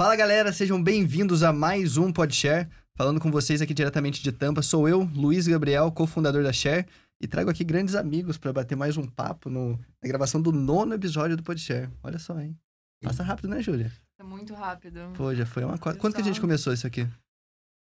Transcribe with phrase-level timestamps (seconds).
[0.00, 2.66] Fala galera, sejam bem-vindos a mais um Podshare.
[2.96, 6.86] Falando com vocês aqui diretamente de Tampa, sou eu, Luiz Gabriel, cofundador da Share,
[7.20, 10.94] e trago aqui grandes amigos para bater mais um papo no, na gravação do nono
[10.94, 11.90] episódio do Podshare.
[12.02, 12.58] Olha só, hein?
[13.02, 13.92] Passa rápido, né, Júlia?
[14.16, 15.00] Tá muito rápido.
[15.16, 15.76] Pô, já foi uma...
[15.76, 17.06] Quando que a gente começou isso aqui?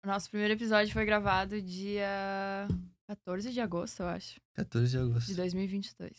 [0.06, 2.68] Nosso primeiro episódio foi gravado dia
[3.06, 5.26] 14 de agosto, eu acho, 14 de agosto.
[5.26, 6.12] de 2022.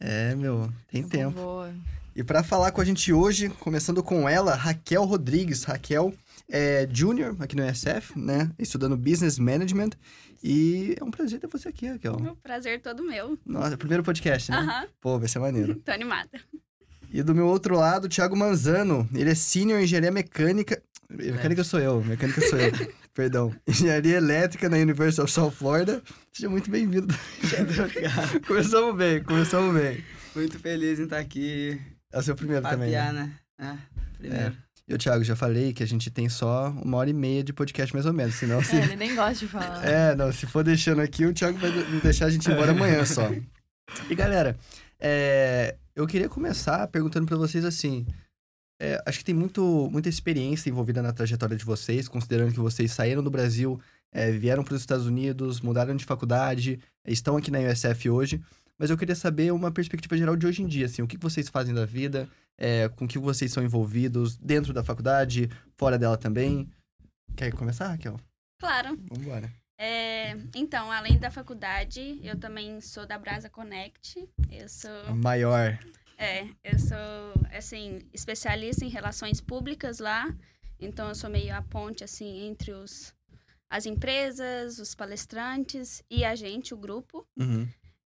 [0.00, 1.30] É, meu, tem O tempo.
[1.40, 1.74] Voa.
[2.14, 5.64] E para falar com a gente hoje, começando com ela, Raquel Rodrigues.
[5.64, 6.14] Raquel
[6.48, 8.50] é júnior aqui no ESF, né?
[8.58, 9.90] Estudando Business Management.
[10.42, 12.14] E é um prazer ter você aqui, Raquel.
[12.14, 13.38] O prazer todo meu.
[13.44, 14.58] Nossa, primeiro podcast, né?
[14.58, 15.74] Aham, Pô, vai ser maneiro.
[15.84, 16.40] tô animada.
[17.10, 19.08] E do meu outro lado, o Thiago Manzano.
[19.14, 20.82] Ele é senior em engenharia mecânica.
[21.08, 22.72] Mecânica sou eu, mecânica sou eu.
[23.16, 23.50] Perdão.
[23.66, 26.02] Engenharia elétrica na University of South Florida.
[26.32, 27.12] Seja muito bem-vindo.
[28.46, 30.04] Começamos bem, começamos bem.
[30.34, 31.80] Muito feliz em estar aqui.
[32.12, 32.90] É o seu primeiro também.
[32.90, 32.98] né?
[32.98, 33.32] Papiar, né?
[33.58, 33.74] É,
[34.18, 34.56] primeiro.
[34.86, 37.52] E o Thiago, já falei que a gente tem só uma hora e meia de
[37.54, 38.76] podcast mais ou menos, senão se...
[38.76, 39.84] É, ele nem gosta de falar.
[39.84, 42.72] É, não, se for deixando aqui, o Thiago vai de- deixar a gente ir embora
[42.72, 43.28] amanhã só.
[44.10, 44.56] E galera,
[45.00, 48.04] é, eu queria começar perguntando pra vocês assim.
[48.78, 52.92] É, acho que tem muito, muita experiência envolvida na trajetória de vocês, considerando que vocês
[52.92, 53.80] saíram do Brasil,
[54.12, 58.40] é, vieram para os Estados Unidos, mudaram de faculdade, estão aqui na USF hoje.
[58.78, 61.48] Mas eu queria saber uma perspectiva geral de hoje em dia, assim, o que vocês
[61.48, 66.68] fazem da vida, é, com que vocês são envolvidos dentro da faculdade, fora dela também.
[67.34, 68.20] Quer começar, Raquel?
[68.58, 68.98] Claro.
[69.08, 69.50] Vamos embora.
[69.78, 74.26] É, então, além da faculdade, eu também sou da Brasa Connect.
[74.50, 75.78] Eu sou, Maior.
[76.18, 80.34] É, eu sou, assim, especialista em relações públicas lá.
[80.80, 83.14] Então, eu sou meio a ponte, assim, entre os,
[83.68, 87.26] as empresas, os palestrantes e a gente, o grupo.
[87.36, 87.68] Uhum.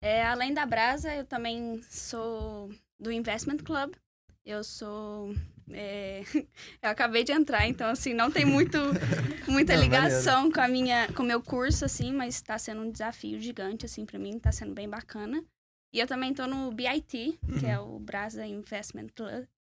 [0.01, 3.95] É, além da Brasa, eu também sou do Investment Club.
[4.45, 5.35] Eu sou.
[5.70, 6.23] é,
[6.81, 8.79] eu acabei de entrar, então, assim, não tem muito,
[9.48, 12.91] muita Não, ligação com a minha, com o meu curso, assim, mas está sendo um
[12.91, 15.45] desafio gigante, assim, para mim, está sendo bem bacana.
[15.93, 19.09] E eu também tô no BIT, que é o Brasa Investment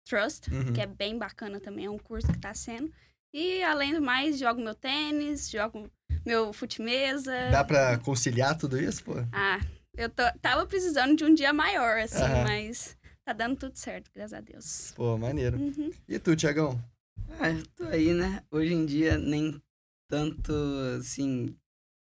[0.04, 0.72] Trust, Uhum.
[0.72, 2.92] que é bem bacana também, é um curso que está sendo.
[3.34, 5.90] E, além do mais, jogo meu tênis, jogo
[6.24, 7.32] meu fute-mesa.
[7.50, 9.14] Dá pra conciliar tudo isso, pô?
[9.32, 9.58] Ah,
[9.96, 12.44] eu tô, tava precisando de um dia maior, assim, Aham.
[12.44, 14.92] mas tá dando tudo certo, graças a Deus.
[14.94, 15.58] Pô, maneiro.
[15.58, 15.90] Uhum.
[16.08, 16.78] E tu, Tiagão?
[17.40, 18.42] Ah, eu tô aí, né?
[18.50, 19.60] Hoje em dia, nem
[20.08, 20.52] tanto,
[20.98, 21.56] assim,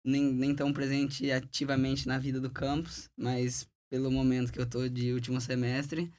[0.06, 4.88] nem, nem tão presente ativamente na vida do campus, mas pelo momento que eu tô
[4.88, 6.12] de último semestre,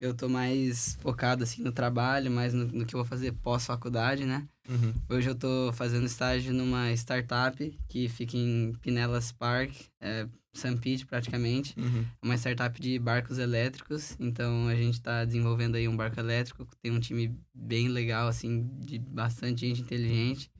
[0.00, 4.24] eu tô mais focado, assim, no trabalho, mais no, no que eu vou fazer pós-faculdade,
[4.24, 4.48] né?
[4.68, 4.92] Uhum.
[5.08, 10.76] Hoje eu tô fazendo estágio numa startup que fica em Pinellas Park, é, St.
[10.80, 11.78] Pete praticamente.
[11.78, 12.04] Uhum.
[12.20, 14.16] uma startup de barcos elétricos.
[14.18, 16.66] Então a gente está desenvolvendo aí um barco elétrico.
[16.82, 20.50] Tem um time bem legal, assim, de bastante gente inteligente.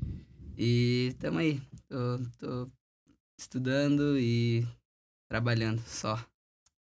[0.56, 1.60] E estamos aí.
[1.88, 2.70] Tô, tô
[3.36, 4.64] estudando e
[5.28, 6.24] trabalhando só.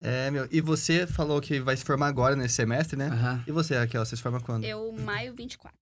[0.01, 0.47] É, meu.
[0.51, 3.09] E você falou que vai se formar agora nesse semestre, né?
[3.09, 3.45] Aham.
[3.47, 4.65] E você, Raquel, você se forma quando?
[4.65, 5.77] Eu, maio 24.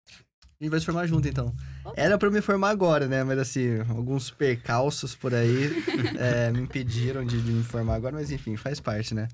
[0.59, 1.55] A gente vai se formar junto, então.
[1.85, 2.01] Opa.
[2.01, 3.23] Era pra eu me formar agora, né?
[3.23, 5.71] Mas assim, alguns percalços por aí
[6.19, 9.29] é, me impediram de, de me formar agora, mas enfim, faz parte, né?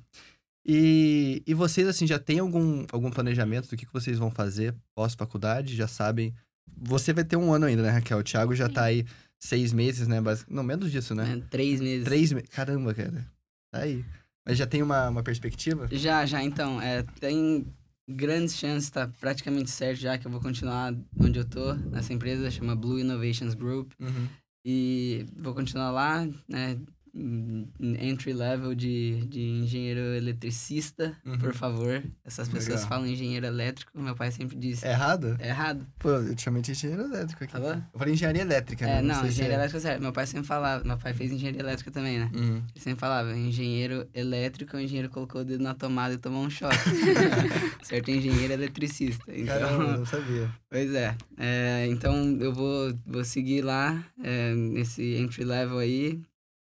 [0.66, 4.74] E, e vocês, assim, já tem algum, algum planejamento do que, que vocês vão fazer
[4.96, 5.76] pós-faculdade?
[5.76, 6.34] Já sabem?
[6.76, 8.18] Você vai ter um ano ainda, né, Raquel?
[8.18, 8.72] O Thiago já Sim.
[8.72, 9.04] tá aí
[9.38, 10.18] seis meses, né?
[10.48, 11.38] Não, menos disso, né?
[11.38, 12.04] É, três meses.
[12.04, 12.48] Três meses.
[12.48, 13.26] Caramba, cara.
[13.72, 14.04] Tá aí.
[14.44, 15.88] Mas já tem uma, uma perspectiva?
[15.90, 16.80] Já, já, então.
[16.80, 17.66] É, tem
[18.08, 22.50] grandes chances, tá praticamente certo já que eu vou continuar onde eu tô, nessa empresa,
[22.50, 23.92] chama Blue Innovations Group.
[24.00, 24.28] Uhum.
[24.64, 26.78] E vou continuar lá, né?
[27.14, 31.38] Entry level de, de engenheiro eletricista, Uhum.
[31.38, 32.02] por favor.
[32.24, 32.88] Essas pessoas Legal.
[32.88, 34.86] falam engenheiro elétrico, meu pai sempre disse.
[34.86, 35.36] É errado?
[35.38, 35.86] É errado.
[35.98, 37.52] Pô, eu te chamei de engenheiro elétrico aqui.
[37.52, 37.74] Falou?
[37.74, 38.98] Eu falei engenharia elétrica, né?
[38.98, 39.56] É, não, se engenheiro é.
[39.56, 40.00] elétrico é certo.
[40.02, 42.30] Meu pai sempre falava, meu pai fez engenharia elétrica também, né?
[42.34, 42.56] Uhum.
[42.56, 46.50] Ele sempre falava, engenheiro elétrico, o engenheiro colocou o dedo na tomada e tomou um
[46.50, 46.76] choque.
[47.82, 49.24] certo, engenheiro eletricista.
[49.28, 50.50] Então, Caramba, não sabia.
[50.70, 51.14] Pois é.
[51.38, 56.20] É, então eu vou, vou seguir lá é, nesse entry level aí,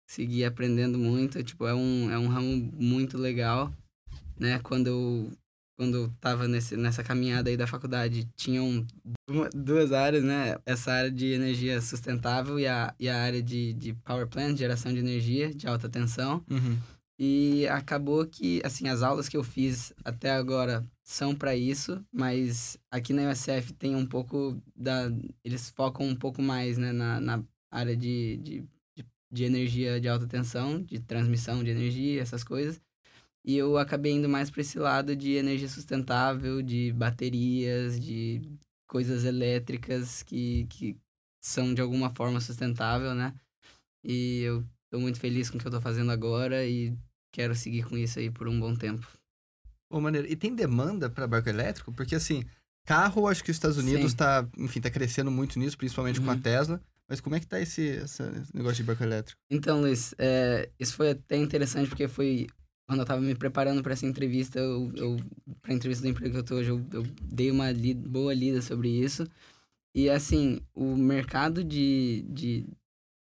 [0.07, 1.43] seguir aprendendo muito.
[1.43, 3.71] Tipo, é um, é um ramo muito legal,
[4.39, 4.59] né?
[4.59, 5.31] Quando eu,
[5.77, 8.85] quando eu tava nesse, nessa caminhada aí da faculdade, tinham
[9.53, 10.57] duas áreas, né?
[10.65, 14.93] Essa área de energia sustentável e a, e a área de, de power plant, geração
[14.93, 16.43] de energia de alta tensão.
[16.49, 16.77] Uhum.
[17.19, 22.77] E acabou que, assim, as aulas que eu fiz até agora são para isso, mas
[22.91, 25.11] aqui na USF tem um pouco da.
[25.43, 28.63] Eles focam um pouco mais, né, na, na área de, de,
[29.31, 32.81] de energia de alta tensão, de transmissão de energia, essas coisas.
[33.45, 38.41] E eu acabei indo mais para esse lado de energia sustentável, de baterias, de
[38.87, 40.97] coisas elétricas que, que
[41.41, 43.33] são de alguma forma sustentável, né?
[44.03, 46.93] E eu tô muito feliz com o que eu tô fazendo agora e
[47.31, 49.07] quero seguir com isso aí por um bom tempo.
[49.89, 50.27] Pô, maneiro.
[50.27, 51.93] E tem demanda para barco elétrico?
[51.93, 52.43] Porque, assim,
[52.85, 54.17] carro, acho que os Estados Unidos Sim.
[54.17, 56.41] tá, enfim, tá crescendo muito nisso, principalmente com a Uhum.
[56.41, 56.81] Tesla.
[57.09, 58.21] Mas como é que tá esse, esse
[58.53, 59.39] negócio de barco elétrico?
[59.49, 62.47] Então, Luiz, é, isso foi até interessante porque foi
[62.87, 65.17] quando eu tava me preparando para essa entrevista, eu, eu
[65.61, 67.65] para entrevista do emprego que eu tô hoje, eu, eu dei uma
[67.95, 69.27] boa lida sobre isso.
[69.93, 72.65] E assim, o mercado de, de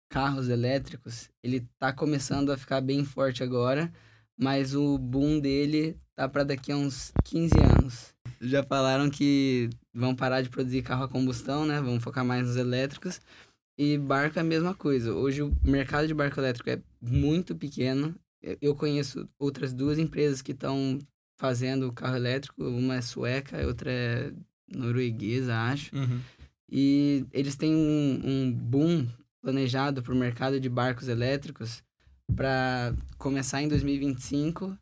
[0.09, 3.93] carros elétricos, ele tá começando a ficar bem forte agora,
[4.39, 8.15] mas o boom dele tá para daqui a uns 15 anos.
[8.41, 11.81] Já falaram que vão parar de produzir carro a combustão, né?
[11.81, 13.21] Vão focar mais nos elétricos.
[13.83, 15.11] E barco é a mesma coisa.
[15.15, 18.15] Hoje o mercado de barco elétrico é muito pequeno.
[18.43, 20.99] Eu- conheço outras duas empresas que estão
[21.39, 22.63] fazendo carro elétrico.
[22.63, 24.33] Uma é sueca, outra é
[24.69, 25.97] norueguesa, acho.
[26.71, 29.09] E eles têm um, um boom
[29.41, 31.83] planejado para o mercado de barcos elétricos
[32.37, 34.77] para começar em 2025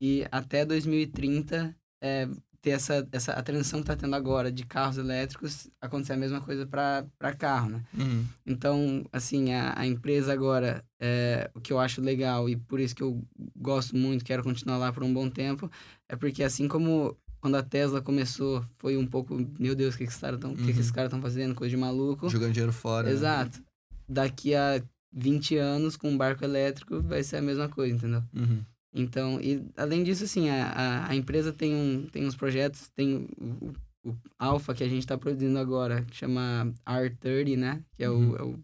[0.00, 2.28] e até 2030 é,
[2.66, 6.40] ter essa, essa a transição que está tendo agora de carros elétricos acontecer a mesma
[6.40, 7.06] coisa para
[7.38, 7.84] carro, né?
[7.96, 8.24] Uhum.
[8.44, 12.92] Então, assim, a, a empresa agora, é, o que eu acho legal e por isso
[12.96, 13.22] que eu
[13.56, 15.70] gosto muito, quero continuar lá por um bom tempo,
[16.08, 20.04] é porque assim como quando a Tesla começou, foi um pouco, meu Deus, o que,
[20.04, 20.70] que esses caras estão que que Uhum.
[20.70, 21.54] esses caras estão fazendo?
[21.54, 22.28] Coisa de maluco.
[22.28, 23.06] Jogando dinheiro fora.
[23.06, 23.12] né?
[23.12, 23.62] Exato.
[24.08, 24.82] Daqui a
[25.12, 28.24] 20 anos, com um barco elétrico, vai ser a mesma coisa, entendeu?
[28.34, 28.60] Uhum.
[28.98, 33.28] Então, e além disso, assim, a, a, a empresa tem, um, tem uns projetos, tem
[33.38, 37.82] o, o, o Alpha que a gente está produzindo agora, que chama R30, né?
[37.94, 38.30] Que é, Uhum.
[38.30, 38.58] o, é, o,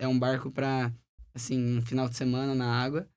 [0.00, 0.92] é um barco para,
[1.34, 3.08] assim, um final de semana na água.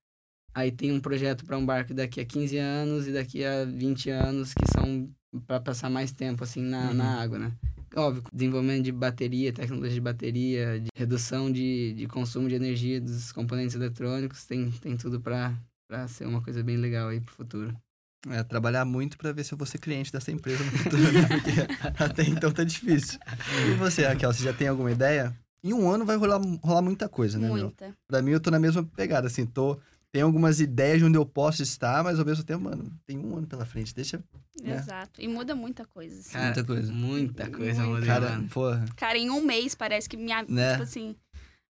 [0.53, 4.09] Aí tem um projeto para um barco daqui a 15 anos e daqui a 20
[4.09, 5.09] anos, que são
[5.45, 6.94] para passar mais tempo, assim, na, Uhum.
[6.94, 7.51] na água, né?
[7.95, 13.31] Óbvio, desenvolvimento de bateria, tecnologia de bateria, de redução de, de consumo de energia dos
[13.31, 15.53] componentes eletrônicos, tem, tem tudo para
[15.89, 17.75] para ser uma coisa bem legal aí pro futuro.
[18.30, 21.27] É, trabalhar muito pra ver se eu vou ser cliente dessa empresa no futuro, né?
[21.27, 21.51] Porque
[22.03, 23.18] até então tá difícil.
[23.71, 25.36] E você, Raquel, você já tem alguma ideia?
[25.63, 27.57] Em um ano vai rolar, rolar muita coisa, né, meu?
[27.65, 27.94] Muita.
[28.07, 29.80] Pra mim, eu tô na mesma pegada, assim, tô...
[30.12, 33.38] Tem algumas ideias de onde eu posso estar, mas ao mesmo tempo, mano, tem um
[33.38, 34.21] ano pela frente, deixa...
[34.63, 34.71] É.
[34.71, 35.21] Exato.
[35.21, 36.19] E muda muita coisa.
[36.19, 36.31] assim.
[36.31, 36.91] Cara, Muita coisa.
[36.91, 38.50] Muita coisa mudou, Cara, mano.
[38.50, 40.71] porra, Cara, em um mês parece que minha, Né?
[40.71, 41.15] tipo assim,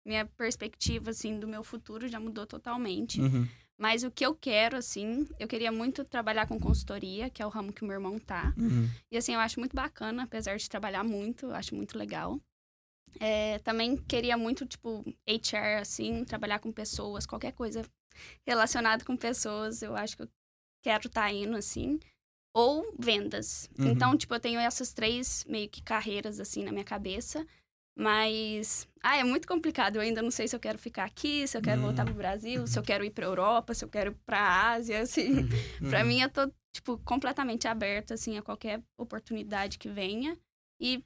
[0.06, 3.20] minha perspectiva, assim, do meu futuro já mudou totalmente.
[3.20, 3.48] uhum.
[3.78, 7.50] Mas o que eu quero, assim, eu queria muito trabalhar com consultoria, que é o
[7.50, 8.54] ramo que o meu irmão tá.
[8.56, 8.88] Uhum.
[9.10, 12.40] E assim, eu acho muito bacana, apesar de trabalhar muito, eu acho muito legal.
[13.20, 17.82] É, também queria muito, tipo, HR, assim, trabalhar com pessoas, qualquer coisa
[18.46, 20.28] relacionada com pessoas, eu acho que eu
[20.82, 21.98] quero estar indo, assim.
[22.54, 23.68] Ou vendas.
[23.78, 23.88] Uhum.
[23.88, 27.46] Então, tipo, eu tenho essas três meio que carreiras, assim, na minha cabeça.
[27.98, 29.96] Mas, ah, é muito complicado.
[29.96, 31.84] Eu ainda não sei se eu quero ficar aqui, se eu quero Hum.
[31.84, 35.00] voltar pro Brasil, se eu quero ir pra Europa, se eu quero ir pra Ásia,
[35.00, 35.46] assim.
[35.88, 36.08] Pra Uhum.
[36.08, 40.36] mim, eu tô, tipo, completamente aberta, assim, a qualquer oportunidade que venha.
[40.78, 41.02] E,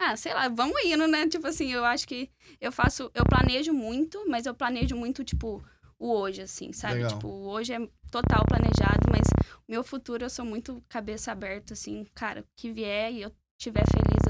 [0.00, 1.28] ah, sei lá, vamos indo, né?
[1.28, 2.28] Tipo assim, eu acho que
[2.60, 5.64] eu faço, eu planejo muito, mas eu planejo muito, tipo,
[5.98, 6.96] o hoje, assim, sabe?
[6.96, 7.10] Legal.
[7.12, 7.78] Tipo, hoje é
[8.10, 9.28] total planejado, mas
[9.68, 13.84] o meu futuro eu sou muito cabeça aberta, assim, cara, que vier e eu estiver
[13.86, 14.25] feliz,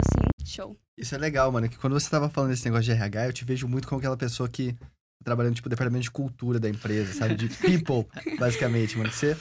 [0.46, 0.76] show.
[0.96, 3.44] Isso é legal, mano, que quando você tava falando desse negócio de RH, eu te
[3.44, 7.34] vejo muito como aquela pessoa que tá trabalhando, tipo, departamento de cultura da empresa, sabe?
[7.34, 8.06] De people,
[8.38, 9.10] basicamente, mano.
[9.12, 9.36] Você...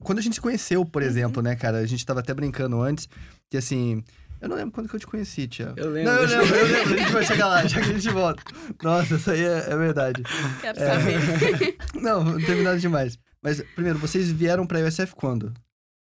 [0.00, 1.78] Quando a gente se conheceu, por exemplo, né, cara?
[1.78, 3.08] A gente tava até brincando antes,
[3.50, 4.02] que assim...
[4.40, 5.72] Eu não lembro quando que eu te conheci, Tia.
[5.76, 6.12] Eu lembro.
[6.12, 6.94] Não, eu lembro, eu lembro.
[6.94, 8.42] A gente vai chegar lá, já que a gente volta.
[8.82, 10.22] Nossa, isso aí é, é verdade.
[10.60, 10.86] Quero É.
[10.86, 11.76] saber.
[12.00, 13.18] Não, não teve nada demais.
[13.42, 15.54] Mas, primeiro, vocês vieram pra USF quando?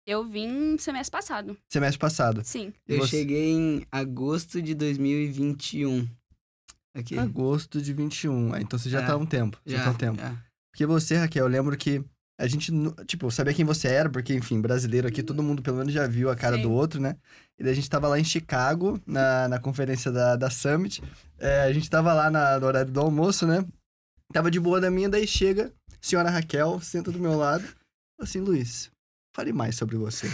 [0.08, 2.42] Eu vim semestre passado, Semestre passado.
[2.44, 2.74] sim.
[2.88, 6.08] Eu você- cheguei em agosto de 2021.
[6.96, 7.18] Aqui.
[7.20, 8.54] Agosto de 21.
[8.54, 9.60] Ah, então você já É, tá há um tempo.
[9.66, 10.20] Já, já, tá há um tempo.
[10.20, 10.36] já.
[10.72, 12.04] Porque você, Raquel, eu lembro que
[12.40, 12.72] a gente,
[13.06, 16.30] tipo, sabia quem você era, porque, enfim, brasileiro aqui, todo mundo pelo menos já viu
[16.30, 16.62] a cara Sim.
[16.64, 17.16] do outro, né?
[17.60, 21.04] E daí a gente tava lá em Chicago, na, na conferência da, da Summit.
[21.40, 23.66] É, a gente tava lá na, no horário do almoço, né?
[24.34, 25.72] Tava de boa da minha, daí chega
[26.02, 27.64] senhora Raquel, senta do meu lado.
[28.20, 28.90] Assim, Luiz,
[29.38, 30.28] fale mais sobre você.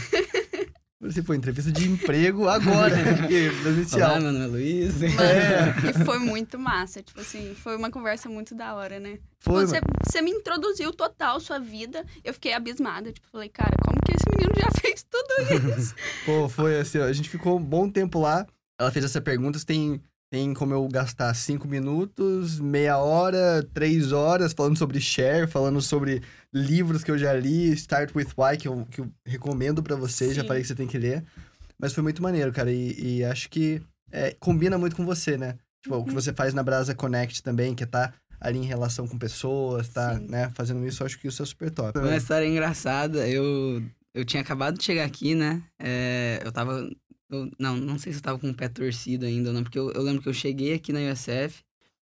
[1.01, 3.17] Você foi entrevista de emprego agora, né?
[3.17, 4.11] Porque presencial.
[4.11, 5.03] Olá, meu nome é Luiz.
[5.03, 5.89] É.
[5.89, 7.03] E foi muito massa.
[7.03, 9.19] Tipo assim, foi uma conversa muito da hora, né?
[9.41, 12.05] Foi, você, você me introduziu total sua vida.
[12.23, 13.11] Eu fiquei abismada.
[13.11, 15.93] Tipo, falei, cara, como que esse menino já fez tudo isso?
[16.25, 18.47] Pô, foi assim, ó, a gente ficou um bom tempo lá.
[18.79, 20.01] Ela fez essa pergunta, você tem,
[20.33, 26.23] tem como eu gastar cinco minutos, meia hora, três horas falando sobre share, falando sobre
[26.51, 30.33] livros que eu já li, Start With Why, que eu, que eu recomendo para vocês,
[30.35, 30.47] já Sim.
[30.47, 31.23] falei que você tem que ler.
[31.79, 33.79] Mas foi muito maneiro, cara, e, e acho que
[34.11, 35.53] é, combina muito com você, né?
[35.83, 36.15] Tipo, o que Uhum.
[36.15, 38.11] você faz na Brasa Connect também, que é tá
[38.41, 40.25] ali em relação com pessoas, tá, Sim.
[40.31, 41.99] né, fazendo isso, eu acho que isso é super top.
[41.99, 43.83] Uma história engraçada, eu,
[44.15, 45.61] eu tinha acabado de chegar aqui, né?
[45.79, 46.89] É, eu tava.
[47.35, 49.77] Eu- não, não sei se eu tava com o pé torcido ainda ou não, porque
[49.79, 51.61] eu, eu lembro que eu cheguei aqui na USF,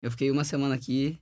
[0.02, 1.20] eu fiquei uma semana aqui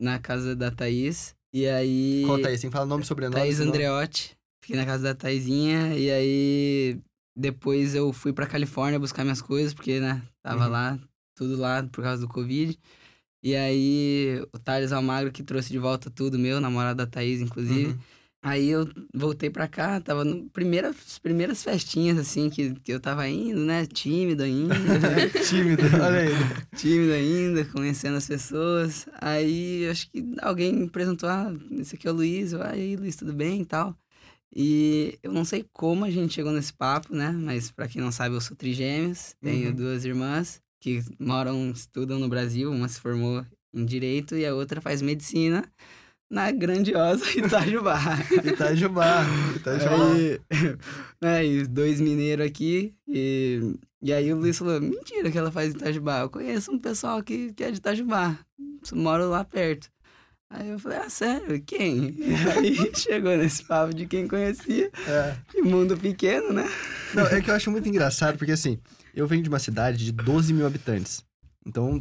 [0.00, 2.22] na casa da Thaís, e aí.
[2.26, 2.60] Qual Thaís?
[2.60, 3.40] Tem que falar nome e sobrenome.
[3.40, 4.36] Thaís Andreotti.
[4.60, 7.00] Fiquei na casa da Thaisinha, e aí.
[7.38, 10.22] Depois eu fui pra Califórnia buscar minhas coisas, porque, né?
[10.42, 10.70] Tava Uhum.
[10.72, 10.98] lá,
[11.34, 12.78] tudo lá por causa do Covid.
[13.42, 17.90] E aí, o Thales Almagro que trouxe de volta tudo meu, namorado da Thaís, inclusive.
[17.90, 17.98] Uhum.
[18.46, 23.28] Aí eu voltei pra cá, tava no primeiras, primeiras festinhas, assim, que, que eu tava
[23.28, 23.84] indo, né?
[23.86, 24.72] Tímido ainda,
[25.48, 26.32] Tímido, olha aí.
[26.76, 29.08] tímido ainda, conhecendo as pessoas.
[29.20, 33.16] Aí acho que alguém me apresentou, ah, esse aqui é o Luiz, eu, aí, Luiz,
[33.16, 33.96] tudo bem e tal.
[34.54, 37.32] E eu não sei como a gente chegou nesse papo, né?
[37.32, 39.74] Mas pra quem não sabe, eu sou trigêmeos, tenho Uhum.
[39.74, 44.80] duas irmãs que moram, estudam no Brasil, uma se formou em Direito e a outra
[44.80, 45.64] faz Medicina
[46.30, 47.98] na grandiosa Itajubá.
[48.44, 49.24] Itajubá.
[49.56, 50.12] Itajubá.
[50.12, 50.40] Aí,
[51.20, 52.94] né, e dois mineiros aqui.
[53.08, 56.20] E, e aí o Luiz falou: mentira que ela faz Itajubá.
[56.20, 58.38] Eu conheço um pessoal que, que é de Itajubá.
[58.92, 59.88] Moro lá perto.
[60.48, 61.60] Aí eu falei, ah, sério?
[61.62, 62.14] Quem?
[62.18, 64.90] E aí chegou nesse papo de quem conhecia.
[65.08, 65.60] É.
[65.62, 66.70] Mundo pequeno, né?
[67.12, 68.78] Não, é que eu acho muito engraçado, porque assim,
[69.12, 71.24] eu venho de uma cidade de 12 mil habitantes.
[71.66, 72.00] Então,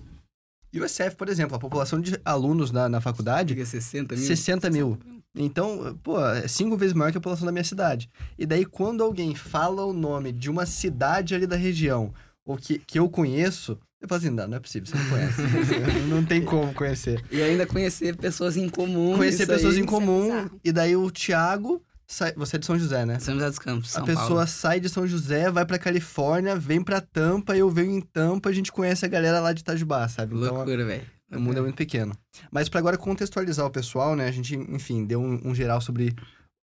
[0.81, 4.25] USF, por exemplo, a população de alunos na, na faculdade, Diga 60 mil.
[4.25, 4.97] 60 mil.
[5.35, 8.09] Então, pô, é cinco vezes maior que a população da minha cidade.
[8.37, 12.13] E daí, quando alguém fala o nome de uma cidade ali da região,
[12.45, 15.41] ou que, que eu conheço, eu falo assim, não, não é possível, você não conhece.
[16.07, 17.23] não tem como conhecer.
[17.31, 19.17] E ainda conhecer pessoas em comum.
[19.17, 19.81] Conhecer pessoas aí.
[19.81, 20.59] em comum, bizarro.
[20.63, 22.33] e daí o Thiago, sai...
[22.33, 23.19] você é de São José, né?
[23.19, 24.47] São José dos Campos, São a pessoa Paulo.
[24.47, 28.53] sai de São José, vai pra Califórnia, vem pra Tampa, eu venho em Tampa, a
[28.53, 30.35] gente conhece a galera lá de Itajubá, sabe?
[30.35, 31.03] Então, Loucura, velho.
[31.31, 32.15] o mundo é muito pequeno.
[32.51, 34.27] Mas pra agora contextualizar o pessoal, né?
[34.27, 36.13] A gente, enfim, deu um, um geral sobre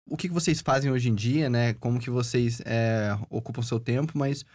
[0.10, 1.74] o que, vocês fazem hoje em dia, né?
[1.74, 4.46] Como que vocês é, ocupam seu tempo, mas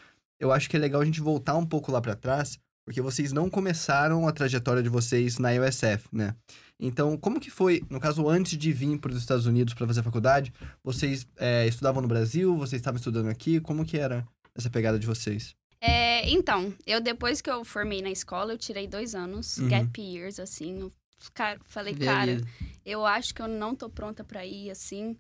[0.40, 3.32] eu acho que é legal a gente voltar um pouco lá pra trás, porque vocês
[3.32, 6.34] não começaram a trajetória de vocês na USF, né?
[6.80, 10.02] Então, como que foi, no caso, antes de vir para os Estados Unidos para fazer
[10.02, 14.98] faculdade, vocês é, estudavam no Brasil, vocês estavam estudando aqui, como que era essa pegada
[14.98, 15.54] de vocês?
[15.80, 19.68] É, então, eu depois que eu formei na escola, eu tirei dois anos, Uhum.
[19.68, 20.80] gap years, assim.
[20.80, 20.92] Eu,
[21.34, 22.40] cara, falei, cara,
[22.84, 25.16] eu acho que eu não tô pronta pra ir, assim.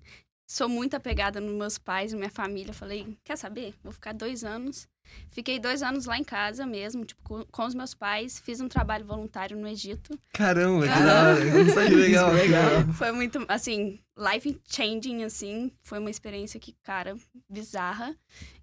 [0.48, 2.72] Sou muito apegada nos meus pais e minha família.
[2.74, 3.74] Falei, quer saber?
[3.82, 4.86] Vou ficar dois anos.
[5.28, 8.38] Fiquei dois anos lá em casa mesmo, tipo, com, com os meus pais.
[8.38, 10.18] Fiz um trabalho voluntário no Egito.
[10.32, 12.32] Caramba, que legal, Isso, legal.
[12.32, 12.92] legal.
[12.94, 15.72] Foi muito, assim, life changing, assim.
[15.82, 17.16] Foi uma experiência que, cara,
[17.48, 18.14] bizarra.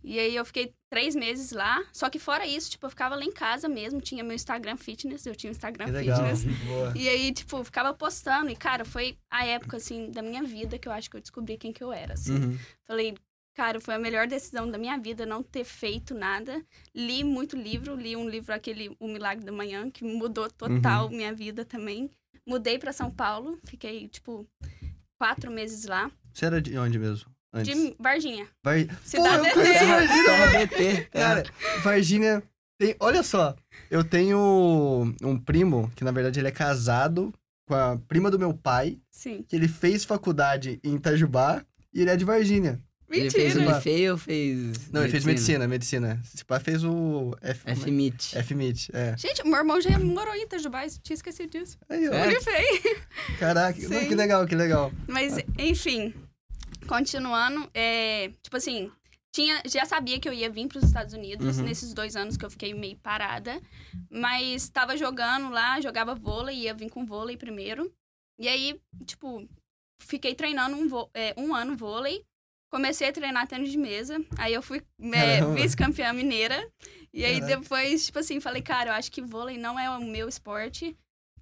[0.04, 1.84] E aí eu fiquei três meses lá.
[1.92, 4.00] Só que fora isso, tipo, eu ficava lá em casa mesmo.
[4.00, 6.18] Tinha meu Instagram fitness, eu tinha Instagram Que legal.
[6.18, 6.44] fitness.
[6.66, 6.94] Boa.
[6.96, 8.50] E aí, tipo, ficava postando.
[8.52, 11.58] E, cara, foi a época, assim, da minha vida que eu acho que eu descobri
[11.58, 12.36] quem que eu era, assim.
[12.36, 12.58] Uhum.
[12.86, 13.16] Falei,
[13.60, 16.64] cara, foi a melhor decisão da minha vida não ter feito nada.
[16.96, 21.34] Li muito livro, li um livro, aquele O Milagre da Manhã, que mudou total minha
[21.34, 22.10] vida também.
[22.48, 24.48] Mudei pra São Paulo, fiquei, tipo,
[25.20, 26.10] quatro meses lá.
[26.34, 27.30] Você era de onde mesmo?
[27.52, 27.76] Antes?
[27.76, 28.48] De Varginha.
[28.64, 28.78] Var...
[29.04, 29.86] Cidade Pô, eu conheci DT.
[29.86, 30.66] Varginha.
[30.66, 31.06] BT.
[31.12, 31.44] Cara,
[31.84, 32.44] Varginha
[32.80, 32.96] tem...
[32.98, 33.58] Olha só,
[33.92, 37.34] eu tenho um primo que, na verdade, ele é casado
[37.68, 39.44] com a prima do meu pai, Sim.
[39.44, 41.62] que ele fez faculdade em Itajubá
[41.94, 42.82] e ele é de Varginha.
[43.12, 44.12] Ele fez o Mentira.
[44.12, 44.90] Ou fez.
[44.92, 46.22] Não, ele fez medicina, medicina.
[46.34, 47.64] Esse pai fez o F...
[47.64, 47.76] como é?
[47.76, 48.44] FMIT.
[48.44, 49.18] FMIT, é.
[49.18, 51.78] Gente, meu irmão já morou em Itajubá, tinha esquecido disso.
[51.90, 52.14] Aí, ó.
[52.14, 52.82] Ele fez.
[53.40, 54.08] Caraca, Sim.
[54.08, 54.92] que legal, que legal.
[55.08, 55.42] Mas, Ah.
[55.58, 56.14] enfim,
[56.88, 58.92] continuando, é, tipo assim,
[59.32, 61.64] tinha, já sabia que eu ia vir para os Estados Unidos Uhum.
[61.64, 63.60] nesses dois anos que eu fiquei meio parada,
[64.10, 67.92] mas estava jogando lá, jogava vôlei, ia vir com vôlei primeiro.
[68.40, 69.48] E aí, tipo,
[70.02, 72.24] fiquei treinando um, é, um ano vôlei.
[72.70, 74.24] Comecei a treinar tênis de mesa.
[74.38, 74.84] Aí eu fui
[75.14, 76.72] é, vice-campeã mineira.
[77.12, 77.60] E aí Caraca.
[77.60, 80.96] depois, tipo assim, falei, cara, eu acho que vôlei não é o meu esporte.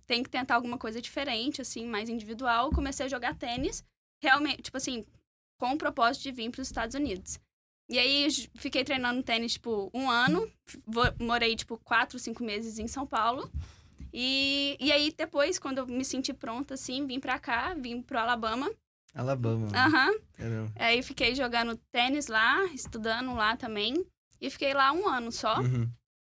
[0.06, 2.72] Tem que tentar alguma coisa diferente, assim, mais individual.
[2.72, 3.84] Comecei a jogar tênis.
[4.24, 5.06] Realmente, tipo assim,
[5.60, 7.40] com o propósito de vir para os Estados Unidos.
[7.90, 10.50] E aí fiquei treinando tênis, tipo, um ano.
[11.20, 13.50] Morei, tipo, quatro, cinco meses em São Paulo.
[14.14, 18.18] E, e aí, depois, quando eu me senti pronta, assim, vim pra cá, vim pro
[18.18, 18.72] Alabama.
[19.18, 19.68] Alabama.
[19.74, 20.20] Aham.
[20.34, 20.72] Caramba.
[20.76, 24.06] Aí fiquei jogando tênis lá, estudando lá também.
[24.40, 25.60] E fiquei lá um ano só.
[25.60, 25.90] Uhum.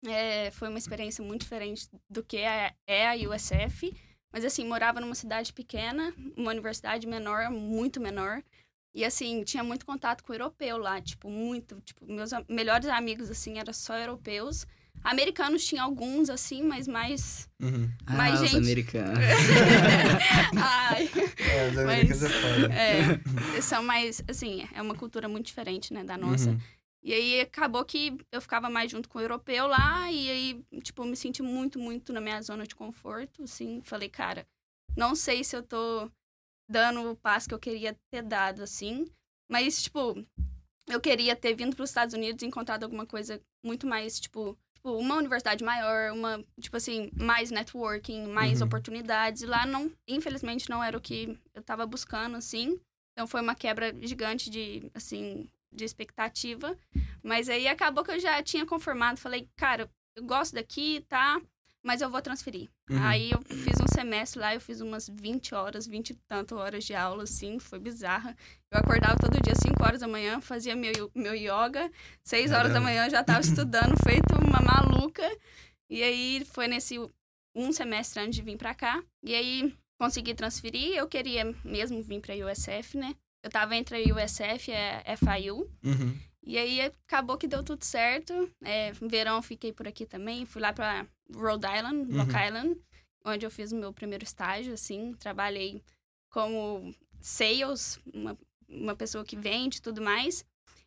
[0.05, 3.93] É, foi uma experiência muito diferente do que é, é a USF.
[4.33, 8.43] Mas, assim, morava numa cidade pequena, uma universidade menor, muito menor.
[8.93, 11.79] E, assim, tinha muito contato com europeu lá, tipo, muito.
[11.81, 14.67] Tipo, meus melhores amigos, assim, eram só europeus.
[15.03, 17.49] Americanos tinha alguns, assim, mas mais...
[17.61, 17.89] Uhum.
[18.05, 19.19] Ah, Mas, os gente- americanos.
[20.55, 22.73] Ai, É, os Mas- americanos é foda.
[22.73, 26.49] é, são mais, assim, é uma cultura muito diferente, né, da nossa.
[26.51, 26.59] Uhum.
[27.03, 31.03] E aí acabou que eu ficava mais junto com o europeu lá, e aí, tipo,
[31.03, 33.81] me senti muito, muito na minha zona de conforto, assim.
[33.83, 34.47] Falei, cara,
[34.95, 36.09] não sei se eu tô
[36.69, 39.05] dando o passo que eu queria ter dado, assim.
[39.51, 40.15] Mas, tipo,
[40.87, 44.57] eu queria ter vindo para os Estados Unidos e encontrado alguma coisa muito mais, tipo,
[44.83, 48.67] tipo, uma universidade maior, uma, tipo assim, mais networking, mais Uhum.
[48.67, 49.41] oportunidades.
[49.41, 52.77] E lá, não, infelizmente, não era o que eu tava buscando, assim.
[53.13, 56.77] Então foi uma quebra gigante de, assim, de expectativa.
[57.23, 59.19] Mas aí acabou que eu já tinha conformado.
[59.19, 61.39] Falei, cara, eu gosto daqui, tá?
[61.85, 62.69] Mas eu vou transferir.
[62.89, 62.97] Uhum.
[63.03, 66.85] Aí eu fiz um semestre lá, eu fiz umas 20 horas, 20 e tanto horas
[66.85, 68.33] de aula, assim, foi bizarra.
[68.71, 71.91] Eu acordava todo dia 5 horas da manhã, fazia meu, meu yoga,
[72.23, 74.22] 6 horas da manhã eu já tava estudando, feito
[74.53, 75.23] uma maluca.
[75.89, 76.97] E aí foi nesse
[77.55, 79.03] um semestre antes de vir pra cá.
[79.23, 83.15] E aí consegui transferir, eu queria mesmo vir pra USF, né?
[83.43, 85.69] Eu tava entre a USF e a FIU.
[85.83, 86.17] Uhum.
[86.45, 88.49] E aí acabou que deu tudo certo.
[88.63, 90.45] É, verão fiquei por aqui também.
[90.45, 92.19] Fui lá pra Rhode Island, Uhum.
[92.19, 92.81] Rock Island,
[93.25, 95.13] onde eu fiz o meu primeiro estágio, assim.
[95.13, 95.81] Trabalhei
[96.29, 100.45] como sales, uma, uma pessoa que vende e tudo mais.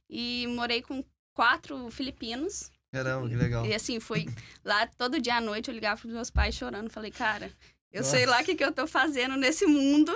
[0.09, 1.05] E morei com
[1.35, 2.71] quatro filipinos.
[3.05, 3.67] Caramba, que legal.
[3.67, 4.26] E assim, foi
[4.65, 6.91] lá todo dia à noite eu ligava pros meus pais chorando.
[6.91, 7.50] Falei, cara,
[7.93, 10.12] eu sei lá o que, que eu tô fazendo nesse mundo.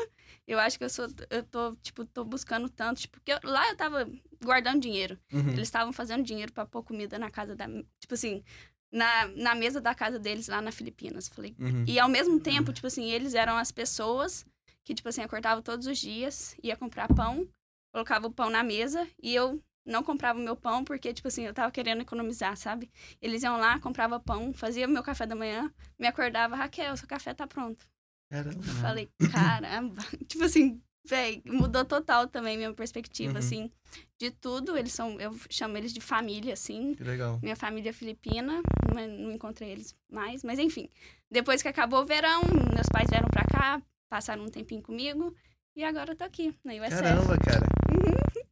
[0.46, 3.00] Eu acho que eu sou, eu tô, tipo, tô buscando tanto.
[3.02, 4.10] Tipo, porque eu- lá eu tava
[4.42, 5.16] guardando dinheiro.
[5.32, 5.50] Uhum.
[5.50, 7.66] Eles estavam fazendo dinheiro pra pôr comida na casa da.
[8.00, 8.42] Tipo assim,
[8.90, 11.28] na, na mesa da casa deles lá na Filipinas.
[11.28, 11.54] Falei.
[11.58, 11.84] Uhum.
[11.86, 14.44] E ao mesmo tempo, tipo assim, eles eram as pessoas
[14.84, 17.46] que, tipo assim, acordavam todos os dias, ia comprar pão,
[17.92, 21.44] colocava o pão na mesa e eu não comprava o meu pão porque, tipo assim,
[21.46, 22.90] eu tava querendo economizar, sabe?
[23.20, 27.34] Eles iam lá, comprava pão, fazia meu café da manhã, me acordava, Raquel, seu café
[27.34, 27.86] tá pronto.
[28.30, 28.56] Caramba.
[28.58, 30.02] Eu Falei, caramba.
[30.28, 33.38] tipo assim, véi, mudou total também minha perspectiva, Uhum.
[33.38, 33.70] assim,
[34.18, 34.76] de tudo.
[34.76, 36.94] Eles são, eu chamo eles de família, assim.
[36.94, 37.40] Que legal.
[37.42, 38.60] Minha família é filipina,
[38.94, 40.44] mas não encontrei eles mais.
[40.44, 40.88] Mas enfim,
[41.30, 45.34] depois que acabou o verão, meus pais vieram pra cá, passaram um tempinho comigo.
[45.74, 47.02] E agora eu tô aqui, na USF.
[47.02, 47.66] Caramba, cara.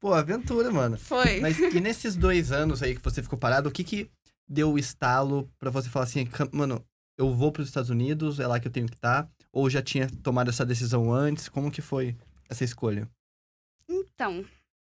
[0.00, 0.96] Pô, aventura, mano.
[0.98, 1.40] Foi.
[1.40, 4.10] Mas e nesses dois anos aí que você ficou parado, o que que
[4.48, 6.84] deu o estalo pra você falar assim, "Cam- mano,
[7.18, 9.28] eu vou pros Estados Unidos, é lá que eu tenho que estar?
[9.52, 11.48] Ou já tinha tomado essa decisão antes?
[11.48, 12.16] Como que foi
[12.48, 13.08] essa escolha?
[13.88, 14.44] Então,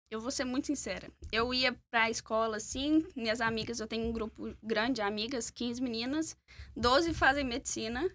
[0.10, 1.10] eu vou ser muito sincera.
[1.32, 5.82] Eu ia pra escola, assim, minhas amigas, eu tenho um grupo grande de amigas, 15
[5.82, 6.36] meninas,
[6.76, 8.10] 12 fazem medicina.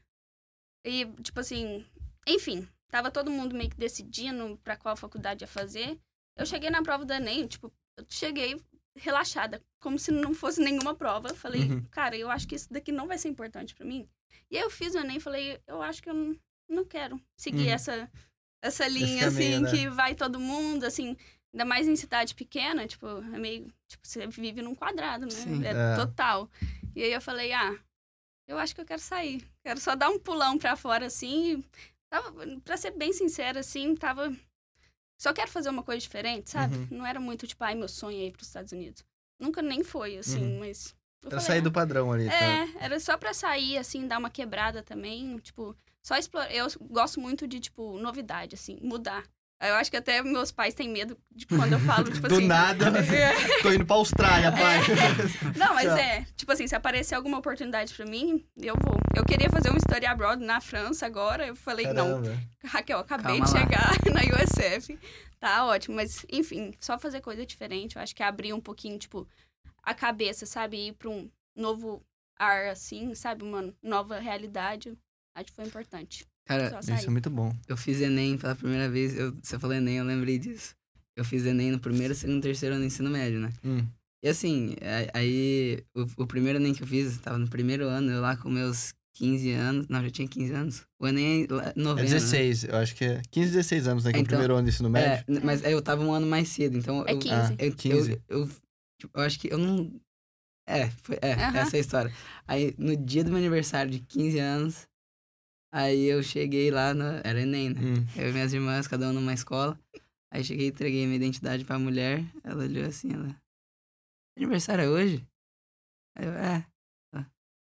[0.84, 1.84] E, tipo assim,
[2.26, 5.98] enfim, tava todo mundo meio que decidindo pra qual faculdade ia fazer.
[6.38, 8.56] Eu cheguei na prova do Enem, tipo, eu cheguei
[8.96, 11.34] relaxada, como se não fosse nenhuma prova.
[11.34, 11.84] Falei, Uhum.
[11.90, 14.08] cara, eu acho que isso daqui não vai ser importante pra mim.
[14.50, 16.36] E aí eu fiz o Enem e falei, eu acho que eu não,
[16.68, 17.72] não quero seguir Uhum.
[17.74, 18.10] essa,
[18.62, 19.70] essa linha, caminho, assim, né?
[19.70, 21.16] que vai todo mundo, assim,
[21.52, 25.30] ainda mais em cidade pequena, tipo, é meio, tipo, você vive num quadrado, né?
[25.30, 25.64] Sim.
[25.64, 25.96] é, É.
[25.96, 26.50] total.
[26.96, 27.76] E aí eu falei, ah,
[28.48, 29.44] eu acho que eu quero sair.
[29.62, 31.62] Quero só dar um pulão pra fora, assim.
[32.10, 32.32] Tava,
[32.64, 34.34] pra ser bem sincera, assim, tava...
[35.18, 36.76] Só quero fazer uma coisa diferente, sabe?
[36.76, 36.86] Uhum.
[36.92, 39.04] Não era muito, tipo, ai, meu sonho é ir pros Estados Unidos.
[39.38, 40.58] Nunca nem foi, assim, Uhum.
[40.60, 40.94] mas...
[41.22, 42.34] falei, sair ah, do padrão ali, tá?
[42.34, 46.52] é, era só pra sair, assim, dar uma quebrada também, tipo, só explorar.
[46.54, 49.24] Eu gosto muito de, tipo, novidade, assim, mudar.
[49.60, 52.46] Eu acho que até meus pais têm medo de quando eu falo, tipo Do assim.
[52.46, 53.34] nada, É.
[53.60, 54.78] tô indo pra Austrália, pai.
[55.56, 55.96] Não, mas Tchau.
[55.98, 58.96] é, tipo assim, se aparecer alguma oportunidade pra mim, eu vou.
[59.18, 62.42] Eu queria fazer uma story abroad na França agora, eu falei, não, Caramba.
[62.64, 63.58] Raquel, acabei Calma de lá.
[63.58, 64.96] chegar na USF,
[65.40, 69.26] tá ótimo, mas enfim, só fazer coisa diferente, eu acho que abrir um pouquinho, tipo,
[69.82, 72.00] a cabeça, sabe, ir pra um novo
[72.38, 74.96] ar, assim, sabe, uma nova realidade,
[75.34, 76.24] acho que foi importante.
[76.46, 77.52] Cara, Isso é muito bom.
[77.66, 79.14] eu fiz Enem pela primeira vez.
[79.18, 80.74] Eu, você falou Enem, eu lembrei disso.
[81.14, 83.52] Eu fiz Enem no primeiro, segundo, terceiro ano do ensino médio, né?
[83.62, 83.86] Hum.
[84.22, 84.74] E assim,
[85.12, 88.48] aí o, o primeiro Enem que eu fiz, tava no primeiro ano, eu lá com
[88.48, 89.88] meus 15 anos.
[89.88, 90.86] Não, já tinha 15 anos.
[90.98, 92.10] O Enem é lá- É novembro.
[92.10, 94.12] 16, eu acho que é 15, 16 anos, né?
[94.12, 95.00] Que é o Então, primeiro ano do ensino Né?
[95.00, 95.24] médio.
[95.36, 97.52] É, mas aí eu tava um ano mais cedo, então É eu, 15.
[97.52, 98.12] Ah, eu, 15.
[98.28, 98.48] eu, eu,
[98.98, 100.00] tipo, eu acho que eu não.
[100.66, 101.58] É, foi, é, Aham.
[101.58, 102.12] essa é a história.
[102.46, 104.86] Aí, no dia do meu aniversário de 15 anos,
[105.72, 107.80] aí eu cheguei lá, no, era Enem, né?
[107.82, 108.06] Hum.
[108.16, 109.78] Eu e minhas irmãs, cada um numa escola.
[110.30, 112.22] Aí cheguei e entreguei minha identidade pra mulher.
[112.44, 113.34] Ela olhou assim, ela.
[114.36, 115.26] Aniversário é hoje?
[116.16, 116.66] Aí eu, é.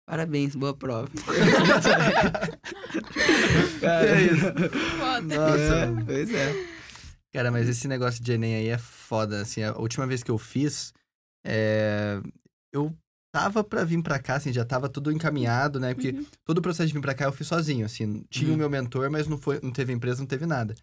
[0.06, 1.10] Parabéns, boa prova.
[3.82, 4.46] É isso.
[4.98, 5.22] Foda.
[5.36, 6.02] Nossa.
[6.02, 6.54] É, pois é.
[7.34, 10.38] Cara, mas esse negócio de Enem aí é foda, assim, a última vez que eu
[10.38, 10.94] fiz,
[11.46, 12.22] é...
[12.72, 12.96] eu
[13.34, 16.26] tava pra vir pra cá, assim, já tava tudo encaminhado, né, porque Uhum.
[16.46, 18.56] todo o processo de vir pra cá eu fiz sozinho, assim, tinha Uhum.
[18.56, 20.76] o meu mentor, mas não, foi, não teve empresa, não teve nada.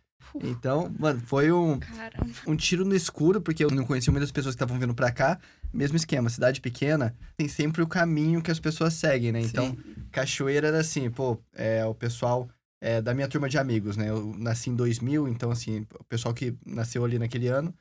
[0.42, 2.26] Então, mano, foi um, Caramba.
[2.46, 5.38] um tiro no escuro, porque eu não conhecia muitas pessoas que estavam vindo pra cá,
[5.72, 9.76] mesmo esquema, cidade pequena, tem sempre o caminho que as pessoas seguem, né, então...
[10.11, 12.48] Cachoeira era assim, pô, é o pessoal
[12.80, 14.09] é, da minha turma de amigos, né?
[14.09, 17.74] Eu nasci em 2000, então assim, o pessoal que nasceu ali naquele ano,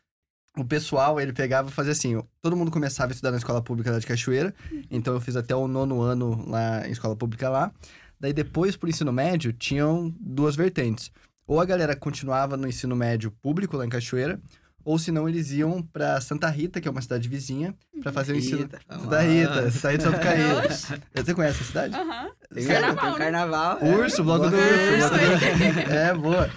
[0.58, 3.92] o pessoal, ele pegava e fazia assim, todo mundo começava a estudar na escola pública
[3.92, 4.54] lá de Cachoeira,
[4.92, 7.72] então eu fiz até o nono ano lá em escola pública lá.
[8.20, 11.10] Daí depois, pro ensino médio, tinham duas vertentes.
[11.48, 14.40] Ou a galera continuava no ensino médio público lá em Cachoeira,
[14.90, 18.36] ou senão eles iam pra Santa Rita, que é uma cidade vizinha, pra fazer o
[18.36, 18.62] ensino...
[18.62, 19.72] Rita, Santa Rita.
[19.72, 20.40] Santa Rita Sapucaí.
[21.24, 21.96] Você conhece a cidade?
[21.96, 22.30] Aham.
[22.52, 23.18] Tem, Carnaval, tem né?
[23.20, 23.78] carnaval.
[23.82, 23.96] é.
[23.96, 25.86] Urso, bloco do urso.
[25.86, 26.50] Do- É, boa.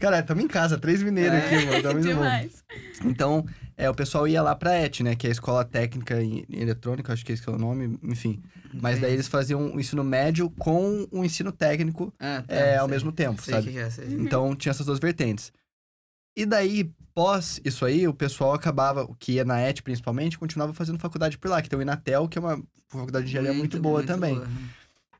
[0.00, 1.46] Cara, tamo em casa, três mineiros É.
[1.46, 1.82] aqui, mano.
[1.82, 2.12] Tá muito bom.
[2.14, 2.64] Demais.
[3.04, 3.46] Então,
[3.76, 5.14] é, o pessoal ia lá pra ET, né?
[5.14, 8.42] Que é a Escola Técnica em Eletrônica, acho que esse que é o nome, enfim.
[8.74, 12.88] Mas daí eles faziam o ensino médio com o ensino técnico Ah, tá, é, ao
[12.88, 13.66] mesmo tempo, Sei sabe?
[13.68, 14.06] que que é, sei.
[14.14, 15.52] Então, tinha essas duas vertentes.
[16.36, 20.98] E daí, pós isso aí, o pessoal acabava, que ia na ET principalmente, continuava fazendo
[20.98, 24.02] faculdade por lá, que tem o Inatel, que é uma faculdade de engenharia muito, boa
[24.02, 24.34] também.
[24.34, 24.46] boa.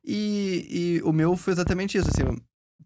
[0.04, 2.38] E, e o meu foi exatamente isso, assim,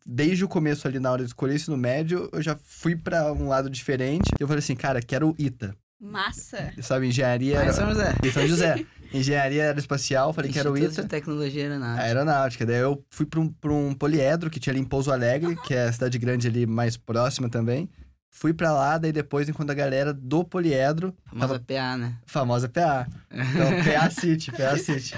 [0.06, 3.32] desde o começo ali na hora de escolher isso no médio, eu já fui pra
[3.32, 4.30] um lado diferente.
[4.38, 6.72] Eu falei assim, cara, quero ITA, Massa.
[6.80, 7.64] sabe, engenharia...
[7.66, 8.14] Em São José.
[8.24, 8.86] em São José.
[9.12, 11.02] Engenharia aeroespacial, falei, quero Instituto ITA.
[11.02, 12.04] de Tecnologia Aeronáutica.
[12.04, 12.66] Aeronáutica.
[12.66, 15.74] Daí eu fui pra um, pra um poliedro que tinha ali em Pouso Alegre, que
[15.74, 17.90] é a cidade grande ali mais próxima também.
[18.32, 22.16] Fui pra lá, daí depois, enquanto a galera do poliedro, Famosa PA, né?
[22.24, 23.06] famosa PA.
[23.30, 25.14] Então, PA City, PA City.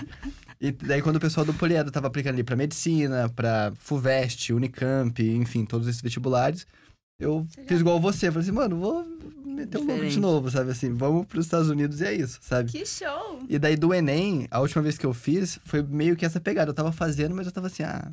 [0.58, 5.20] E daí, quando o pessoal do Poliedro tava aplicando ali pra medicina, pra FUVEST, Unicamp,
[5.20, 6.66] enfim, todos esses vestibulares,
[7.18, 8.30] eu fiz igual você.
[8.30, 9.04] Falei assim, mano, vou
[9.44, 10.70] meter um louco de novo, sabe?
[10.70, 12.70] Assim, vamos pros Estados Unidos e é isso, sabe?
[12.70, 13.40] Que show.
[13.48, 16.70] E daí, do Enem, a última vez que eu fiz, foi meio que essa pegada.
[16.70, 18.10] Eu tava fazendo, mas eu tava assim, ah...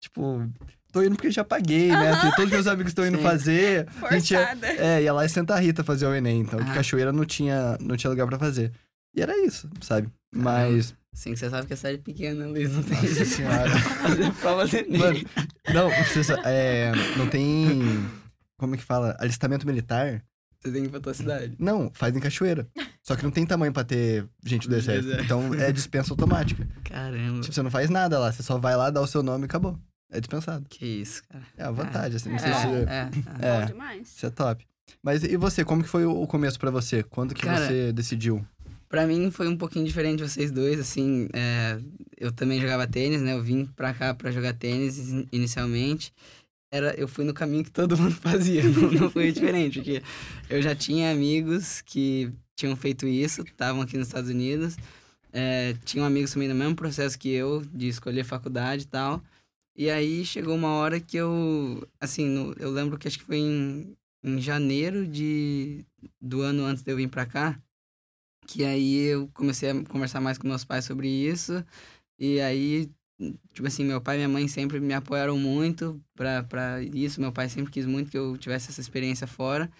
[0.00, 0.48] Tipo,
[0.96, 2.08] tô indo porque já paguei, né?
[2.10, 3.22] Assim, todos meus amigos estão indo Sim.
[3.22, 3.86] fazer.
[4.02, 4.66] A gente ia- Forçada.
[4.68, 6.74] é, ia lá em Santa Rita fazer o Enem, então, que Ah.
[6.74, 8.72] Cachoeira não tinha, não tinha lugar pra fazer.
[9.14, 10.08] E era isso, sabe?
[10.34, 10.94] Mas.
[11.22, 13.70] Que você sabe que a cidade pequena, Luiz, não tem Nossa senhora.
[13.78, 14.98] fazer prova Enem.
[14.98, 15.20] Mano,
[15.74, 18.06] não, você sa- é, não tem.
[18.58, 19.16] Como é que fala?
[19.18, 20.22] Alistamento militar?
[20.60, 21.54] Você tem que ir pra tua cidade.
[21.58, 22.66] Não, faz em Cachoeira.
[23.02, 25.06] Só que não tem tamanho pra ter gente do exército.
[25.08, 25.24] exército.
[25.24, 26.66] Então é dispensa automática.
[26.84, 27.40] Caramba.
[27.40, 29.46] Tipo, você não faz nada lá, você só vai lá, dá o seu nome e
[29.46, 29.78] acabou.
[30.10, 30.64] É dispensado.
[30.68, 31.44] Que isso, cara.
[31.56, 32.28] É a vantagem, assim.
[32.28, 32.38] Não É.
[32.38, 32.66] sei se.
[32.66, 33.10] é, é.
[33.46, 33.60] É.
[33.60, 34.08] Bom demais.
[34.08, 34.64] Isso é top.
[35.02, 37.02] Mas e você, como que foi o começo pra você?
[37.02, 38.44] Quando que Cara, você decidiu?
[38.88, 41.76] Pra mim foi um pouquinho diferente de vocês dois, assim, é,
[42.16, 43.32] eu também jogava tênis, né?
[43.32, 46.12] Eu vim pra cá pra jogar tênis in- inicialmente.
[46.72, 50.02] Era, eu fui no caminho que todo mundo fazia, não, não foi diferente, porque
[50.48, 54.76] eu já tinha amigos que tinham feito isso, estavam aqui nos Estados Unidos,
[55.32, 59.20] é, tinham amigos também no mesmo processo que eu, de escolher faculdade e tal.
[59.76, 63.36] E aí chegou uma hora que eu, assim, no- eu lembro que acho que foi
[63.38, 65.84] em, em janeiro de,
[66.20, 67.60] do ano antes de eu vir pra cá,
[68.46, 71.64] que aí eu comecei a conversar mais com meus pais sobre isso.
[72.18, 72.90] E aí,
[73.54, 77.20] tipo assim, meu pai e minha mãe sempre me apoiaram muito pra isso.
[77.20, 79.70] Meu pai sempre quis muito que eu tivesse essa experiência fora.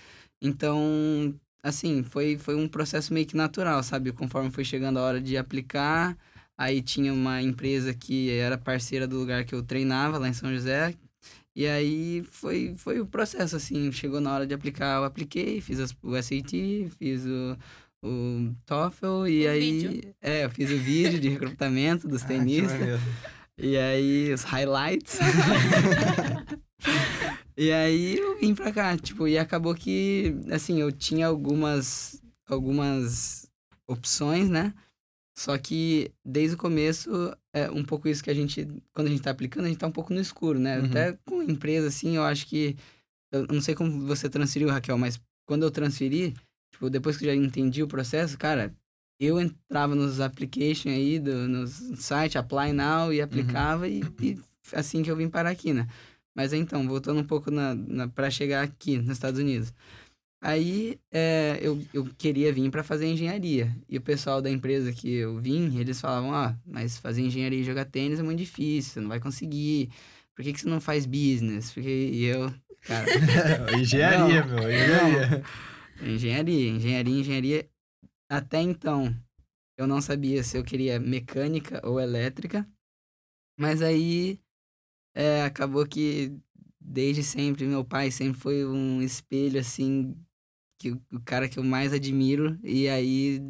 [0.43, 4.13] Então, assim, foi, foi um processo meio que natural, sabe?
[4.13, 6.17] Conforme foi chegando a hora de aplicar,
[6.57, 10.53] aí tinha uma empresa que era parceira do lugar que eu treinava, lá em São
[10.53, 10.95] José.
[11.55, 15.81] E aí foi, foi o processo, assim, chegou na hora de aplicar, eu apliquei, fiz
[15.81, 17.57] as- o SAT, fiz o,
[18.05, 19.61] o TOEFL e O aí...
[19.89, 20.15] vídeo.
[20.21, 23.01] É, eu fiz o vídeo de recrutamento dos Ah, tenistas.
[23.59, 25.19] E aí, os highlights.
[27.57, 33.51] e aí, eu vim pra cá, tipo, e acabou que, assim, eu tinha algumas, algumas
[33.89, 34.75] opções, né?
[35.39, 37.11] Só que, desde o começo,
[37.53, 39.87] é um pouco isso que a gente, quando a gente tá aplicando, a gente tá
[39.87, 40.79] um pouco no escuro, né?
[40.79, 40.87] Uhum.
[40.87, 42.75] Até com empresa, assim, eu acho que,
[43.31, 46.35] eu não sei como você transferiu, Raquel, mas quando eu transferi,
[46.73, 48.75] tipo, depois que eu já entendi o processo, cara,
[49.21, 54.39] eu entrava nos applications aí, do, nos site, apply now, e aplicava, e, e
[54.73, 55.87] assim que eu vim parar aqui, né?
[56.35, 59.73] Mas então, voltando um pouco na, na, para chegar aqui nos Estados Unidos.
[60.47, 63.77] Aí é, eu, eu queria vir para fazer engenharia.
[63.89, 67.65] E o pessoal da empresa que eu vim, eles falavam: Ah, mas fazer engenharia e
[67.65, 69.91] jogar tênis é muito difícil, você não vai conseguir.
[70.37, 71.73] Por que, que você não faz business?
[71.73, 73.07] Porque e eu, cara,
[73.77, 74.61] engenharia, Não.
[74.61, 75.43] meu, engenharia.
[76.01, 77.71] Engenharia, engenharia, engenharia.
[78.29, 79.13] Até então,
[79.77, 82.65] eu não sabia se eu queria mecânica ou elétrica.
[83.59, 84.39] Mas aí
[85.13, 86.39] é, acabou que
[86.81, 90.15] desde sempre meu pai sempre foi um espelho assim
[90.79, 93.41] que o cara que eu mais admiro e aí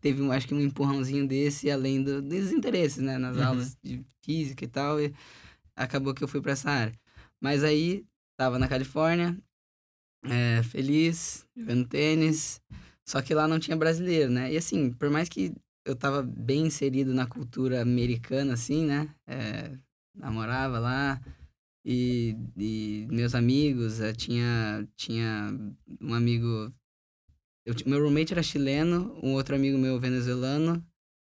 [0.00, 3.44] teve acho que um empurrãozinho desse além do, dos interesses né nas uhum.
[3.44, 5.12] aulas de física e tal e
[5.76, 6.94] acabou que eu fui para essa área
[7.40, 8.04] mas aí
[8.36, 9.36] tava na Califórnia
[10.24, 12.60] é, feliz jogando tênis
[13.04, 15.52] só que lá não tinha brasileiro né e assim por mais que
[15.84, 19.72] eu tava bem inserido na cultura americana assim né é,
[20.14, 21.20] namorava lá
[21.84, 25.50] e, e meus amigos, eu tinha, tinha
[26.00, 26.72] um amigo.
[27.64, 30.84] Eu, meu roommate era chileno, um outro amigo meu venezuelano.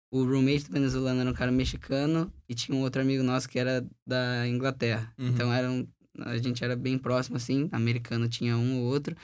[0.10, 3.60] O roommate do venezuelano era um cara mexicano e tinha um outro amigo nosso que
[3.60, 5.14] era da Inglaterra.
[5.18, 5.28] Uhum.
[5.28, 5.86] Então era um,
[6.20, 7.68] a gente era bem próximo, assim.
[7.72, 9.16] Americano tinha um ou outro.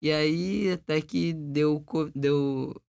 [0.00, 2.80] E aí até que deu, deu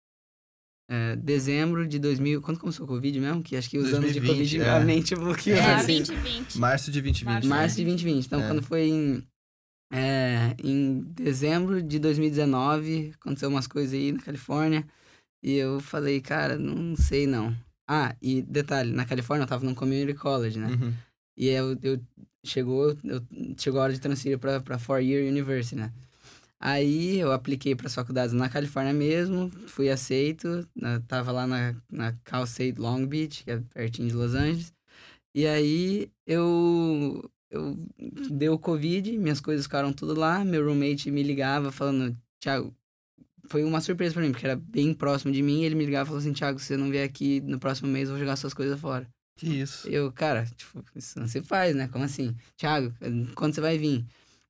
[0.91, 2.41] é, dezembro de 2000.
[2.41, 3.41] Quando começou o Covid mesmo?
[3.41, 4.69] Que acho que os 2020, anos de Covid é.
[4.69, 5.57] a mente bloqueou.
[5.57, 6.03] É, assim.
[6.03, 6.59] 2020.
[6.59, 7.47] Março de 2020.
[7.47, 8.25] Março de 2020.
[8.25, 8.47] Então, é.
[8.47, 9.23] quando foi em,
[9.89, 14.85] é, em dezembro de 2019, aconteceu umas coisas aí na Califórnia.
[15.41, 17.55] E eu falei, cara, não sei não.
[17.87, 20.67] Ah, e detalhe, na Califórnia eu tava num community college, né?
[20.67, 20.93] Uhum.
[21.37, 22.01] E eu, eu,
[22.45, 23.21] chegou, eu,
[23.57, 25.91] chegou a hora de transferir pra, pra Four Year University, né?
[26.63, 31.75] Aí eu apliquei para as faculdades na Califórnia mesmo, fui aceito, na, tava lá na,
[31.91, 34.71] na Cal State Long Beach, que é pertinho de Los Angeles.
[35.33, 37.75] E aí eu, eu
[38.29, 42.71] deu Covid, minhas coisas ficaram tudo lá, meu roommate me ligava falando, Thiago,
[43.47, 46.09] foi uma surpresa para mim, porque era bem próximo de mim, ele me ligava e
[46.09, 48.53] falou assim, Thiago, se você não vier aqui no próximo mês, eu vou jogar suas
[48.53, 49.09] coisas fora.
[49.35, 49.89] Que isso?
[49.89, 51.87] Eu, cara, tipo, isso não se faz, né?
[51.87, 52.35] Como assim?
[52.55, 52.93] Thiago,
[53.33, 54.05] quando você vai vir?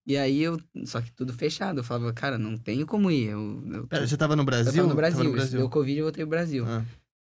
[0.06, 0.60] E aí eu.
[0.86, 1.80] Só que tudo fechado.
[1.80, 3.30] Eu falava, cara, não tenho como ir.
[3.30, 4.72] Eu, eu Pera, você tava no Brasil?
[4.72, 5.18] Eu tava no Brasil.
[5.18, 5.60] Tava no Brasil.
[5.60, 6.66] Deu Covid e voltei pro Brasil.
[6.68, 6.84] Ah.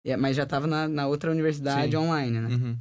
[0.05, 1.97] É, mas já tava na, na outra universidade Sim.
[1.97, 2.49] online, né?
[2.49, 2.77] Uhum.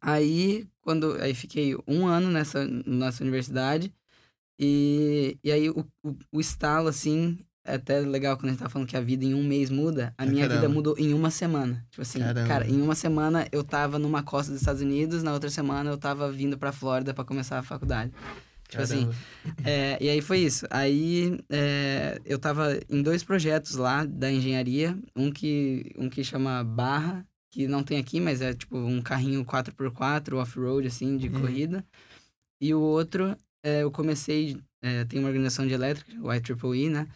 [0.00, 1.16] Aí, quando.
[1.20, 3.92] Aí fiquei um ano nessa, nessa universidade.
[4.58, 7.38] E, e aí o, o, o estalo, assim,
[7.68, 10.14] é até legal quando a gente tá falando que a vida em um mês muda.
[10.16, 10.60] A minha Caramba.
[10.62, 11.84] vida mudou em uma semana.
[11.90, 12.48] Tipo assim, Caramba.
[12.48, 15.98] cara, em uma semana eu tava numa costa dos Estados Unidos, na outra semana eu
[15.98, 18.10] tava vindo pra Flórida para começar a faculdade.
[18.68, 19.14] Tipo assim, Caramba.
[19.44, 19.54] assim.
[19.64, 20.66] É, e aí foi isso.
[20.70, 24.96] Aí é, eu tava em dois projetos lá da engenharia.
[25.16, 29.44] Um que, um que chama Barra, que não tem aqui, mas é tipo um carrinho
[29.44, 31.40] 4x4 off-road, assim, de uhum.
[31.40, 31.84] corrida.
[32.60, 34.58] E o outro, é, eu comecei.
[34.82, 36.32] É, tem uma organização de elétrica, o
[36.74, 37.08] IEEE, né?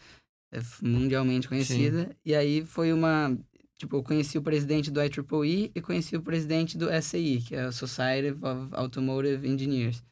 [0.51, 2.05] É mundialmente conhecida.
[2.05, 2.15] Sim.
[2.25, 3.37] E aí foi uma.
[3.77, 7.61] Tipo, eu conheci o presidente do IEEE e conheci o presidente do SAE, que é
[7.61, 10.03] a Society of Automotive Engineers.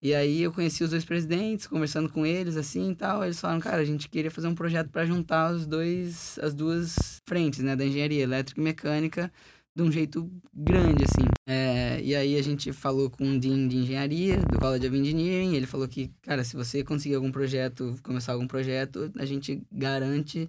[0.00, 3.24] E aí eu conheci os dois presidentes, conversando com eles assim e tal.
[3.24, 7.20] Eles falaram, cara, a gente queria fazer um projeto para juntar os dois, as duas
[7.28, 9.32] frentes, né, da engenharia elétrica e mecânica
[9.74, 11.24] de um jeito grande, assim.
[11.46, 15.54] É, e aí a gente falou com um Dean de engenharia, do College of Engineering,
[15.54, 20.48] ele falou que, cara, se você conseguir algum projeto, começar algum projeto, a gente garante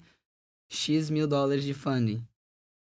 [0.68, 2.24] X mil dólares de funding.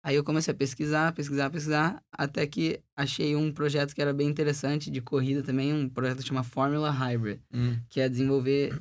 [0.04, 4.28] Aí eu comecei a pesquisar, pesquisar, pesquisar, até que achei um projeto que era bem
[4.28, 7.78] interessante, de corrida também, um projeto que chama Fórmula Hybrid, hum.
[7.88, 8.78] que é desenvolver...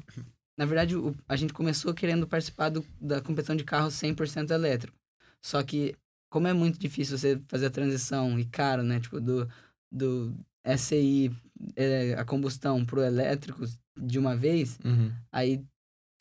[0.57, 4.97] Na verdade, o, a gente começou querendo participar do, da competição de carros 100% elétrico.
[5.41, 5.95] Só que,
[6.29, 8.99] como é muito difícil você fazer a transição e caro, né?
[8.99, 9.49] Tipo, do,
[9.89, 10.35] do
[10.77, 11.31] SI,
[11.77, 13.63] é, a combustão, pro elétrico
[13.97, 15.11] de uma vez, uhum.
[15.31, 15.63] aí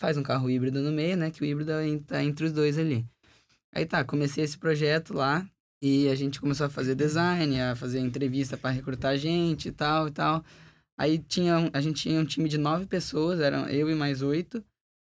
[0.00, 1.30] faz um carro híbrido no meio, né?
[1.30, 1.72] Que o híbrido
[2.06, 3.04] tá entre os dois ali.
[3.74, 5.46] Aí tá, comecei esse projeto lá
[5.82, 10.08] e a gente começou a fazer design, a fazer entrevista para recrutar gente e tal
[10.08, 10.44] e tal.
[10.96, 14.62] Aí tinha, a gente tinha um time de nove pessoas, eram eu e mais oito.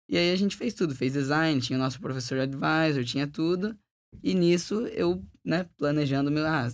[0.09, 3.77] E aí a gente fez tudo, fez design, tinha o nosso professor advisor, tinha tudo.
[4.23, 6.67] E nisso eu, né, planejando meu, ah,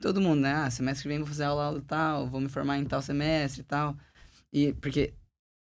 [0.00, 2.78] todo mundo, né, ah, semestre que vem vou fazer aula, aula tal, vou me formar
[2.78, 3.96] em tal semestre e tal.
[4.52, 5.14] E porque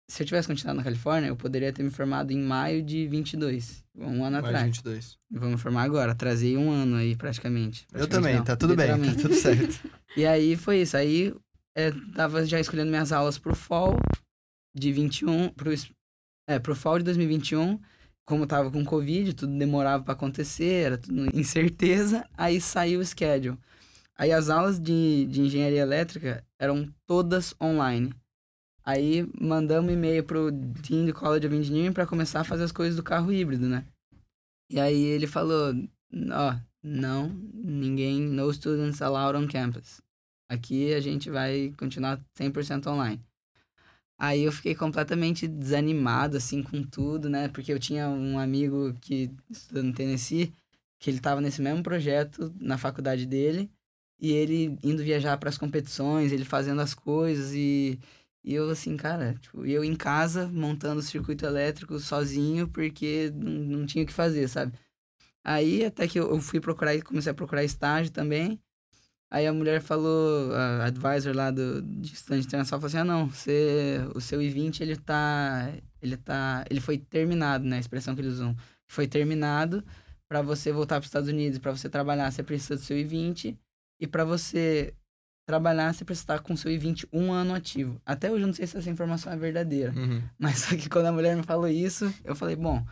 [0.10, 3.84] se eu tivesse continuado na Califórnia, eu poderia ter me formado em maio de 22,
[3.96, 4.54] um ano atrás.
[4.54, 5.18] Maio de 22.
[5.32, 7.86] Vou me formar agora, atrasei um ano aí praticamente.
[7.88, 9.90] praticamente eu também, não, tá tudo bem, tá tudo certo.
[10.16, 11.34] e aí foi isso, aí
[11.76, 13.98] é, tava já escolhendo minhas aulas pro fall
[14.76, 15.72] de 21, pro,
[16.48, 17.80] é, pro fall de 2021,
[18.26, 23.58] como tava com Covid, tudo demorava para acontecer, era tudo incerteza, aí saiu o schedule.
[24.18, 28.14] Aí as aulas de, de engenharia elétrica eram todas online.
[28.84, 32.96] Aí mandamos e-mail pro Dean do College of Engineering para começar a fazer as coisas
[32.96, 33.86] do carro híbrido, né?
[34.70, 35.74] E aí ele falou,
[36.32, 40.02] ó, oh, não, ninguém, no students allowed on campus.
[40.50, 43.22] Aqui a gente vai continuar 100% online.
[44.18, 47.48] Aí eu fiquei completamente desanimado, assim, com tudo, né?
[47.50, 50.54] Porque eu tinha um amigo que estuda no Tennessee,
[51.00, 53.70] que ele tava nesse mesmo projeto na faculdade dele
[54.20, 58.00] e ele indo viajar para as competições, ele fazendo as coisas e,
[58.44, 63.86] e eu assim, cara, tipo, eu em casa montando circuito elétrico sozinho porque não, não
[63.86, 64.74] tinha o que fazer, sabe?
[65.44, 68.60] Aí até que eu fui procurar e comecei a procurar estágio também.
[69.32, 73.28] Aí a mulher falou, a advisor lá do de estudante internacional falou assim: "Ah, não,
[73.30, 78.22] você, o seu I20 ele tá ele tá, ele foi terminado, né, a expressão que
[78.22, 78.56] eles usam.
[78.88, 79.84] Foi terminado
[80.28, 83.58] para você voltar para os Estados Unidos, para você trabalhar, você precisa do seu I20
[84.00, 84.94] e para você
[85.52, 88.02] trabalhar, você precisa estar com seu I20 um ano ativo.
[88.06, 89.92] Até hoje eu não sei se essa informação é verdadeira.
[89.94, 90.22] Uhum.
[90.40, 92.86] Mas só que quando a mulher me falou isso, eu falei, bom,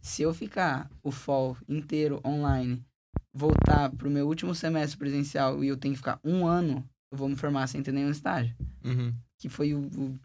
[0.00, 2.82] se eu ficar o fall inteiro online,
[3.32, 7.28] voltar pro meu último semestre presencial e eu tenho que ficar um ano, eu vou
[7.28, 8.56] me formar sem ter nenhum estágio.
[8.82, 9.12] Uhum.
[9.36, 10.18] Que foi o, o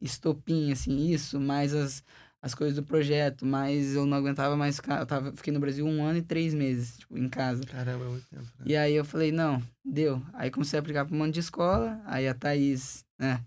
[0.00, 2.04] estopim, assim, isso, mais as,
[2.42, 5.00] as coisas do projeto, mas eu não aguentava mais ficar.
[5.00, 7.64] Eu tava, fiquei no Brasil um ano e três meses, tipo, em casa.
[7.64, 8.44] Caramba, é muito tempo.
[8.58, 8.64] Né?
[8.66, 10.22] E aí eu falei, não, deu.
[10.32, 13.44] Aí comecei a aplicar para um monte de escola, aí a Thaís, né,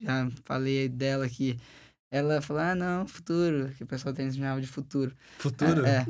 [0.00, 1.58] já falei dela aqui.
[2.10, 5.12] Ela falou, ah, não, futuro, que o pessoal tem chamava de futuro.
[5.36, 5.84] Futuro?
[5.84, 6.06] É.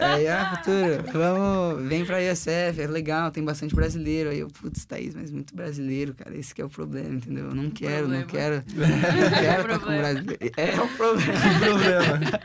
[0.00, 0.04] é.
[0.04, 4.30] aí, ah, futuro, vamos, vem pra ISF, é legal, tem bastante brasileiro.
[4.30, 7.46] Aí eu, putz, Thaís, mas muito brasileiro, cara, esse que é o problema, entendeu?
[7.46, 10.38] Eu não quero, não quero, não quero estar com brasileiro.
[10.56, 11.32] É o problema.
[11.40, 12.40] Que problema.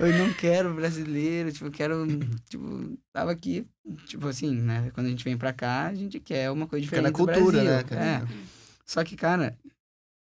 [0.00, 2.06] eu não quero brasileiro, tipo, eu quero,
[2.48, 3.66] tipo, tava aqui,
[4.06, 7.08] tipo assim, né, quando a gente vem pra cá, a gente quer uma coisa diferente
[7.08, 7.70] Fica na cultura, Brasil.
[7.70, 8.02] né, cara?
[8.02, 8.22] É.
[8.86, 9.56] Só que, cara,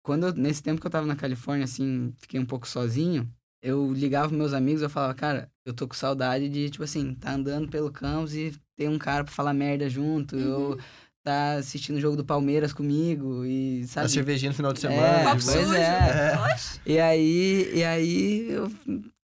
[0.06, 3.28] quando eu, nesse tempo que eu tava na Califórnia, assim, fiquei um pouco sozinho,
[3.60, 7.12] eu ligava pros meus amigos, eu falava, cara, eu tô com saudade de, tipo assim,
[7.14, 10.42] tá andando pelo campus e ter um cara pra falar merda junto, Uhum.
[10.42, 10.78] eu
[11.24, 14.10] tá assistindo o jogo do Palmeiras comigo e, A sabe?
[14.10, 15.22] cervejinha no final de semana.
[15.22, 15.66] É, Copo de pois boa.
[15.66, 15.80] sujo.
[15.82, 16.38] é.
[16.54, 16.80] Oxe.
[16.86, 18.70] E aí, e aí eu,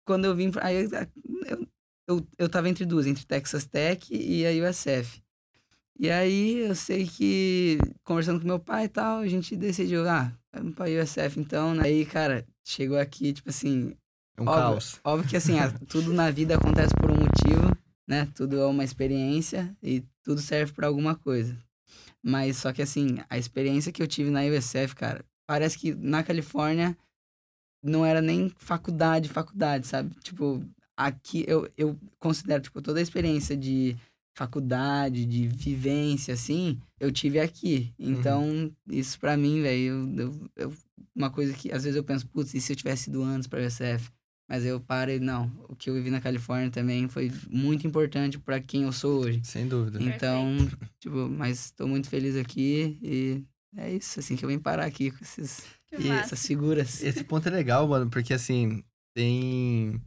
[0.04, 0.88] quando eu vim, pra- aí eu,
[1.46, 1.66] eu,
[2.08, 5.22] eu, eu tava entre duas, entre Texas Tech e a USF.
[5.96, 10.32] E aí eu sei que, conversando com meu pai e tal, a gente decidiu, ah,
[10.52, 11.82] vamos pra USF então, né?
[11.84, 13.94] Aí, cara, chegou aqui, tipo assim,
[14.36, 14.62] É um Óbvio.
[14.62, 15.00] caos.
[15.04, 18.26] Óbvio que assim, a- tudo na vida acontece por um motivo, né?
[18.34, 21.56] Tudo é uma experiência e tudo serve pra alguma coisa.
[22.22, 26.22] Mas só que assim, a experiência que eu tive na USF, cara, parece que na
[26.22, 26.96] Califórnia
[27.82, 30.14] não era nem faculdade, faculdade, sabe?
[30.20, 30.64] Tipo,
[30.96, 33.96] aqui eu, eu considero, tipo, toda a experiência de
[34.34, 37.92] faculdade, de vivência, assim, eu tive aqui.
[37.98, 40.72] Então, isso pra mim, velho, eu, eu, eu-
[41.14, 43.60] uma coisa que às vezes eu penso, putz, e se eu tivesse ido antes pra
[43.60, 44.10] USF?
[44.48, 48.38] Mas eu paro e não, o que eu vivi na Califórnia também foi muito importante
[48.38, 49.40] pra quem eu sou hoje.
[49.44, 50.02] Sem dúvida.
[50.02, 50.56] Então,
[50.98, 53.42] tipo, mas tô muito feliz aqui e
[53.76, 57.02] é isso, assim, que eu vim parar aqui com esses, essas figuras.
[57.02, 58.82] Esse ponto é legal, mano, porque assim,
[59.14, 60.00] tem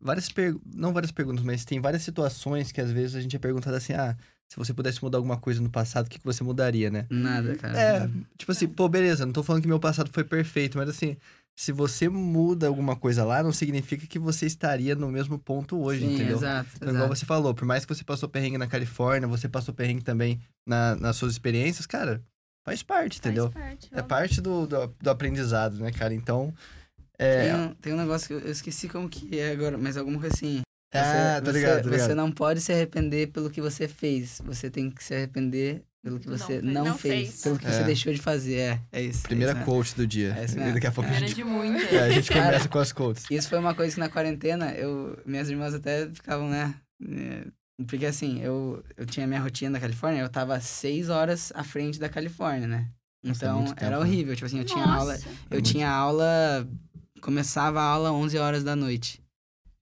[0.00, 3.38] várias perguntas, não várias perguntas, mas tem várias situações que às vezes a gente é
[3.38, 4.16] perguntado assim, ah,
[4.48, 7.06] se você pudesse mudar alguma coisa no passado, o que, que você mudaria, né?
[7.10, 7.78] Nada, cara.
[7.78, 11.16] É, tipo assim, pô, beleza, não tô falando que meu passado foi perfeito, mas assim,
[11.54, 16.00] se você muda alguma coisa lá, não significa que você estaria no mesmo ponto hoje,
[16.06, 16.38] Sim, entendeu?
[16.38, 17.16] exato, Então, igual exato.
[17.20, 20.96] você falou, por mais que você passou perrengue na Califórnia, você passou perrengue também na,
[20.96, 22.20] nas suas experiências, cara,
[22.64, 23.50] faz parte, entendeu?
[23.50, 24.08] Faz parte, É óbvio.
[24.08, 26.14] parte do, do, do aprendizado, né, cara?
[26.14, 26.52] Então,
[27.20, 27.42] é...
[27.44, 30.18] Tem, um, tem um negócio que eu, eu esqueci como que é agora, mas alguma
[30.18, 30.60] coisa assim.
[30.92, 32.06] Você, ah, tô você- ligado, tô ligado.
[32.08, 34.40] Você não pode se arrepender pelo que você fez.
[34.44, 37.42] Você tem que se arrepender pelo que você não, Não fez, fez.
[37.42, 37.70] Pelo que É.
[37.70, 38.54] você deixou de fazer.
[38.56, 39.20] É, é isso.
[39.24, 39.92] é Primeira isso, né?
[39.96, 40.34] do dia.
[40.36, 40.72] É isso mesmo.
[40.74, 41.92] daqui a pouco a gente, de muitas.
[41.92, 43.24] é, a gente Cara, começa com as quotes.
[43.30, 46.74] Isso foi uma coisa que na quarentena, eu, minhas irmãs até ficavam, né?
[47.06, 47.46] é,
[47.86, 52.00] Porque assim, eu, eu tinha minha rotina da Califórnia, eu tava seis horas à frente
[52.00, 52.88] da Califórnia, né?
[53.22, 54.02] Nossa, é Então, muito tempo, era né?
[54.02, 54.34] horrível.
[54.34, 55.12] Tipo assim, eu tinha aula.
[55.12, 55.28] Nossa.
[55.28, 56.66] Eu muito- tinha aula.
[57.20, 59.20] Começava a aula 11 horas da noite.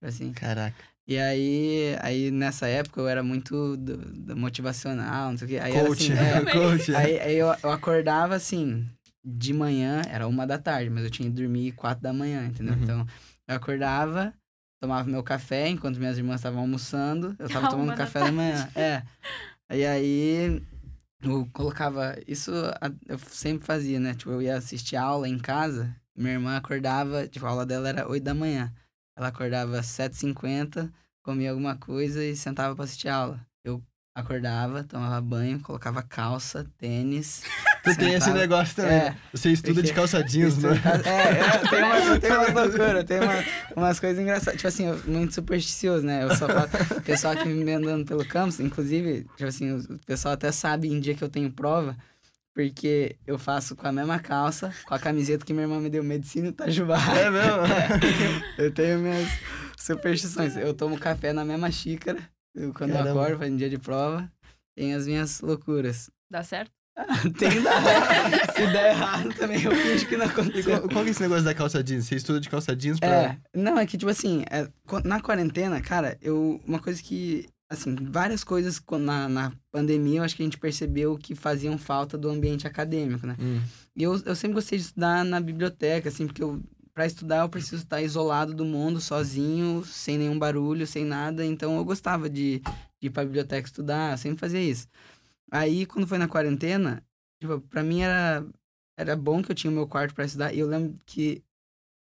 [0.03, 0.33] Assim.
[0.33, 0.77] Caraca.
[1.07, 5.59] E aí, aí nessa época eu era muito do, do motivacional, não sei o quê.
[5.59, 6.95] Aí era Coach, assim, é, coach.
[6.95, 8.87] aí, aí eu, eu acordava assim,
[9.25, 12.75] de manhã, era uma da tarde, mas eu tinha que dormir quatro da manhã, entendeu?
[12.75, 12.83] Uhum.
[12.83, 13.07] Então,
[13.49, 14.35] eu acordava,
[14.83, 18.69] tomava meu café enquanto minhas irmãs estavam almoçando, eu tava tomando café da manhã.
[18.77, 19.03] É.
[19.75, 20.63] E aí
[21.23, 22.17] eu colocava.
[22.27, 24.15] Isso a- eu sempre fazia, né?
[24.15, 28.09] Tipo, eu ia assistir aula em casa, minha irmã acordava, tipo, a aula dela era
[28.09, 28.73] 8 da manhã.
[29.17, 30.91] Ela acordava às 7h50,
[31.23, 33.41] comia alguma coisa e sentava pra assistir aula.
[33.65, 33.83] Eu
[34.15, 37.43] acordava, tomava banho, colocava calça, tênis.
[37.85, 38.93] Tu tem esse sentava- negócio também.
[38.93, 39.17] É.
[39.33, 40.71] Você estuda de Porque- calça jeans, né?
[41.07, 43.45] É, é, tem umas, eu tenho umas loucuras, tem uma,
[43.77, 44.57] umas coisas engraçadas.
[44.57, 46.25] Tipo assim, eu, muito supersticioso, né?
[46.25, 50.35] Eu só falo, o pessoal que me andando pelo campus, inclusive, tipo assim, o pessoal
[50.35, 51.97] até sabe em dia que eu tenho prova,
[52.59, 56.03] porque eu faço com a mesma calça, com a camiseta que minha irmã me deu
[56.03, 56.99] medicina e Itajubá.
[57.17, 57.63] É mesmo?
[58.59, 59.29] Eu tenho minhas
[59.79, 60.57] superstições.
[60.57, 62.19] Eu tomo café na mesma xícara.
[62.53, 63.11] Eu, quando Caramba.
[63.11, 64.29] eu acordo, faz um dia de prova,
[64.77, 66.11] tem as minhas loucuras.
[66.29, 66.73] Dá certo?
[67.39, 67.81] tem que dar.
[68.53, 70.81] Se der errado também, eu finge que não aconteceu.
[70.81, 72.07] qual, qual que é esse negócio da calça jeans?
[72.07, 73.09] Você estuda de calça jeans pra...
[73.09, 74.69] É, não, é que, tipo assim, é,
[75.05, 76.61] na quarentena, cara, eu.
[76.67, 77.47] Uma coisa que.
[77.71, 81.77] Assim, várias coisas co- na, na pandemia eu acho que a gente percebeu que faziam
[81.77, 83.37] falta do ambiente acadêmico, né?
[83.39, 83.61] Hum,
[83.95, 86.63] E eu, eu sempre gostei de estudar na biblioteca, assim, porque eu,
[86.95, 91.45] pra estudar eu preciso estar isolado do mundo, sozinho, sem nenhum barulho, sem nada.
[91.45, 92.61] Então eu gostava de,
[93.01, 94.89] de ir pra biblioteca estudar, eu sempre fazia isso.
[95.51, 97.03] Aí, quando foi na quarentena,
[97.41, 98.47] tipo, pra mim era,
[98.99, 100.55] era bom que eu tinha o meu quarto pra estudar.
[100.55, 101.43] E eu lembro que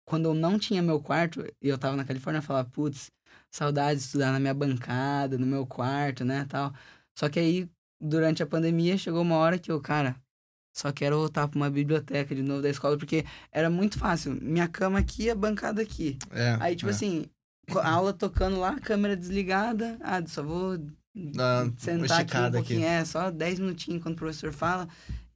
[0.05, 3.11] quando eu não tinha meu quarto, e eu tava na Califórnia, eu falava, putz,
[3.55, 6.73] saudade de estudar na minha bancada, no meu quarto, né, tal.
[7.17, 7.69] Só que aí,
[8.01, 10.15] durante a pandemia, chegou uma hora que eu, cara,
[10.75, 14.37] só quero voltar pra uma biblioteca de novo da escola, porque era muito fácil.
[14.41, 16.17] Minha cama aqui, a bancada aqui.
[16.31, 16.93] é, Aí, tipo é.
[16.93, 17.25] assim,
[17.81, 19.97] a aula tocando lá, câmera desligada.
[20.01, 20.77] Ah, só vou
[21.15, 22.85] Dá sentar aqui um pouquinho.
[22.85, 24.85] É, só 10 minutinhos quando o professor fala.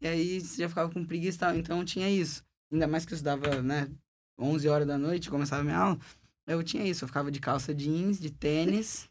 [0.01, 1.55] E aí você já ficava com preguiça e tal.
[1.55, 2.43] Então tinha isso.
[2.69, 3.87] Ainda mais que eu estudava, né,
[4.37, 5.99] 11 horas da noite, começava a minha aula.
[6.49, 7.03] Eu tinha isso.
[7.03, 9.07] Eu ficava de calça jeans, de tênis.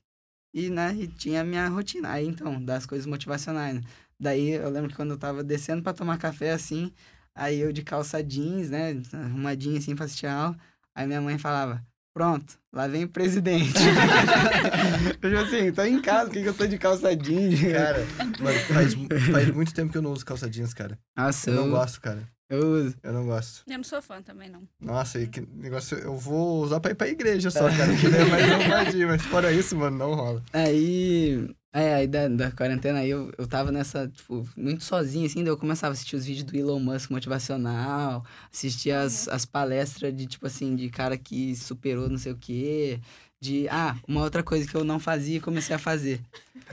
[0.52, 2.10] E, né, e tinha a minha rotina.
[2.10, 3.82] Aí, então, das coisas motivacionais, né?
[4.18, 6.92] Daí, eu lembro que quando eu tava descendo pra tomar café, assim,
[7.34, 10.56] aí eu de calça jeans, né, arrumadinho, assim, pra assistir a aula,
[10.92, 13.78] aí minha mãe falava, pronto, lá vem o presidente.
[15.22, 17.60] eu, tipo assim, tô em casa, por que, que eu tô de calça jeans?
[17.60, 18.04] Cara,
[18.40, 18.94] mano, faz,
[19.30, 20.98] faz muito tempo que eu não uso calça jeans, cara.
[21.16, 22.28] Nossa, eu, não gosto, cara.
[22.48, 22.96] Eu uso.
[23.02, 23.62] Eu não gosto.
[23.66, 24.62] Eu não sou fã também, não.
[24.80, 25.98] Nossa, e que negócio...
[25.98, 27.94] Eu vou usar pra ir pra igreja só, cara.
[27.96, 29.08] Que é mais arrumadinho.
[29.08, 30.42] Mas fora isso, mano, não rola.
[30.52, 35.44] Aí, é, aí da, da quarentena aí eu, eu tava nessa, tipo, muito sozinho, assim,
[35.44, 40.14] daí eu começava a assistir os vídeos do Elon Musk motivacional, assistir as, as palestras
[40.16, 43.00] de, tipo assim, de cara que superou não sei o quê,
[43.40, 46.20] de, ah, uma outra coisa que eu não fazia e comecei a fazer.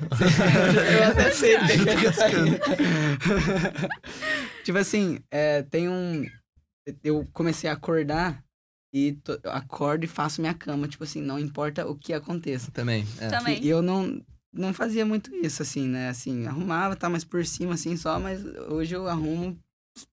[0.01, 1.55] eu até sei.
[4.63, 6.25] Tipo assim, é, tem um,
[7.03, 8.43] eu comecei a acordar
[8.93, 12.71] e to- eu acordo e faço minha cama, tipo assim, não importa o que aconteça.
[12.71, 13.05] Também.
[13.19, 13.27] É.
[13.27, 13.61] Também.
[13.63, 14.19] E eu não,
[14.51, 16.09] não fazia muito isso, assim, né?
[16.09, 18.19] Assim, arrumava, tá, mas por cima, assim, só.
[18.19, 19.57] Mas hoje eu arrumo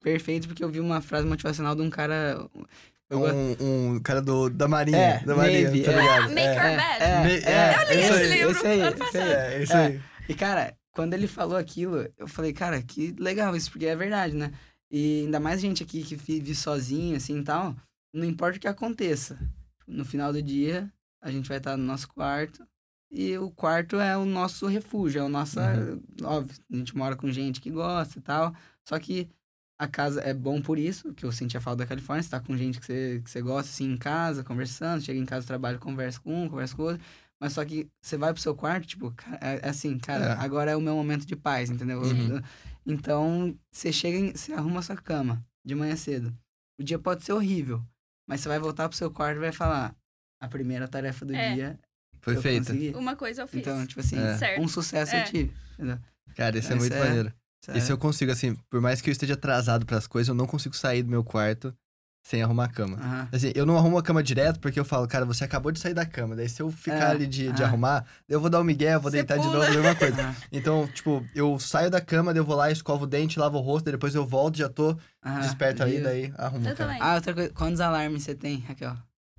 [0.03, 2.46] perfeito porque eu vi uma frase motivacional de um cara...
[3.16, 4.96] Um, um cara do, da Marinha.
[4.98, 6.00] É, da Marinha, Navy, tá é.
[6.00, 6.28] ligado?
[6.32, 6.52] Make é.
[6.54, 7.02] her bad.
[7.02, 9.30] é, Me- é, é, Eu li isso esse aí, livro esse aí, ano esse aí.
[9.30, 9.86] É, é isso É.
[9.86, 10.00] aí.
[10.28, 14.34] E, cara, quando ele falou aquilo, eu falei, cara, que legal isso, porque é verdade,
[14.34, 14.52] né?
[14.90, 17.74] E ainda mais gente aqui que vive sozinho, assim, e tal,
[18.14, 19.38] não importa o que aconteça.
[19.86, 20.90] No final do dia,
[21.20, 22.66] a gente vai estar no nosso quarto,
[23.10, 25.58] e o quarto é o nosso refúgio, é o nosso...
[26.22, 28.54] Óbvio, a gente mora com gente que gosta e tal,
[28.86, 29.28] só que
[29.82, 32.38] a casa é bom por isso, que eu senti a falta da Califórnia, você tá
[32.40, 35.48] com gente que você, que você gosta, assim, em casa, conversando, chega em casa do
[35.48, 37.02] trabalho, conversa com um, conversa com o outro,
[37.40, 40.32] mas só que você vai pro seu quarto, tipo, é é assim, cara, É.
[40.44, 42.00] agora é o meu momento de paz, entendeu?
[42.00, 42.40] Uhum.
[42.86, 46.32] Então, você chega, em- você arruma a sua cama de manhã cedo.
[46.78, 47.82] O dia pode ser horrível,
[48.28, 49.94] mas você vai voltar pro seu quarto e vai falar:
[50.40, 51.54] a primeira tarefa do É.
[51.54, 51.78] dia
[52.20, 52.66] Foi feita.
[52.72, 52.94] consegui.
[52.96, 53.60] Uma coisa eu fiz.
[53.60, 54.60] Então, tipo assim, É.
[54.60, 55.22] Um sucesso É.
[55.22, 55.52] eu tive.
[55.74, 55.98] Entendeu?
[56.36, 57.32] Cara, isso é Essa muito é- maneiro.
[57.62, 60.34] Isso Isso é- eu consigo, assim, por mais que eu esteja atrasado pras coisas, eu
[60.34, 61.72] não consigo sair do meu quarto
[62.24, 62.98] sem arrumar a cama.
[62.98, 63.28] Aham.
[63.32, 65.94] Assim, eu não arrumo a cama direto porque eu falo, cara, você acabou de sair
[65.94, 66.36] da cama.
[66.36, 67.66] Daí se eu ficar É, ali de, de ah.
[67.66, 69.60] arrumar, eu vou dar um migué, eu vou Você deitar de pula.
[69.60, 70.36] novo, mesma coisa.
[70.52, 73.60] Então, tipo, eu saio da cama, daí eu vou lá, escovo o dente, lavo o
[73.60, 74.96] rosto, daí depois eu volto, já tô
[75.40, 76.90] desperto ali, E- daí arrumo, Eu cara.
[76.90, 77.02] também.
[77.02, 78.96] Ah, outra coisa, quantos alarmes você tem, Raquel?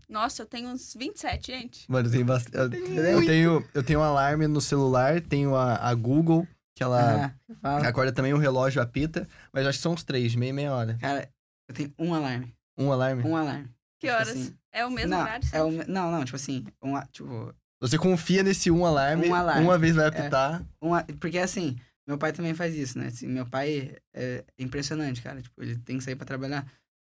[0.10, 1.86] Nossa, eu tenho uns 27, gente.
[1.90, 2.76] Mano, tem bastante.
[2.76, 6.46] Eu, eu tenho, eu tenho um alarme no celular, tenho a, a Google,
[6.76, 7.34] que ela.
[7.62, 7.88] Fala.
[7.88, 10.98] acorda também, o relógio apita, mas acho que são uns três, meia e meia hora.
[11.00, 11.30] Cara,
[11.70, 12.56] eu tenho um alarme.
[12.78, 13.24] Um alarme.
[13.24, 13.70] Um alarme.
[14.00, 14.30] Que Tipo horas?
[14.30, 15.48] assim, É o mesmo não, horário?
[15.54, 19.36] é o, não, não, tipo assim, um, a- tipo, Você confia nesse um alarme, Um
[19.36, 19.64] alarme.
[19.66, 20.66] uma vez vai apitar.
[20.82, 23.08] Uma, porque assim, meu pai também faz isso, né?
[23.08, 25.42] Assim, meu pai é impressionante, cara.
[25.42, 26.66] Tipo, ele tem que sair pra trabalhar,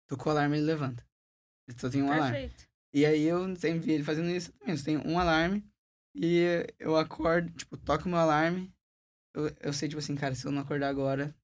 [0.09, 1.05] tocou o alarme, ele levanta.
[1.69, 2.31] Ele só tem um alarme.
[2.39, 2.65] Perfeito.
[2.95, 4.77] E aí eu sempre vi ele fazendo isso também.
[4.79, 5.63] Tenho um alarme
[6.15, 8.73] e eu acordo, tipo, toco o meu alarme.
[9.37, 11.35] Eu, eu sei, tipo assim, cara, se eu não acordar agora,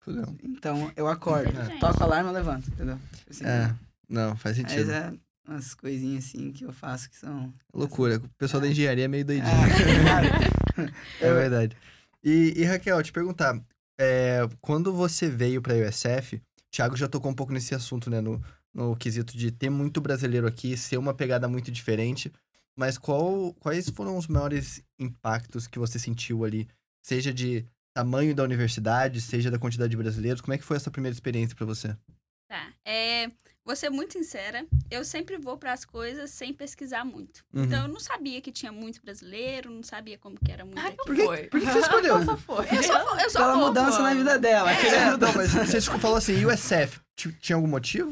[0.00, 0.24] Fudeu.
[0.44, 1.48] então eu acordo.
[1.48, 1.80] Inteligente.
[1.80, 2.98] Toco o alarme, eu levanto, entendeu?
[3.28, 3.74] Assim, É,
[4.08, 4.90] não, faz Mas sentido.
[4.92, 5.12] é
[5.48, 7.52] umas coisinhas assim que eu faço que são.
[7.72, 8.18] Loucura.
[8.18, 9.48] O pessoal da engenharia é meio doidinho.
[9.50, 11.76] Ah, cara, É verdade.
[12.22, 13.58] E, e, Raquel, te perguntar,
[13.98, 18.20] é, quando você veio pra USF, o Thiago já tocou um pouco nesse assunto, né?
[18.20, 18.42] No,
[18.74, 22.30] no quesito de ter muito brasileiro aqui, ser uma pegada muito diferente.
[22.76, 26.68] Mas qual, quais foram os maiores impactos que você sentiu ali?
[27.02, 30.40] Seja de tamanho da universidade, seja da quantidade de brasileiros.
[30.40, 31.96] Como é que foi essa primeira experiência pra você?
[32.48, 32.68] Tá.
[32.84, 33.28] É,
[33.64, 37.42] vou ser muito sincera, eu sempre vou para as coisas sem pesquisar muito.
[37.52, 37.64] Uhum.
[37.64, 40.88] Então eu não sabia que tinha muito brasileiro, não sabia como que era muito Ai,
[40.88, 40.96] aqui.
[41.04, 41.42] Por que- foi.
[41.44, 42.24] por que você escolheu?
[42.24, 42.66] Só foi.
[42.76, 44.02] Eu só, eu só Pela vou, mudança pô.
[44.02, 44.70] na vida dela.
[44.70, 44.86] É.
[44.86, 48.10] É, não, mas você falou assim, USF, ti- tinha algum motivo?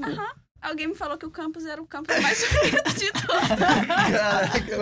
[0.61, 3.49] Alguém me falou que o campus era o campus mais bonito de todos.
[3.49, 4.77] Caraca,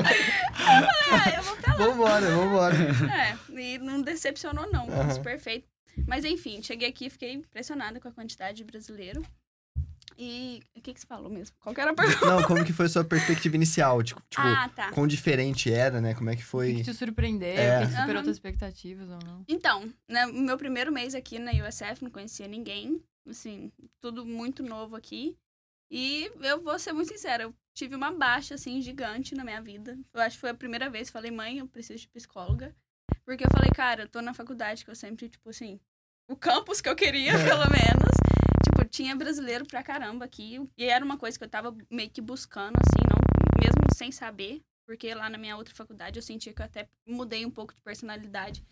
[1.11, 1.79] Ah, eu vou pra lá.
[1.87, 2.77] vambora, vambora.
[3.13, 5.67] É, e não decepcionou não, campus perfeito.
[6.07, 9.23] Mas enfim, cheguei aqui e fiquei impressionada com a quantidade de brasileiro.
[10.21, 11.55] E o que que você falou mesmo?
[11.61, 12.27] Qual que era a pergunta?
[12.27, 14.03] Não, como que foi a sua perspectiva inicial?
[14.03, 14.91] Tipo, tipo ah, tá.
[14.91, 16.13] quão diferente era, né?
[16.15, 16.75] Como é que O que foi?
[16.75, 17.49] que te surpreendeu?
[17.49, 17.79] É.
[17.79, 18.25] O que que superou Aham.
[18.25, 19.45] tuas expectativas ou não?
[19.47, 23.01] Então, né, o meu primeiro mês aqui na USF, não conhecia ninguém.
[23.29, 23.71] Assim,
[24.01, 25.37] tudo muito novo aqui.
[25.91, 29.99] E eu vou ser muito sincera, eu tive uma baixa, assim, gigante na minha vida.
[30.13, 32.75] Eu acho que foi a primeira vez que falei, mãe, eu preciso de psicóloga.
[33.25, 35.81] Porque eu falei, cara, eu tô na faculdade que eu sempre, tipo assim,
[36.29, 38.13] o campus que eu queria, pelo menos.
[38.65, 40.61] Tipo, tinha brasileiro pra caramba aqui.
[40.77, 44.61] E era uma coisa que eu tava meio que buscando, assim, não, mesmo sem saber.
[44.87, 47.83] Porque lá na minha outra faculdade eu sentia que eu até mudei um pouco de
[47.83, 48.65] personalidade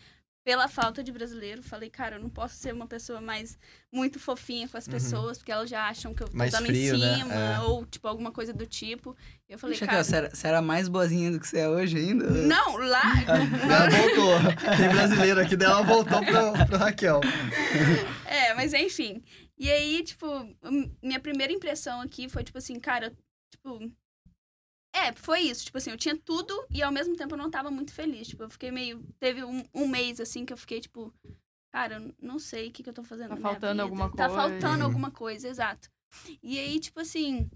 [0.47, 1.61] pela falta de brasileiro.
[1.61, 3.59] Falei, cara, eu não posso ser uma pessoa mais
[3.93, 4.93] muito fofinha com as Uhum.
[4.93, 7.17] pessoas, porque elas já acham que eu tô Mais dando frio, em né?
[7.19, 7.59] cima, É.
[7.63, 9.17] ou tipo, alguma coisa do tipo.
[9.49, 9.99] E eu falei, Deixa cara.
[10.01, 12.31] aqui, ó, você era, você era mais boazinha do que você é hoje ainda?
[12.31, 13.03] Não, lá.
[13.27, 14.77] Ela voltou.
[14.77, 17.21] Tem brasileiro aqui, daí ela voltou pro, pro Raquel.
[18.25, 19.23] É, mas enfim.
[19.59, 20.27] E aí, tipo,
[21.03, 23.13] minha primeira impressão aqui foi, tipo assim, cara,
[23.51, 23.91] tipo.
[24.97, 25.65] É, foi isso.
[25.67, 28.29] Tipo assim, eu tinha tudo e ao mesmo tempo eu não tava muito feliz.
[28.29, 29.03] Tipo, eu fiquei meio.
[29.21, 31.13] Teve um, um mês, assim, que eu fiquei, tipo.
[31.73, 33.29] Cara, eu não sei o que, que eu tô fazendo.
[33.29, 33.83] Tá na minha faltando vida.
[33.83, 34.35] alguma Tá coisa.
[34.35, 34.85] faltando Uhum.
[34.87, 35.91] alguma coisa, exato.
[36.43, 37.51] E aí, tipo assim.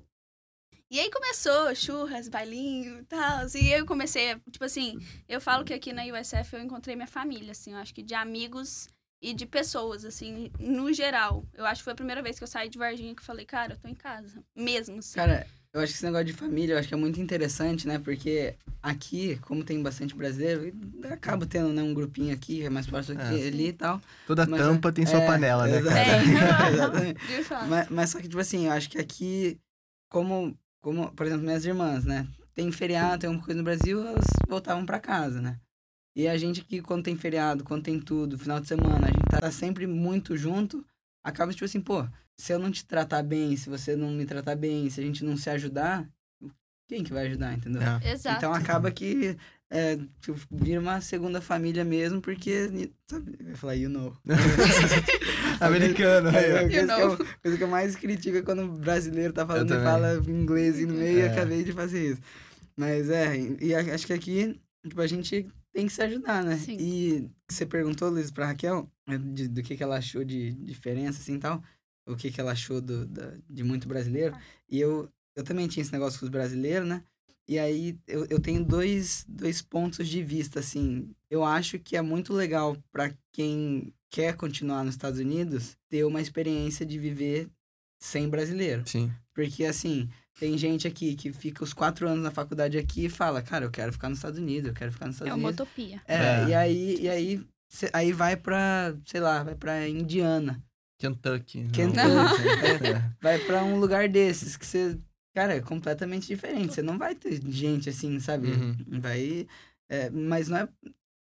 [0.91, 3.39] E aí começou churras, bailinho e tal.
[3.45, 6.97] assim, E eu comecei, a- tipo assim, eu falo que aqui na USF eu encontrei
[6.97, 8.89] minha família, assim, eu acho que de amigos
[9.23, 11.47] e de pessoas, assim, no geral.
[11.55, 13.47] Eu acho que foi a primeira vez que eu saí de Varginha que eu falei,
[13.47, 14.43] cara, eu tô em casa.
[14.55, 15.15] Mesmo, assim.
[15.15, 17.99] Cara, eu acho que esse negócio de família, eu acho que é muito interessante, né?
[17.99, 20.73] Porque aqui, como tem bastante brasileiro,
[21.11, 23.47] acaba tendo né, um grupinho aqui, é mais próximo aqui, É.
[23.47, 24.03] ali e tal.
[24.27, 26.01] Toda Mas tampa tem sua é, panela, né, cara?
[26.67, 26.71] É.
[26.73, 27.21] Exatamente.
[27.69, 29.59] Mas, mas só que, tipo assim, eu acho que aqui,
[30.09, 32.27] como, como, por exemplo, minhas irmãs, né?
[32.55, 35.59] Tem feriado, tem alguma coisa no Brasil, elas voltavam pra casa, né?
[36.17, 39.41] E a gente aqui, quando tem feriado, quando tem tudo, final de semana, a gente
[39.41, 40.85] tá sempre muito junto,
[41.23, 42.05] acaba, tipo assim, pô,
[42.41, 45.25] se eu não te tratar bem, se você não me tratar bem, se a gente
[45.25, 46.09] não se ajudar,
[46.89, 47.83] quem que vai ajudar, entendeu?
[47.83, 48.13] É.
[48.13, 48.39] Exato.
[48.39, 49.37] Então acaba que
[49.71, 54.17] é, tipo, vira uma segunda família mesmo, porque, sabe, eu ia falar, you know.
[55.61, 56.29] Americano.
[56.31, 56.99] É, a coisa, You que know.
[57.01, 60.79] eu, coisa que eu mais critico é quando o brasileiro tá falando e fala inglês
[60.81, 61.27] e no meio e É.
[61.31, 62.21] acabei de fazer isso.
[62.77, 66.57] Mas é, e e acho que aqui, tipo, a gente tem que se ajudar, né?
[66.57, 66.77] Sim.
[66.81, 71.21] E você perguntou, Luiz, pra Raquel, né, de- do que, que ela achou de diferença,
[71.21, 71.63] assim, tal,
[72.13, 74.37] o que, que ela achou do, da- de muito brasileiro.
[74.69, 77.03] E eu, eu também tinha esse negócio com os brasileiros, né?
[77.49, 81.11] E aí eu, eu tenho dois, dois pontos de vista, assim.
[81.29, 86.21] Eu acho que é muito legal para quem quer continuar nos Estados Unidos ter uma
[86.21, 87.49] experiência de viver
[87.99, 88.83] sem brasileiro.
[88.87, 89.11] Sim.
[89.35, 90.09] Porque, assim,
[90.39, 93.71] tem gente aqui que fica os quatro anos na faculdade aqui e fala, cara, eu
[93.71, 95.67] quero ficar nos Estados Unidos, eu quero ficar nos Estados É uma Unidos.
[95.67, 96.01] utopia.
[96.07, 96.49] É, É.
[96.49, 97.47] e aí, e aí,
[97.93, 100.63] aí vai pra, sei lá, vai pra Indiana,
[101.01, 101.63] Kentucky.
[101.63, 101.71] não.
[101.73, 103.11] Kentucky, É.
[103.21, 104.99] vai pra um lugar desses que você,
[105.35, 106.75] cara, é completamente diferente.
[106.75, 108.49] Você não vai ter gente assim, sabe?
[108.49, 109.01] Uhum.
[109.01, 109.47] Vai,
[109.89, 110.69] é, mas não é,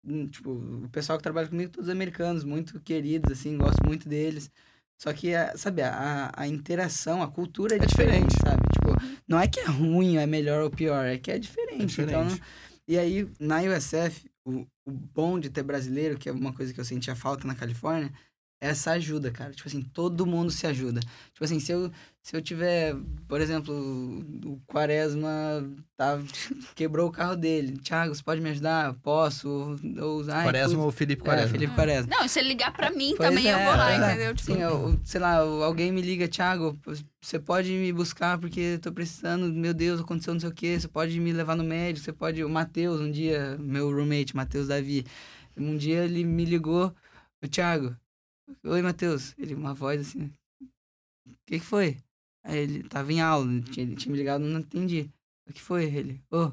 [0.06, 4.50] hum, tipo, o pessoal que trabalha comigo, todos americanos, muito queridos, assim, gosto muito deles.
[4.96, 8.36] Só que, a- sabe, a, a interação, a cultura é, É diferente, diferente.
[8.46, 8.62] sabe?
[8.72, 11.82] Tipo, não é que é ruim, é melhor ou pior, é que é diferente.
[11.82, 12.10] É diferente.
[12.12, 12.38] Então, não-
[12.86, 16.78] e aí, na USF, o, o bom de ter brasileiro, que é uma coisa que
[16.78, 18.12] eu sentia falta na Califórnia,
[18.64, 19.52] essa ajuda, cara.
[19.52, 21.00] Tipo assim, todo mundo se ajuda.
[21.00, 21.90] Tipo assim, se eu,
[22.22, 22.96] se eu tiver,
[23.28, 23.74] por exemplo,
[24.46, 25.30] o Quaresma
[25.94, 26.18] tá,
[26.74, 27.76] quebrou o carro dele.
[27.76, 28.86] Thiago, você pode me ajudar?
[28.86, 29.76] Eu Posso.
[30.00, 31.50] Ou, ai, Quaresma putz, ou Felipe é, Quaresma?
[31.50, 32.16] Felipe Quaresma.
[32.16, 33.96] Não, se ele ligar pra mim Pois também, eu é, vou lá, é.
[33.96, 34.34] entendeu?
[34.34, 36.78] Tipo, Sim, eu, sei lá, alguém me liga, Thiago,
[37.20, 40.80] você pode me buscar porque eu tô precisando, meu Deus, aconteceu não sei o quê,
[40.80, 42.42] você pode me levar no médico, você pode...
[42.42, 45.04] O Matheus, um dia, meu roommate, Matheus Davi,
[45.54, 46.94] um dia ele me ligou,
[47.50, 47.94] Thiago,
[48.64, 50.32] oi, Matheus, ele, uma voz assim,
[51.26, 51.98] o que que foi?
[52.42, 55.10] Aí ele tava em aula, ele tinha, ele tinha me ligado, não entendi.
[55.48, 55.84] O que foi?
[55.84, 56.52] Ele, ô,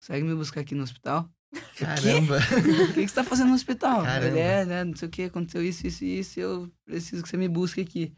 [0.00, 1.30] consegue me buscar aqui no hospital?
[1.76, 2.38] Caramba.
[2.90, 4.02] O que, que você tá fazendo no hospital?
[4.02, 4.26] Caramba.
[4.26, 4.84] Ele é, né?
[4.84, 7.80] Não sei o que, aconteceu isso, isso e isso, eu preciso que você me busque
[7.80, 8.12] aqui.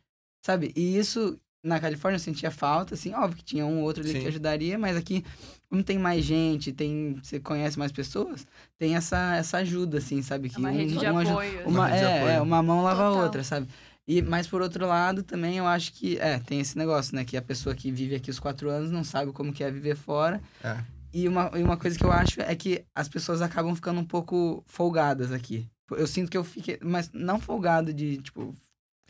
[0.44, 0.72] Sabe?
[0.74, 4.12] E isso, na Califórnia, eu sentia falta, assim, óbvio que tinha um ou outro ali
[4.12, 4.20] Sim.
[4.20, 5.24] que ajudaria, mas aqui,
[5.68, 8.46] como tem mais gente, tem, você conhece mais pessoas,
[8.78, 10.50] tem essa, essa ajuda, assim, sabe?
[10.54, 11.60] É uma rede de um apoio.
[11.60, 12.32] uma, Uma rede de é, apoio.
[12.32, 13.68] é, uma mão lava a outra, sabe?
[14.06, 17.24] E, mas por outro lado, também eu acho que, é, tem esse negócio, né?
[17.24, 19.94] Que a pessoa que vive aqui os quatro anos não sabe como que é viver
[19.96, 20.42] fora.
[20.64, 20.76] É.
[21.14, 24.04] E uma, e uma coisa que eu acho é que as pessoas acabam ficando um
[24.04, 25.68] pouco folgadas aqui.
[25.90, 28.52] Eu sinto que eu fiquei, mas não folgado de, tipo,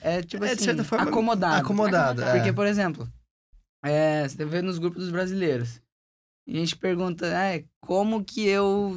[0.03, 1.57] é tipo É, de assim, certa forma, acomodado.
[1.64, 2.32] Acomodado, é.
[2.36, 3.09] Porque, por exemplo,
[3.84, 5.80] é, você vê nos grupos dos brasileiros.
[6.46, 8.94] E a gente pergunta, é, como que eu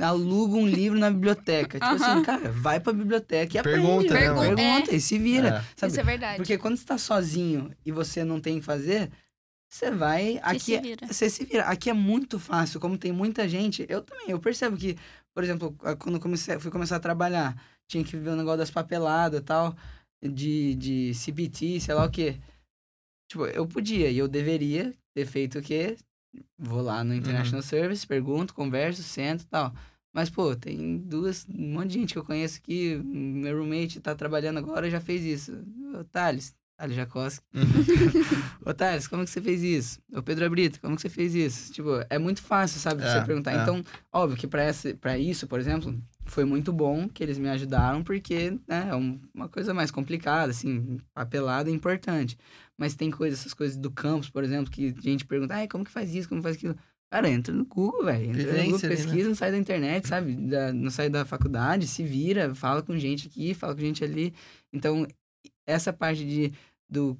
[0.00, 1.78] alugo um livro na biblioteca?
[1.78, 2.22] Tipo assim, Aham.
[2.22, 3.80] cara, vai pra biblioteca e aprende.
[3.86, 4.20] Pergunta, né?
[4.54, 5.48] Pergunta e se vira.
[5.48, 5.64] É.
[5.76, 5.92] Sabe?
[5.92, 6.36] Isso é verdade.
[6.38, 9.10] Porque quando você tá sozinho e você não tem o que fazer,
[9.68, 10.34] você vai.
[10.34, 11.06] Você Aqui, se é- vira.
[11.06, 11.64] você se vira.
[11.64, 13.86] Aqui é muito fácil, como tem muita gente.
[13.88, 14.96] Eu também, eu percebo que,
[15.34, 17.54] por exemplo, quando eu comecei, fui começar a trabalhar,
[17.92, 19.76] tinha que ver o negócio das papeladas e tal,
[20.22, 22.36] de, de CBT, sei lá o quê.
[23.30, 25.96] Tipo, eu podia e eu deveria ter feito o quê?
[26.58, 29.74] Vou lá no International Service, pergunto, converso, sento e tal.
[30.14, 34.14] Mas, pô, tem duas, um monte de gente que eu conheço que meu roommate tá
[34.14, 35.52] trabalhando agora já fez isso.
[35.98, 37.44] Ô, Thales, Thales Jacoski.
[38.64, 40.00] Ô, Thales, como que você fez isso?
[40.12, 41.72] Ô, Pedro Abrito, como que você fez isso?
[41.72, 43.52] Tipo, é muito fácil, sabe, de É, você perguntar.
[43.52, 43.62] é.
[43.62, 43.82] Então,
[44.12, 45.98] óbvio que pra, essa, pra isso, por exemplo,
[46.32, 50.50] foi muito bom que eles me ajudaram, porque né, é um- uma coisa mais complicada,
[50.50, 52.36] assim, papelada é importante.
[52.78, 55.84] Mas tem coisas, essas coisas do campus, por exemplo, que a gente pergunta, ai, como
[55.84, 56.74] que faz isso, como faz aquilo?
[57.10, 58.30] Cara, entra no Google, velho.
[58.30, 59.02] Entra no Google, Vivência ali, né?
[59.04, 60.34] pesquisa, não sai da internet, sabe?
[60.34, 64.32] Da- não sai da faculdade, se vira, fala com gente aqui, fala com gente ali.
[64.72, 65.06] Então,
[65.66, 66.50] essa parte de,
[66.92, 67.18] do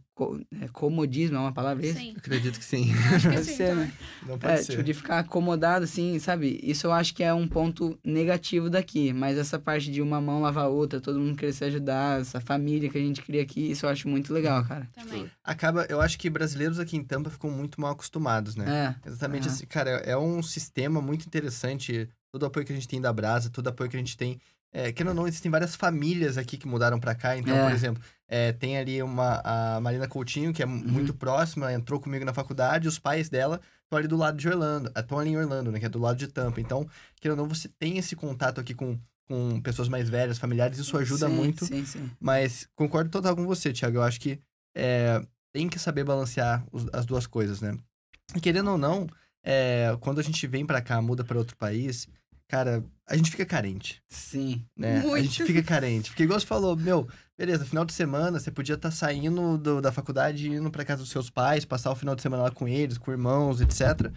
[0.60, 1.98] é, comodismo, é uma palavra isso?
[1.98, 2.12] Sim.
[2.16, 2.92] Acredito que sim.
[3.14, 3.56] Acho que sim.
[3.56, 3.90] ser, né?
[4.26, 4.72] Não pode É, ser.
[4.72, 6.60] tipo, de ficar acomodado, assim, sabe?
[6.62, 9.12] Isso eu acho que é um ponto negativo daqui.
[9.14, 12.38] Mas essa parte de uma mão lavar a outra, todo mundo querer se ajudar, essa
[12.40, 14.86] família que a gente cria aqui, isso eu acho muito legal, cara.
[14.94, 15.28] Também.
[15.42, 18.94] Acaba, eu acho que brasileiros aqui em Tampa ficam muito mal acostumados, né?
[19.04, 19.08] É.
[19.08, 19.54] Exatamente Aham.
[19.56, 22.08] assim, cara, é um sistema muito interessante.
[22.30, 24.16] Todo o apoio que a gente tem da Brasa, todo o apoio que a gente
[24.16, 24.38] tem.
[24.74, 27.36] É, que não, não, existem várias famílias aqui que mudaram pra cá.
[27.36, 27.62] Então, É.
[27.64, 30.72] por exemplo, é, tem ali uma, a Marina Coutinho, que é Uhum.
[30.78, 34.90] muito próxima, entrou comigo na faculdade, os pais dela estão ali do lado de Orlando,
[34.96, 36.58] estão ali em Orlando, né, que é do lado de Tampa.
[36.60, 36.88] Então,
[37.20, 38.98] querendo ou não, você tem esse contato aqui com,
[39.28, 41.66] com pessoas mais velhas, familiares, isso ajuda Sim, muito.
[41.66, 42.10] Sim, sim.
[42.18, 43.98] Mas concordo total com você, Thiago.
[43.98, 44.40] Eu acho que
[44.74, 45.20] é,
[45.52, 47.76] tem que saber balancear os- as duas coisas, né?
[48.34, 49.06] E querendo ou não,
[49.44, 52.08] é, quando a gente vem pra cá, muda pra outro país,
[52.52, 54.62] cara, a gente fica carente, Sim.
[54.76, 54.98] né?
[54.98, 55.22] A Muito.
[55.24, 56.10] gente fica carente.
[56.10, 59.90] Porque igual você falou, meu, beleza, final de semana você podia estar saindo do- da
[59.90, 62.68] faculdade e indo pra casa dos seus pais, passar o final de semana lá com
[62.68, 64.12] eles, com irmãos, etc.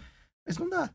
[0.46, 0.90] Mas não dá.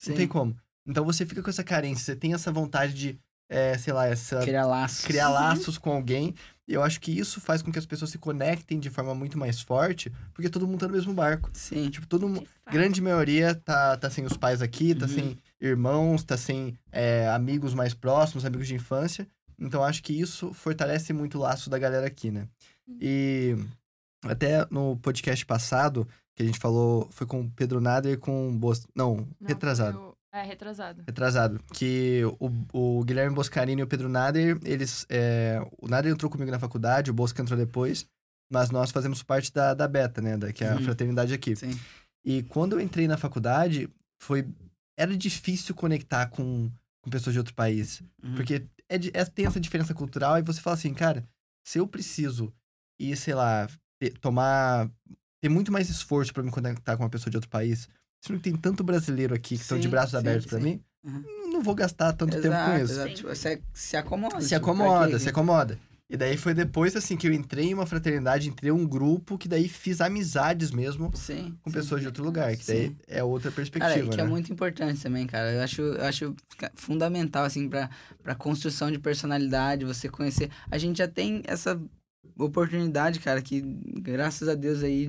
[0.00, 0.10] sim.
[0.10, 0.56] Não tem como.
[0.84, 3.20] Então você fica com essa carência, você tem essa vontade de,
[3.50, 5.04] é, sei lá, essa Criar laços.
[5.04, 6.34] criar laços com alguém.
[6.68, 9.36] E eu acho que isso faz com que as pessoas se conectem de forma muito
[9.36, 11.50] mais forte, porque todo mundo tá no mesmo barco.
[11.52, 11.90] Sim.
[11.90, 12.46] Tipo, todo mundo.
[12.70, 15.12] Grande maioria tá, tá sem os pais aqui, tá Uhum.
[15.12, 19.26] sem irmãos, tá sem é, amigos mais próximos, amigos de infância.
[19.58, 22.46] Então acho que isso fortalece muito o laço da galera aqui, né?
[23.00, 23.56] E
[24.24, 28.48] até no podcast passado, que a gente falou, foi com o Pedro Nader e com
[28.48, 28.72] o.
[28.94, 30.14] Não, Não, retrasado.
[30.32, 31.02] É, retrasado.
[31.06, 31.60] Retrasado.
[31.74, 32.50] Que o,
[33.00, 35.04] o Guilherme Boscarini e o Pedro Nader, eles.
[35.08, 38.06] é, o Nader entrou comigo na faculdade, o Bosca entrou depois.
[38.52, 40.36] Mas nós fazemos parte da, da Beta, né?
[40.36, 40.82] Da, que é a Uhum.
[40.84, 41.54] fraternidade aqui.
[41.54, 41.78] Sim.
[42.24, 43.88] E quando eu entrei na faculdade,
[44.20, 44.46] foi.
[44.98, 46.70] Era difícil conectar com,
[47.00, 48.00] com pessoas de outro país.
[48.22, 48.34] Uhum.
[48.34, 51.24] Porque é, é- tem essa diferença cultural e você fala assim, cara,
[51.64, 52.52] se eu preciso
[53.00, 53.68] ir, sei lá,
[54.00, 54.90] ter- tomar.
[55.40, 57.88] ter muito mais esforço pra me conectar com uma pessoa de outro país,
[58.20, 60.64] se não tem tanto brasileiro aqui que estão de braços sim, abertos pra sim.
[60.64, 61.50] mim, Uhum.
[61.50, 62.92] não vou gastar tanto tempo com Exato, isso.
[62.92, 63.14] exato.
[63.14, 64.40] Tipo, se, se acomoda.
[64.42, 65.18] Se tipo, acomoda, quê?
[65.18, 65.78] se acomoda.
[66.10, 69.38] E daí foi depois, assim, que eu entrei em uma fraternidade, entrei em um grupo,
[69.38, 71.56] que daí fiz amizades mesmo Sim.
[71.62, 71.74] com sim.
[71.74, 74.22] pessoas de outro lugar, que daí é outra perspectiva, Cara, que né?
[74.24, 75.52] é muito importante também, cara.
[75.52, 76.34] Eu acho, eu acho
[76.74, 77.88] fundamental, assim, pra,
[78.24, 80.50] pra construção de personalidade, você conhecer.
[80.70, 81.80] A gente já tem essa
[82.36, 83.60] oportunidade, cara, que
[84.00, 85.08] graças a Deus aí,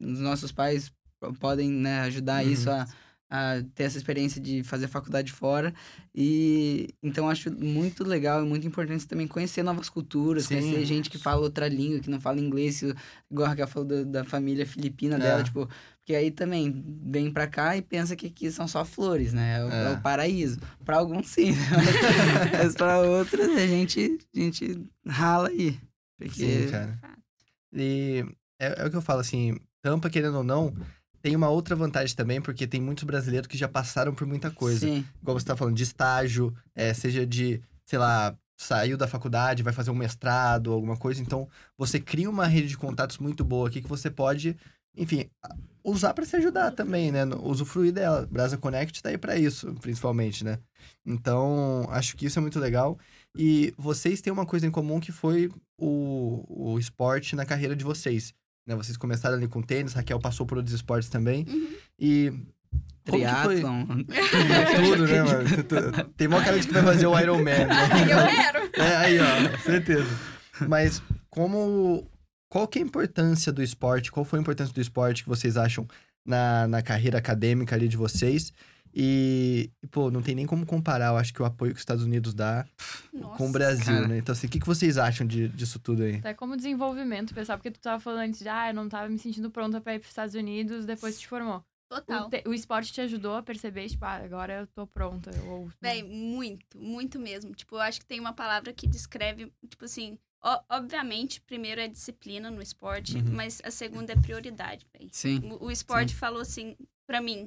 [0.00, 0.92] os nossos pais
[1.38, 2.50] podem, né, ajudar Uhum.
[2.50, 2.86] isso a,
[3.30, 5.72] a ter essa experiência de fazer faculdade fora.
[6.14, 10.56] E então acho muito legal e muito importante também conhecer novas culturas, Sim.
[10.60, 12.82] conhecer gente que fala outra língua, que não fala inglês,
[13.30, 15.44] igual a Raquel falou da, da família filipina dela, É.
[15.44, 15.66] tipo,
[15.98, 19.58] porque aí também vem pra cá e pensa que aqui são só flores, né?
[19.60, 19.84] É o, É.
[19.84, 20.58] é o paraíso.
[20.84, 21.56] Pra alguns sim, né?
[22.64, 25.78] mas pra outros a gente, a gente rala aí.
[26.18, 26.34] Porque...
[26.64, 26.98] Sim, cara.
[27.72, 28.24] E
[28.60, 30.74] é, é o que eu falo, assim, Tampa, querendo ou não,
[31.22, 34.80] tem uma outra vantagem também, porque tem muitos brasileiros que já passaram por muita coisa.
[34.80, 39.62] Sim, Igual você tá falando, de estágio, é, seja de, sei lá, saiu da faculdade,
[39.62, 41.22] vai fazer um mestrado, alguma coisa.
[41.22, 41.48] Então,
[41.78, 44.56] você cria uma rede de contatos muito boa aqui que você pode,
[44.96, 45.30] enfim,
[45.84, 47.24] usar para se ajudar também, né?
[47.42, 48.26] Usufruir dela.
[48.30, 50.58] Brasa Connect tá aí para isso, principalmente, né?
[51.06, 52.98] Então, acho que isso é muito legal.
[53.36, 57.84] E vocês têm uma coisa em comum que foi o, o esporte na carreira de
[57.84, 58.34] vocês.
[58.66, 58.74] Né?
[58.76, 61.44] Vocês começaram ali com tênis, Raquel passou por outros esportes também.
[61.48, 61.68] Uhum.
[61.98, 62.32] E.
[63.04, 63.84] Triatlon.
[64.76, 65.44] Tudo, né, mano?
[65.64, 67.44] Tu- Tem uma cara de que vai fazer o Iron Man.
[67.66, 67.66] Né?
[68.08, 68.70] Eu quero.
[68.80, 70.08] É, aí, ó, certeza.
[70.68, 72.06] Mas como.
[72.48, 74.12] Qual que é a importância do esporte?
[74.12, 75.88] Qual foi a importância do esporte que vocês acham
[76.24, 78.52] na, na carreira acadêmica ali de vocês?
[78.94, 81.82] E, e, pô, não tem nem como comparar, eu acho que o apoio que os
[81.82, 82.66] Estados Unidos dá
[83.12, 83.36] Nossa.
[83.38, 84.08] com o Brasil, cara.
[84.08, 84.18] né?
[84.18, 86.16] Então, assim, o que, que vocês acham de, disso tudo aí?
[86.16, 89.18] Até como desenvolvimento, pessoal, porque tu tava falando antes de, ah, eu não tava me
[89.18, 91.64] sentindo pronta pra ir pros Estados Unidos depois te formou.
[91.88, 92.26] Total.
[92.26, 95.30] O, te- o esporte te ajudou a perceber, tipo, ah, agora eu tô pronta.
[95.46, 97.54] Ou, Véi, muito, muito mesmo.
[97.54, 101.88] Tipo, eu acho que tem uma palavra que descreve, tipo assim, ó- obviamente, primeiro é
[101.88, 103.24] disciplina no esporte, Uhum.
[103.32, 105.08] mas a segunda é prioridade, véi.
[105.12, 105.40] Sim.
[105.60, 106.76] O, o esporte falou assim
[107.06, 107.46] pra mim,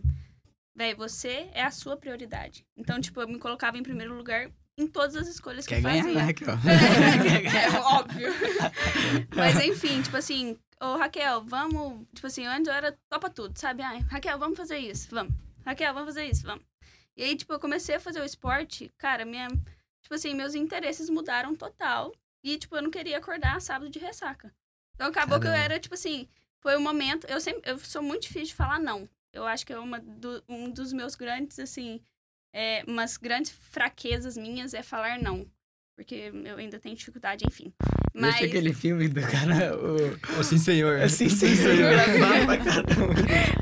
[0.76, 2.66] véi, você é a sua prioridade.
[2.76, 5.84] Então, tipo, eu me colocava em primeiro lugar em todas as escolhas que Quer eu
[5.84, 6.20] ganhar, fazia.
[6.20, 6.56] né, Raquel?
[7.76, 8.30] é óbvio.
[9.36, 12.06] Mas enfim, tipo assim, ô Raquel, vamos.
[12.14, 13.82] Tipo assim, antes eu era topa tudo, sabe?
[13.84, 15.34] Ai, Raquel, vamos fazer isso, vamos.
[15.66, 16.64] Raquel, vamos fazer isso, vamos.
[17.16, 19.48] E aí, tipo, eu comecei a fazer o esporte, cara, minha.
[20.02, 22.14] Tipo assim, meus interesses mudaram total.
[22.44, 24.54] E, tipo, eu não queria acordar sábado de ressaca.
[24.94, 25.74] Então acabou que eu Caramba.
[25.74, 26.28] era, tipo assim,
[26.60, 27.26] foi um momento.
[27.28, 27.62] Eu sempre.
[27.70, 29.10] Eu sou muito difícil de falar não.
[29.36, 32.02] Eu acho que é uma do- um dos meus grandes, assim.
[32.54, 35.46] É, umas grandes fraquezas minhas é falar não.
[35.98, 37.74] Porque eu ainda tenho dificuldade, enfim.
[38.14, 38.32] Mas.
[38.40, 39.78] Deixa aquele filme do cara.
[39.78, 40.40] O...
[40.40, 41.02] Ô, sim, senhor.
[41.02, 41.94] Assim, sim, senhor.
[42.46, 43.14] Pra caramba.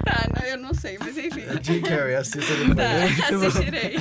[0.03, 1.41] Tá, não, eu não sei, mas enfim.
[1.61, 2.76] Jim Carrey, assista depois.
[2.76, 3.95] Tá, assistirei.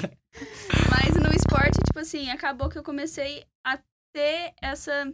[0.91, 3.79] Mas no esporte, tipo assim, acabou que eu comecei a
[4.15, 5.13] ter essa.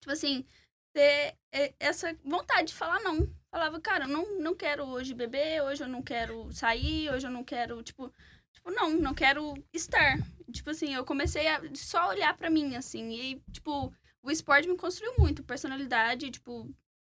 [0.00, 0.44] Tipo assim,
[0.92, 3.28] ter eh, essa vontade de falar não.
[3.50, 7.30] Falava, cara, eu não, não quero hoje beber, hoje eu não quero sair, hoje eu
[7.30, 8.12] não quero, tipo.
[8.52, 10.18] Tipo, não, não quero estar.
[10.52, 13.10] Tipo assim, eu comecei a só olhar pra mim, assim.
[13.12, 13.92] E, tipo,
[14.22, 15.44] o esporte me construiu muito.
[15.44, 16.68] Personalidade, tipo,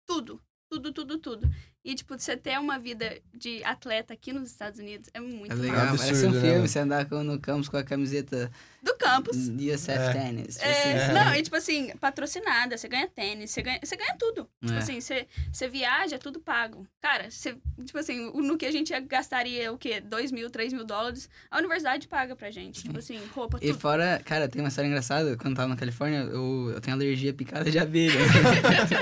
[0.06, 0.40] tudo.
[0.68, 1.48] Tudo, tudo, tudo.
[1.84, 5.54] E, tipo, você ter uma vida de atleta aqui nos Estados Unidos é muito É
[5.54, 6.68] legal, Absurdo, parece um né, filme, mano?
[6.68, 8.50] você andar no campus com a camiseta
[8.82, 9.36] Do campus.
[9.48, 10.12] USF É.
[10.12, 10.56] Tennis.
[10.56, 11.12] tipo É.
[11.12, 14.48] Não, e tipo assim, patrocinada, você ganha tênis, você ganha, você ganha tudo.
[14.62, 14.78] Tipo É.
[14.78, 16.86] assim, você, você viaja, é tudo pago.
[17.00, 20.00] Cara, você, tipo assim, no que a gente gastaria o quê?
[20.00, 22.82] 2 mil, 3 mil dólares, a universidade paga pra gente.
[22.82, 23.80] Tipo assim, roupa, E tudo.
[23.80, 25.36] fora, cara, tem uma história engraçada.
[25.36, 28.14] Quando eu tava na Califórnia, eu, eu tenho alergia picada de abelha.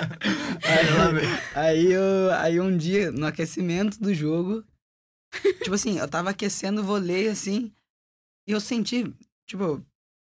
[0.64, 4.64] Aí, aí, eu, aí um dia, no aquecimento do jogo,
[5.62, 7.72] tipo assim, eu tava aquecendo o vôlei, assim,
[8.48, 9.12] e eu senti,
[9.46, 9.84] tipo,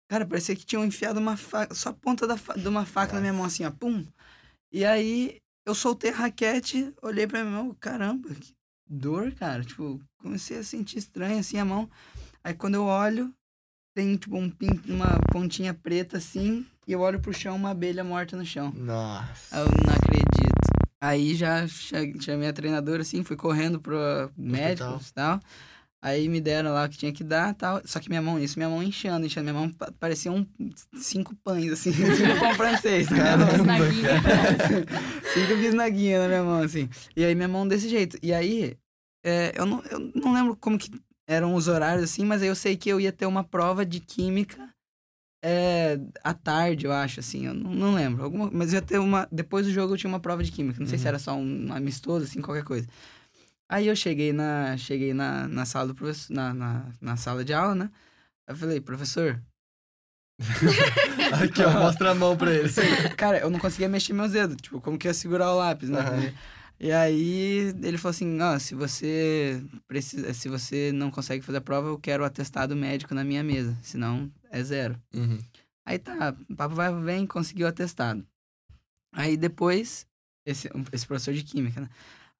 [0.09, 3.21] cara, parecia que tinham enfiado uma faca, só a ponta da de uma faca na
[3.21, 4.05] minha mão, assim, ó, pum.
[4.71, 8.53] E aí, eu soltei a raquete, olhei pra minha mão, caramba, que
[8.89, 9.63] dor, cara.
[9.63, 11.89] Tipo, comecei a sentir estranho, assim, a mão.
[12.43, 13.33] Aí, quando eu olho,
[13.95, 18.03] tem, tipo, um pin, uma pontinha preta, assim, e eu olho pro chão, uma abelha
[18.03, 18.71] morta no chão.
[18.71, 19.57] Nossa.
[19.57, 20.59] Eu não acredito.
[21.01, 23.97] Aí já cha- chamei a treinadora, assim, fui correndo pro
[24.37, 25.39] médico e tal.
[26.01, 27.81] Aí me deram lá o que tinha que dar tal.
[27.83, 29.43] Só que minha mão, isso, minha mão inchando, inchando.
[29.51, 30.45] Minha mão pa- parecia um
[30.95, 33.09] cinco pães, assim, cinco pão francês.
[33.09, 33.17] né?
[35.33, 36.89] Cinco bisnaguinhas na minha mão, assim.
[37.15, 38.17] E aí minha mão desse jeito.
[38.21, 38.77] E aí,
[39.23, 40.89] é, eu, não, eu não lembro como que
[41.27, 43.99] eram os horários, assim, mas aí eu sei que eu ia ter uma prova de
[43.99, 44.69] química
[45.43, 48.23] é, à tarde, eu acho, assim, eu não, não lembro.
[48.23, 49.27] Alguma, mas ia ter uma.
[49.31, 50.79] Depois do jogo eu tinha uma prova de química.
[50.79, 51.09] Não sei se Uhum.
[51.09, 52.87] era só um amistoso, assim, qualquer coisa.
[53.69, 57.53] Aí eu cheguei na, cheguei na, na sala do professor, na, na, na sala de
[57.53, 57.91] aula, né?
[58.47, 59.39] Eu falei, professor,
[61.43, 62.75] Aqui, ó, mostra a mão pra eles.
[63.17, 65.99] Cara, eu não conseguia mexer meus dedos, tipo, como que ia segurar o lápis, né?
[65.99, 66.33] Aham.
[66.79, 71.61] E aí ele falou assim, ó, se você precisa, se você não consegue fazer a
[71.61, 74.97] prova, eu quero o atestado médico na minha mesa, senão é zero.
[75.13, 75.39] Uhum.
[75.85, 78.25] Aí tá, o papo vai vem, conseguiu o atestado.
[79.11, 80.07] Aí depois,
[80.45, 81.89] esse, esse professor de química, né?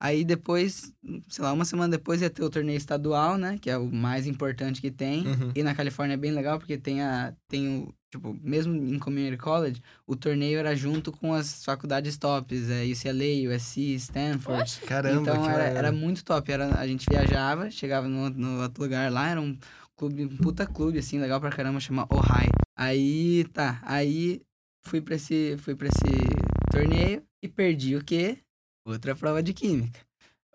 [0.02, 0.94] Aí depois,
[1.28, 3.58] sei lá, uma semana depois ia ter o torneio estadual, né?
[3.60, 5.28] Que é o mais importante que tem.
[5.28, 5.52] Uhum.
[5.54, 7.34] E na Califórnia é bem legal porque tem a.
[7.50, 7.94] Tem o.
[8.10, 13.54] Tipo, mesmo em community college, o torneio era junto com as faculdades tops, é UCLA,
[13.54, 14.64] USC, Stanford.
[14.64, 16.52] Oxe, Caramba, então era, era muito top.
[16.52, 19.56] Era, a gente viajava, chegava no, no outro lugar lá, era um
[19.96, 22.50] clube, um puta clube, assim, legal pra caramba, chama Ohio.
[22.76, 24.42] Aí, tá, aí
[24.82, 28.40] fui pra esse, fui pra esse torneio e perdi o quê?
[28.86, 30.00] Outra prova de química.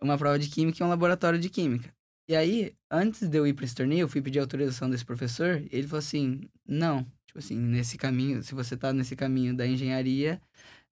[0.02, 1.94] Uma prova de química e um laboratório de química.
[2.28, 5.60] E aí, antes de eu ir pra esse torneio, eu fui pedir autorização desse professor,
[5.60, 9.66] e ele falou assim, não, tipo assim, nesse caminho, se você tá nesse caminho da
[9.66, 10.40] engenharia,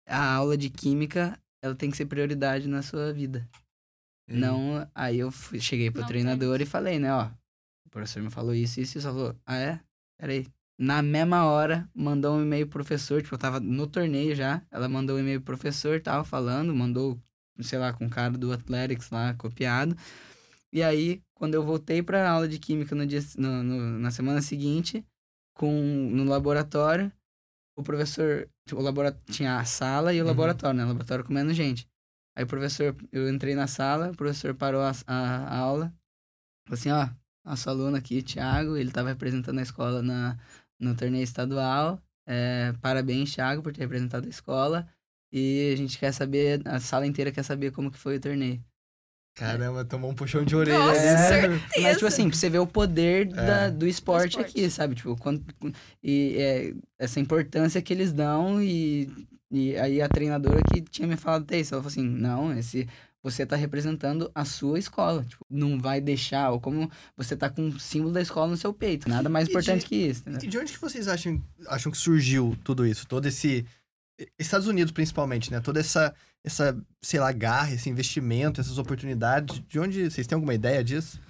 [0.07, 3.49] a aula de química, ela tem que ser prioridade na sua vida.
[4.29, 7.29] E- Não, aí eu fui- cheguei pro Não treinador e falei, né, ó,
[7.87, 9.81] o professor me falou isso, isso, e só falou, ah, é?
[10.19, 10.47] Peraí,
[10.79, 14.89] na mesma hora, mandou um e-mail pro professor, tipo, eu tava no torneio já, ela
[14.89, 17.19] mandou um e-mail pro professor, tava falando, mandou,
[17.61, 19.97] sei lá, com o cara do Athletics lá, copiado.
[20.73, 24.43] E aí, quando eu voltei pra aula de química no dia, no, no, na semana
[24.43, 25.05] seguinte,
[25.55, 25.71] com,
[26.13, 27.11] no laboratório,
[27.77, 30.29] o professor, tipo, o laboratório, tinha a sala e o Uhum.
[30.29, 30.85] laboratório, né?
[30.85, 31.89] O laboratório com menos gente.
[32.37, 35.95] Aí o professor, eu entrei na sala, o professor parou a, a, a aula,
[36.67, 37.09] falou assim, ó,
[37.45, 40.37] nosso aluno aqui, Thiago, ele tava representando a escola na,
[40.79, 42.01] no torneio estadual.
[42.27, 44.89] É, parabéns, Thiago, por ter representado a escola.
[45.33, 48.63] E a gente quer saber, a sala inteira quer saber como que foi o torneio.
[49.35, 50.79] Caramba, tomou um puxão de orelha.
[50.79, 51.83] Nossa, É.
[51.83, 53.71] Mas, tipo assim, pra você ver o poder da- É.
[53.71, 54.51] do, esporte esporte.
[54.51, 54.95] aqui, sabe?
[54.95, 55.45] Tipo, quando,
[56.03, 59.11] e é, essa importância que eles dão e,
[59.51, 62.89] e aí a treinadora que tinha me falado até isso, ela falou assim, não, esse...
[63.31, 65.25] Você tá representando a sua escola.
[65.25, 68.73] Tipo, não vai deixar, ou como você tá com o símbolo da escola no seu
[68.73, 69.09] peito.
[69.09, 70.21] Nada mais importante de- que isso.
[70.21, 70.41] entendeu?
[70.45, 73.07] E de onde que vocês acham, acham que surgiu tudo isso?
[73.07, 73.67] Todo esse...
[74.39, 75.61] Estados Unidos, principalmente, né?
[75.61, 76.15] Toda essa,
[76.45, 79.61] essa, sei lá, garra, esse investimento, essas oportunidades.
[79.69, 80.11] De onde...
[80.11, 81.21] Vocês têm alguma ideia disso?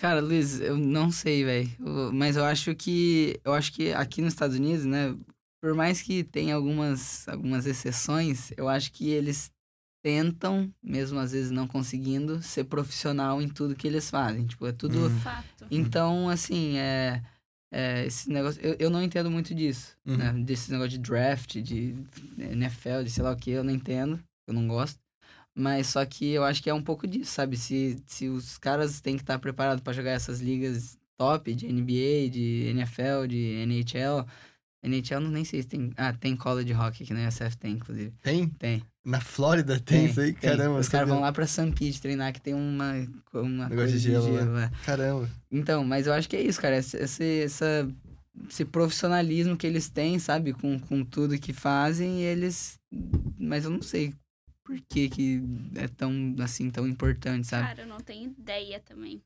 [0.00, 1.70] Cara, Luiz, eu não sei, velho.
[2.14, 3.38] Mas eu acho que.
[3.44, 5.14] Eu acho que aqui nos Estados Unidos, né?
[5.62, 9.50] Por mais que tenha algumas, algumas exceções, eu acho que eles
[10.02, 14.46] tentam, mesmo às vezes não conseguindo, ser profissional em tudo que eles fazem.
[14.46, 14.98] Tipo, é tudo.
[14.98, 15.20] Uhum.
[15.20, 15.66] Fato.
[15.70, 17.22] Então, assim, é.
[17.70, 18.60] é, esse negócio.
[18.62, 19.96] Eu, eu não entendo muito disso.
[20.06, 20.16] Uhum.
[20.16, 20.32] Né?
[20.44, 21.94] Desse negócio de draft, de
[22.38, 24.18] NFL, de sei lá o que, eu não entendo.
[24.46, 24.98] Eu não gosto.
[25.54, 27.56] Mas só que eu acho que é um pouco disso, sabe?
[27.56, 32.30] Se, se os caras têm que estar preparados para jogar essas ligas top de NBA,
[32.30, 34.26] de NFL, de NHL.
[34.82, 35.92] NHL não nem sei se tem.
[35.96, 38.14] Ah, tem college hockey que na USF tem, inclusive.
[38.22, 38.48] Tem?
[38.48, 38.82] Tem.
[39.04, 40.32] Na Flórida tem, isso aí?
[40.32, 40.50] tem.
[40.50, 40.78] Caramba.
[40.78, 41.46] Os caras vão lá pra.
[41.46, 42.92] Pete treinar, que tem uma,
[43.32, 44.70] uma Negócio coisa de de gelo, gelo, né?
[44.72, 44.72] lá.
[44.84, 45.30] Caramba.
[45.50, 46.76] Então, mas eu acho que é isso, cara.
[46.76, 47.88] Esse, esse, essa,
[48.48, 50.52] esse profissionalismo que eles têm, sabe?
[50.52, 52.78] Com, com tudo que fazem, e eles.
[53.38, 54.12] Mas eu não sei
[54.64, 55.42] por que, que
[55.76, 57.66] é tão, assim, tão importante, sabe?
[57.68, 59.22] Cara, eu não tenho ideia também.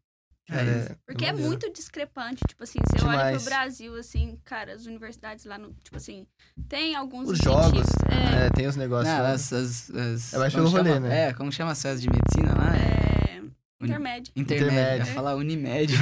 [0.46, 1.48] Cara, É, Porque é, maneiro.
[1.48, 2.42] muito discrepante.
[2.46, 3.36] Tipo assim, você olha Demais.
[3.42, 5.72] pro Brasil, assim, cara, as universidades lá no.
[5.82, 6.26] Tipo assim,
[6.68, 7.94] tem alguns Os jogos, incentivos.
[8.12, 9.12] É, é, tem os negócios.
[9.14, 9.30] Não, lá.
[9.32, 11.08] as, as, as- É mais como pelo rolê, chama?
[11.08, 11.28] né?
[11.28, 12.76] É, como chama as festas de medicina lá?
[12.76, 13.40] É.
[13.80, 14.32] intermédio.
[14.36, 14.66] Intermédio.
[14.68, 15.02] Intermédio.
[15.02, 15.94] Eu ia falar Unimed.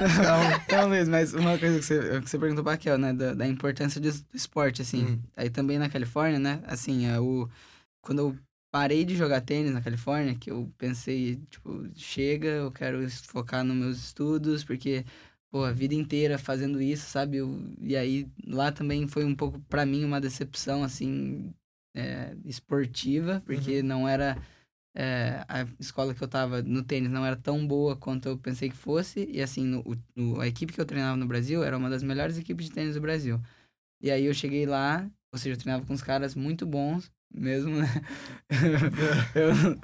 [0.00, 0.56] Não.
[0.64, 3.12] Então, Luiz, mas uma coisa que você, que você perguntou pra Kel, né?
[3.12, 5.04] Da, da importância do, do esporte, assim.
[5.04, 5.18] Hum.
[5.36, 6.60] Aí também na Califórnia, né?
[6.66, 7.48] Assim, é o,
[8.00, 8.36] quando eu
[8.70, 13.76] parei de jogar tênis na Califórnia, que eu pensei, tipo, chega, eu quero focar nos
[13.76, 15.04] meus estudos, porque,
[15.52, 17.38] pô, a vida inteira fazendo isso, sabe?
[17.38, 21.54] Eu, e aí lá também foi um pouco, pra mim, uma decepção, assim,
[21.96, 24.38] é, esportiva, porque não era.
[24.94, 28.70] é, a escola que eu tava no tênis não era tão boa quanto eu pensei
[28.70, 29.26] que fosse.
[29.30, 29.84] E assim, no,
[30.16, 32.94] no- a equipe que eu treinava no Brasil era uma das melhores equipes de tênis
[32.94, 33.40] do Brasil.
[34.00, 37.76] E aí eu cheguei lá, ou seja, eu treinava com uns caras muito bons, mesmo,
[37.76, 37.86] né?
[39.34, 39.78] eu,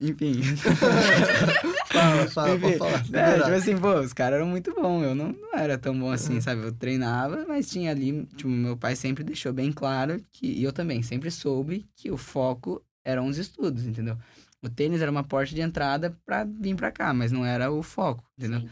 [0.00, 0.40] enfim.
[1.90, 3.04] Fala, fala, Enfim, falar.
[3.12, 5.02] É, tipo assim, pô, os caras eram muito bons.
[5.02, 6.62] Eu não, não era tão bom assim, sabe?
[6.62, 10.72] Eu treinava, mas tinha ali, tipo, meu pai sempre deixou bem claro que, e eu
[10.72, 14.16] também sempre soube que o foco eram os estudos, entendeu?
[14.62, 17.82] O tênis era uma porta de entrada pra vir pra cá, mas não era o
[17.82, 18.60] foco, entendeu?
[18.60, 18.68] Sim.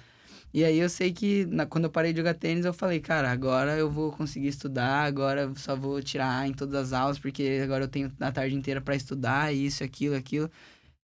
[0.55, 3.31] E aí eu sei que na- quando eu parei de jogar tênis, eu falei, cara,
[3.33, 7.61] agora eu vou conseguir estudar, agora eu só vou tirar em todas as aulas, porque
[7.64, 10.49] agora eu tenho a tarde inteira pra estudar, isso, aquilo, aquilo.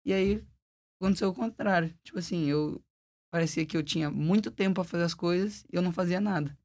[0.05, 0.43] E aí
[0.99, 1.93] aconteceu o contrário.
[2.03, 2.81] Tipo assim, eu
[3.31, 6.55] parecia que eu tinha muito tempo pra fazer as coisas e eu não fazia nada.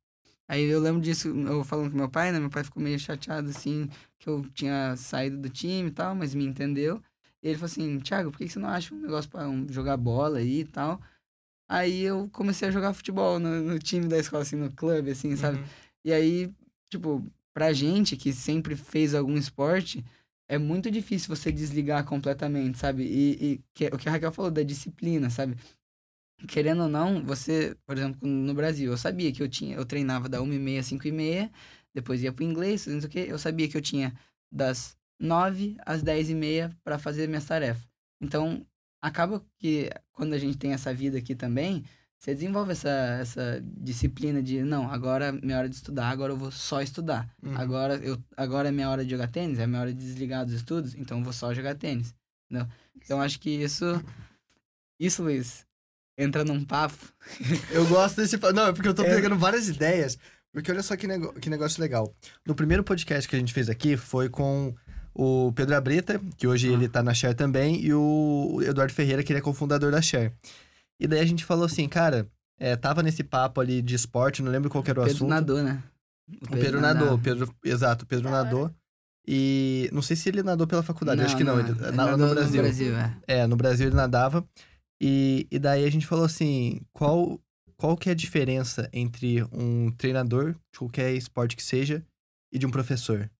[0.46, 2.40] Aí eu lembro disso, eu falando com meu pai, né?
[2.40, 3.88] Meu pai ficou meio chateado, assim,
[4.18, 7.00] que eu tinha saído do time e tal, mas me entendeu.
[7.40, 10.38] E ele falou assim, Thiago, por que você não acha um negócio pra jogar bola
[10.38, 11.00] aí e tal?
[11.68, 15.36] Aí eu comecei a jogar futebol no, no time da escola, assim, no clube, assim,
[15.36, 15.58] sabe?
[15.58, 15.64] Uhum.
[16.04, 16.52] E aí,
[16.90, 17.24] tipo,
[17.54, 20.04] pra gente que sempre fez algum esporte,
[20.50, 23.04] é muito difícil você desligar completamente, sabe?
[23.04, 25.56] E, e que- o que a Raquel falou da disciplina, sabe?
[26.48, 30.28] Querendo ou não, você, por exemplo, no Brasil, eu sabia que eu tinha, eu treinava
[30.28, 31.52] da 1h30 às 5h30,
[31.94, 34.14] depois ia pro inglês, não sei o quê, eu sabia que eu tinha
[34.50, 37.86] das 9 às 10h30 para fazer minhas tarefas.
[38.20, 38.66] Então,
[39.02, 41.84] acaba que quando a gente tem essa vida aqui também,
[42.20, 42.90] você desenvolve essa,
[43.20, 47.26] essa disciplina de, não, agora é minha hora de estudar, agora eu vou só estudar.
[47.42, 47.56] Uhum.
[47.56, 50.54] Agora, eu, agora é minha hora de jogar tênis, é minha hora de desligar dos
[50.54, 52.14] estudos, então eu vou só jogar tênis.
[52.50, 52.68] Entendeu?
[53.02, 53.84] Então acho que isso.
[55.00, 55.64] Isso, Luiz,
[56.18, 56.98] entra num papo.
[57.72, 58.36] Eu gosto desse.
[58.36, 59.14] pa- Não, é porque eu tô É.
[59.14, 60.18] pegando várias ideias.
[60.52, 61.32] Porque olha só que, nego...
[61.34, 62.12] que negócio legal.
[62.46, 64.74] No primeiro podcast que a gente fez aqui foi com
[65.14, 66.72] o Pedro Abreta, que hoje Ah.
[66.72, 70.32] ele tá na Share também, e o Eduardo Ferreira, que ele é cofundador da Share.
[71.00, 74.52] E daí a gente falou assim, cara, é, tava nesse papo ali de esporte, não
[74.52, 75.30] lembro qual que era o Pedro assunto.
[75.30, 75.82] nadou, né?
[76.42, 78.44] O Pedro nadou, Pedro, exato, o Pedro Da hora.
[78.44, 78.74] nadou.
[79.26, 82.28] E não sei se ele nadou pela faculdade, acho que não, ele, ele na- nadou
[82.28, 82.56] no Brasil.
[82.56, 83.16] No Brasil, é.
[83.26, 84.46] É, no Brasil ele nadava.
[85.00, 87.40] E, e daí a gente falou assim, qual,
[87.76, 92.04] qual que é a diferença entre um treinador de qualquer esporte que seja
[92.52, 93.30] e de um professor?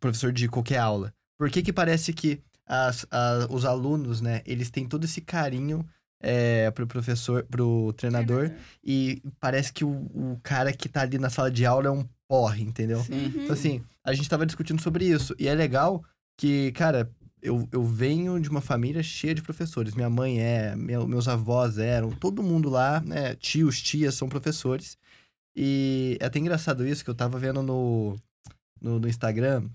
[0.00, 1.12] Professor de qualquer aula.
[1.38, 5.86] Por que que parece que as, a- os alunos, né, eles têm todo esse carinho
[6.26, 8.50] é, pro professor, pro treinador,
[8.82, 12.08] e parece que o, o cara que tá ali na sala de aula é um
[12.26, 13.00] porre, entendeu?
[13.00, 13.12] Sim.
[13.12, 13.42] Uhum.
[13.42, 15.34] Então, assim, a gente tava discutindo sobre isso.
[15.38, 16.02] E é legal
[16.38, 17.10] que, cara,
[17.42, 19.94] eu, eu venho de uma família cheia de professores.
[19.94, 23.34] Minha mãe é, meu- meus avós eram, todo mundo lá, né?
[23.34, 24.96] Tios, tias são professores.
[25.54, 28.16] E é até engraçado isso que eu tava vendo no,
[28.80, 29.68] no, no Instagram.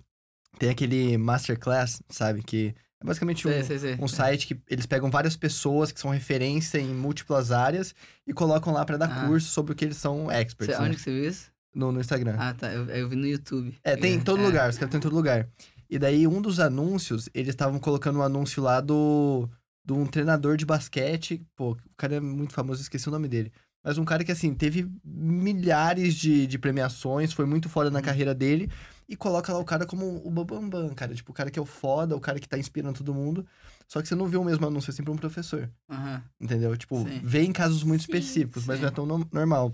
[0.58, 2.42] Tem aquele Masterclass, sabe?
[2.42, 3.96] Que é basicamente um, Sei, sei, sei.
[4.00, 7.96] um site que eles pegam várias pessoas que são referência em múltiplas áreas
[8.28, 9.28] e colocam lá pra dar Ah.
[9.28, 10.88] curso sobre o que eles são experts Você- né?
[10.88, 11.52] onde que você viu isso?
[11.74, 12.36] no, no Instagram.
[12.38, 12.72] Ah, tá.
[12.74, 13.78] Eu, eu vi no YouTube.
[13.84, 14.46] É, tem em todo É.
[14.46, 15.48] lugar, os caras estão em todo lugar.
[15.90, 19.48] E daí, um dos anúncios, eles estavam colocando um anúncio lá do.
[19.86, 21.42] de um treinador de basquete.
[21.56, 23.52] Pô, o cara é muito famoso, esqueci o nome dele.
[23.84, 28.34] Mas um cara que, assim, teve milhares de, de premiações, foi muito foda na carreira
[28.36, 28.70] dele.
[29.10, 31.16] E coloca lá o cara como o bambambam, cara.
[31.16, 33.44] Tipo, o cara que é o foda, o cara que tá inspirando todo mundo.
[33.88, 35.68] Só que você não vê o mesmo anúncio assim pra um professor.
[35.90, 36.24] Aham.
[36.40, 36.78] Entendeu?
[36.78, 37.20] Tipo, Sim.
[37.24, 38.84] vê em casos muito Sim, específicos, mas sim.
[38.84, 39.74] não é tão no- normal.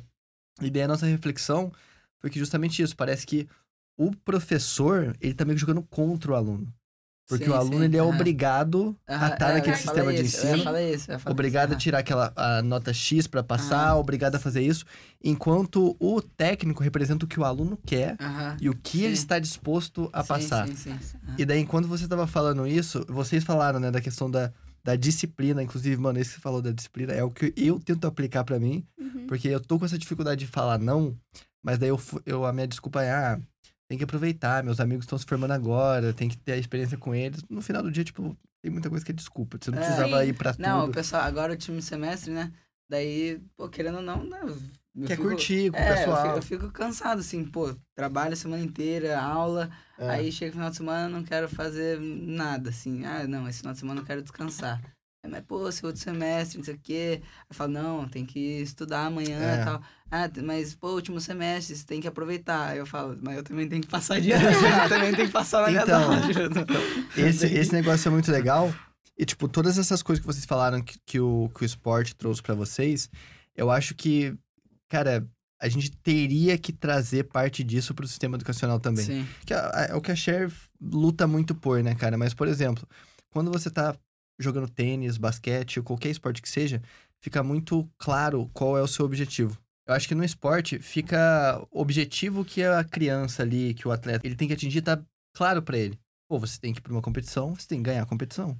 [0.61, 1.69] E daí a nossa reflexão
[2.19, 2.95] foi que justamente isso.
[2.95, 3.45] Parece que
[3.97, 6.73] o professor, ele tá meio que jogando contra o aluno.
[7.27, 7.83] Porque Sim, o aluno, sim.
[7.85, 10.63] ele é obrigado a estar é, naquele sistema de isso, Eu ensino.
[10.63, 13.99] falar isso, falar Obrigado a isso, tirar aquela a nota X pra passar, Aham.
[13.99, 14.85] obrigado a fazer isso.
[15.23, 18.15] Enquanto o técnico representa o que o aluno quer
[18.61, 19.21] e o que ele Sim.
[19.23, 20.67] está disposto a passar.
[20.67, 20.91] Sim, sim.
[20.91, 21.35] Aham.
[21.39, 24.53] E daí, enquanto você tava falando isso, vocês falaram, né, da questão da,
[24.83, 25.63] da disciplina.
[25.63, 28.59] Inclusive, mano, esse que você falou da disciplina é o que eu tento aplicar pra
[28.59, 28.85] mim.
[28.99, 29.25] Uhum.
[29.27, 31.17] Porque eu tô com essa dificuldade de falar não,
[31.63, 33.39] mas daí eu, eu a minha desculpa é, ah,
[33.87, 37.13] tem que aproveitar, meus amigos estão se formando agora, tem que ter a experiência com
[37.13, 37.43] eles.
[37.49, 39.57] No final do dia, tipo, tem muita coisa que é desculpa.
[39.61, 39.81] Você não É.
[39.81, 40.29] precisava Sim.
[40.29, 40.93] ir pra Não, o tudo.
[40.95, 42.51] pessoal, agora o time semestre, né?
[42.89, 46.23] Daí, pô, querendo ou não, né, eu Quer fico- curtir com o É, eu pessoal.
[46.23, 50.09] fico, eu fico cansado, assim, pô, trabalho a semana inteira, aula, É.
[50.09, 53.73] aí chega o final de semana não quero fazer nada, assim, ah, não, esse final
[53.73, 54.79] de semana eu quero descansar.
[55.25, 57.21] Aí, mas, pô, esse outro semestre, não sei o quê.
[57.23, 59.61] Aí eu falo, não, tem que estudar amanhã É.
[59.61, 59.81] e tal.
[60.11, 62.69] Ah, mas, pô, último semestre, você tem que aproveitar.
[62.69, 64.43] Aí eu falo, mas eu também tenho que passar de ano,
[64.83, 66.09] eu também tenho que passar na minha Então.
[67.17, 68.73] Esse, esse negócio é muito legal.
[69.17, 72.41] E, tipo, todas essas coisas que vocês falaram que, que, o, que o esporte trouxe
[72.41, 73.09] pra vocês,
[73.55, 74.35] eu acho que,
[74.89, 75.25] cara,
[75.59, 79.05] a gente teria que trazer parte disso pro sistema educacional também.
[79.05, 82.17] Sim, Que é, é o que a Cher luta muito por, né, cara?
[82.17, 82.87] Mas, por exemplo,
[83.31, 83.95] quando você tá
[84.39, 86.81] jogando tênis, basquete, qualquer esporte que seja,
[87.21, 89.57] fica muito claro qual é o seu objetivo.
[89.87, 94.25] Eu acho que no esporte fica o objetivo que a criança ali, que o atleta,
[94.25, 95.03] ele tem que atingir, tá
[95.35, 95.99] claro pra ele.
[96.27, 98.59] Pô, você tem que ir pra uma competição, você tem que ganhar a competição.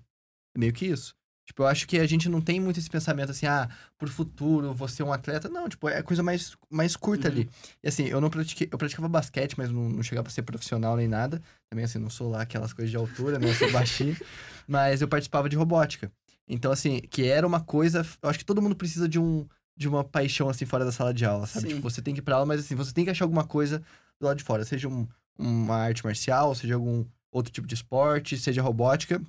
[0.56, 1.16] É meio que isso.
[1.46, 3.70] Tipo, eu acho que a gente não tem muito esse pensamento assim, ah,
[4.00, 5.48] por futuro, vou ser um atleta.
[5.48, 7.34] Não, tipo, é coisa mais, mais curta Uhum.
[7.36, 7.50] ali.
[7.84, 10.96] E assim, eu não pratiquei, eu praticava basquete, mas não, não chegava a ser profissional
[10.98, 11.40] nem nada.
[11.70, 13.48] Também assim, não sou lá aquelas coisas de altura, né?
[13.48, 14.18] Eu sou baixinho.
[14.68, 16.12] mas eu participava de robótica.
[16.48, 18.06] Então, assim, que era uma coisa.
[18.22, 21.14] Eu acho que todo mundo precisa de um de uma paixão assim fora da sala
[21.14, 21.68] de aula, sabe?
[21.68, 21.76] Sim.
[21.76, 23.84] Tipo, você tem que ir pra aula, mas assim, você tem que achar alguma coisa
[24.20, 25.06] do lado de fora, seja um,
[25.38, 29.22] uma arte marcial, seja algum outro tipo de esporte, seja robótica.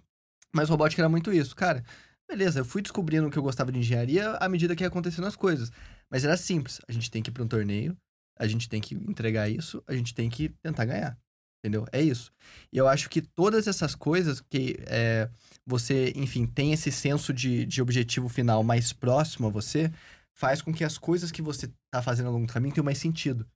[0.52, 1.84] Mas robótica era muito isso, cara.
[2.28, 5.36] Beleza, eu fui descobrindo que eu gostava de engenharia à medida que ia acontecendo as
[5.36, 5.70] coisas.
[6.10, 6.80] Mas era simples.
[6.88, 7.96] A gente tem que ir pra um torneio,
[8.38, 11.16] a gente tem que entregar isso, a gente tem que tentar ganhar.
[11.64, 11.86] Entendeu?
[11.90, 12.32] É isso.
[12.72, 15.28] E eu acho que todas essas coisas que é,
[15.66, 19.90] você, enfim, tem esse senso de, de objetivo final mais próximo a você,
[20.32, 22.98] faz com que as coisas que você tá fazendo ao longo do caminho tenham mais
[22.98, 23.46] sentido.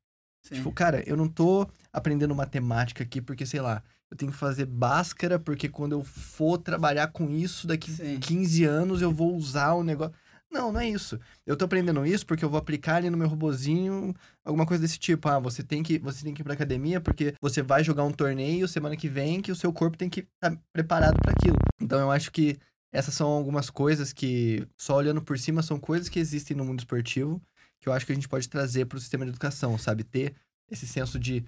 [0.43, 0.57] sim.
[0.57, 4.67] Tipo, cara, eu não tô aprendendo matemática aqui porque, sei lá, eu tenho que fazer
[4.67, 8.19] Bhaskara porque quando eu for trabalhar com isso daqui Sim.
[8.19, 10.15] 15 anos eu vou usar o negócio.
[10.51, 11.19] Não, não é isso.
[11.47, 14.13] Eu tô aprendendo isso porque eu vou aplicar ali no meu robozinho
[14.45, 15.29] alguma coisa desse tipo.
[15.29, 18.11] Ah, você tem que, você tem que ir pra academia porque você vai jogar um
[18.11, 21.57] torneio semana que vem que o seu corpo tem que estar preparado para aquilo.
[21.81, 22.59] Então eu acho que
[22.93, 26.81] essas são algumas coisas que, só olhando por cima, são coisas que existem no mundo
[26.81, 27.41] esportivo
[27.81, 30.05] que eu acho que a gente pode trazer pro sistema de educação, sabe?
[30.05, 30.35] Ter
[30.71, 31.45] esse senso de,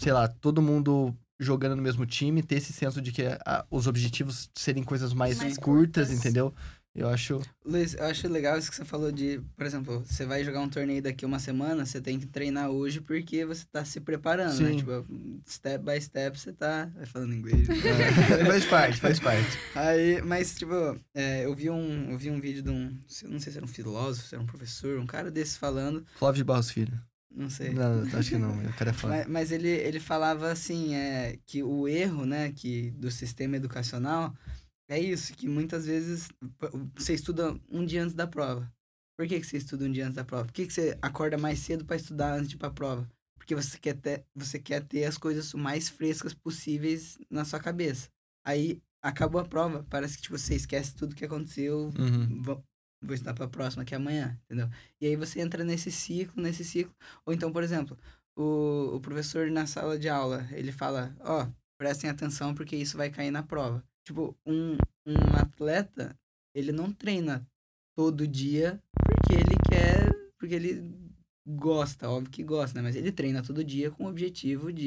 [0.00, 3.86] sei lá, todo mundo jogando no mesmo time, ter esse senso de que ah, os
[3.86, 6.10] objetivos serem coisas mais, Mais curtas, curtas.
[6.10, 6.54] entendeu?
[6.96, 7.42] Eu acho.
[7.62, 10.68] Luiz, eu acho legal isso que você falou de, por exemplo, você vai jogar um
[10.68, 14.70] torneio daqui uma semana, você tem que treinar hoje porque você tá se preparando, né?
[14.70, 14.76] Sim.
[14.78, 15.04] Tipo,
[15.46, 16.90] step by step você tá.
[16.94, 17.68] Vai falando inglês.
[17.86, 19.58] É, faz parte, faz parte.
[19.74, 20.72] Aí, mas, tipo,
[21.14, 22.98] é, eu, vi um, eu vi um vídeo de um.
[23.24, 26.02] Não sei se era um filósofo, se era um professor, um cara desses falando.
[26.18, 26.98] Flávio de Barros Filho.
[27.30, 27.70] Não sei.
[27.72, 29.16] Não, acho que não, o cara é foda.
[29.16, 34.34] Mas, mas ele, ele falava assim, é, que o erro, né, que do sistema educacional
[34.88, 36.28] é isso, que muitas vezes
[36.94, 38.72] você estuda um dia antes da prova.
[39.16, 40.44] Por que, que você estuda um dia antes da prova?
[40.44, 43.10] Por que, que você acorda mais cedo para estudar antes de ir pra prova?
[43.36, 48.08] Porque você quer, ter, você quer ter as coisas mais frescas possíveis na sua cabeça.
[48.44, 52.42] Aí acabou a prova, parece que tipo, você esquece tudo que aconteceu, Uhum.
[53.02, 54.68] Vou, estudar pra próxima que é amanhã, entendeu?
[55.00, 56.94] E aí você entra nesse ciclo, nesse ciclo.
[57.24, 57.98] Ou então, por exemplo,
[58.36, 63.10] o, o professor na sala de aula, ele fala, ó, prestem atenção porque isso vai
[63.10, 63.82] cair na prova.
[64.04, 64.76] Tipo, um,
[65.06, 66.16] um atleta,
[66.54, 67.46] ele não treina
[67.96, 70.94] todo dia porque ele quer, porque ele
[71.46, 72.82] gosta, óbvio que gosta, né?
[72.82, 74.86] Mas ele treina todo dia com o objetivo de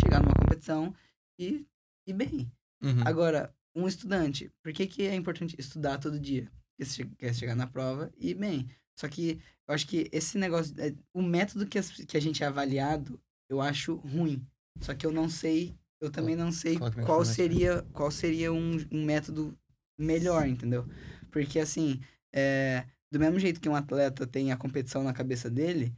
[0.00, 0.94] chegar numa competição
[1.38, 1.66] e
[2.06, 2.50] ir bem.
[2.82, 3.02] Uhum.
[3.04, 6.50] Agora, um estudante, por que, que é importante estudar todo dia?
[6.84, 8.68] Che- quer chegar na prova e bem.
[8.98, 12.42] Só que eu acho que esse negócio, é, o método que, as- que a gente
[12.42, 14.44] é avaliado, eu acho ruim.
[14.80, 17.32] Só que eu não sei, eu também não sei qual microfone aqui.
[17.34, 19.56] seria, qual seria um, um método
[19.98, 20.86] melhor, entendeu?
[21.30, 22.00] Porque assim,
[22.32, 25.94] é, do mesmo jeito que um atleta tem a competição na cabeça dele,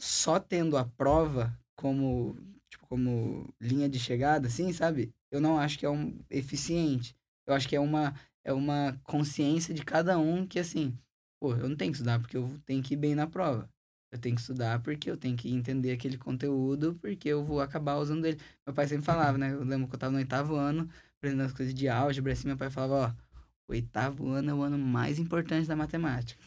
[0.00, 2.36] só tendo a prova como,
[2.70, 5.12] tipo, como linha de chegada, assim, sabe?
[5.30, 7.16] Eu não acho que é um eficiente.
[7.46, 8.14] Eu acho que é uma,
[8.44, 10.96] é uma consciência de cada um que, assim,
[11.40, 13.68] pô, eu não tenho que estudar porque eu tenho que ir bem na prova.
[14.10, 17.96] Eu tenho que estudar porque eu tenho que entender aquele conteúdo, porque eu vou acabar
[17.96, 18.38] usando ele.
[18.66, 19.52] Meu pai sempre falava, né?
[19.52, 22.56] Eu lembro que eu tava no oitavo ano, aprendendo as coisas de álgebra, assim, meu
[22.56, 23.28] pai falava, ó,
[23.68, 26.40] oitavo ano é o ano mais importante da matemática.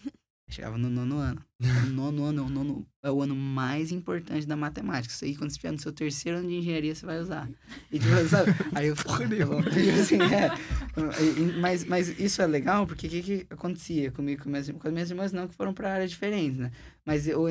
[0.52, 1.42] Chegava no nono ano.
[1.62, 5.14] O nono ano é o, nono, é o ano mais importante da matemática.
[5.14, 7.50] Isso aí, quando você estiver no seu terceiro ano de engenharia, você vai usar.
[7.90, 8.52] E tipo, sabe?
[8.76, 9.60] Aí eu Porra falava, nenhuma.
[10.02, 11.58] assim, é.
[11.58, 14.94] Mas, mas isso é legal, porque o que, que acontecia comigo, com, minhas, com as
[14.94, 16.70] minhas irmãs, não, que foram para áreas diferentes, né?
[17.06, 17.46] Mas eu,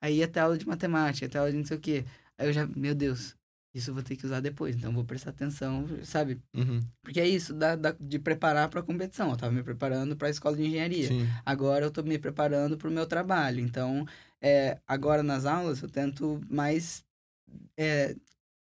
[0.00, 2.04] aí ia ter aula de matemática, ia ter aula de não sei o quê.
[2.38, 3.34] Aí eu já, meu Deus,
[3.74, 6.40] isso eu vou ter que usar depois, então vou prestar atenção, sabe?
[6.54, 6.80] Uhum.
[7.02, 9.30] Porque é isso, da, da- de preparar para a competição.
[9.30, 11.08] Eu tava me preparando para a escola de engenharia.
[11.08, 11.26] Sim.
[11.44, 13.60] Agora eu tô me preparando para o meu trabalho.
[13.60, 14.06] Então,
[14.40, 17.04] é, agora nas aulas eu tento mais.
[17.76, 18.14] é,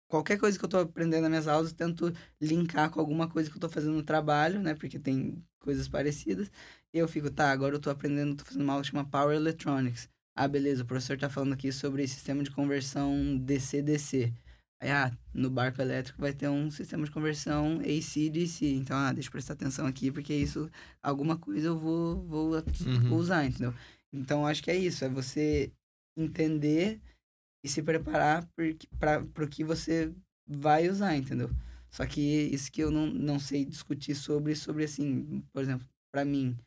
[0.08, 3.49] qualquer coisa que eu tô aprendendo nas minhas aulas, eu tento linkar com alguma coisa
[3.49, 4.74] que eu tô fazendo no trabalho, né?
[4.76, 6.51] Porque tem coisas parecidas.
[6.93, 9.36] E eu fico, tá, agora eu tô aprendendo, tô fazendo uma aula que chama Power
[9.36, 10.08] Electronics.
[10.36, 14.34] Ah, beleza, o professor tá falando aqui sobre sistema de conversão DC-DC.
[14.84, 18.65] Aí, ah, no barco elétrico vai ter um sistema de conversão AC-DC.
[18.73, 20.69] Então, ah, deixa eu prestar atenção aqui, porque isso,
[21.01, 23.09] alguma coisa eu vou, vou, Uhum.
[23.09, 23.73] vou usar, entendeu?
[24.11, 25.71] Então, acho que é isso, é você
[26.17, 26.99] entender
[27.63, 28.45] e se preparar
[28.99, 30.13] para o que você
[30.45, 31.49] vai usar, entendeu?
[31.89, 36.25] Só que isso que eu não, não sei discutir sobre, sobre assim, por exemplo, para
[36.25, 36.57] mim,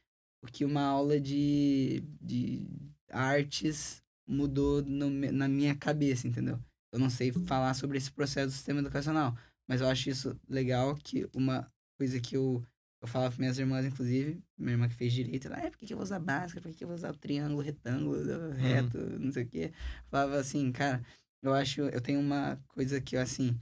[0.43, 2.67] o que uma aula de, de
[3.11, 6.59] artes mudou no na minha cabeça, entendeu?
[6.93, 9.37] Eu não sei falar sobre esse processo do sistema educacional,
[9.69, 12.65] mas eu acho isso legal que uma coisa que eu,
[13.03, 15.87] eu falava para minhas irmãs, inclusive, minha irmã que fez direito, ela, é, por que,
[15.87, 16.61] que eu vou usar básica?
[16.61, 19.73] Por que, que eu vou usar o triângulo, retângulo, reto, não sei o quê?
[20.11, 21.05] Falava assim, cara,
[21.43, 23.59] eu acho, eu tenho uma coisa que eu, assim,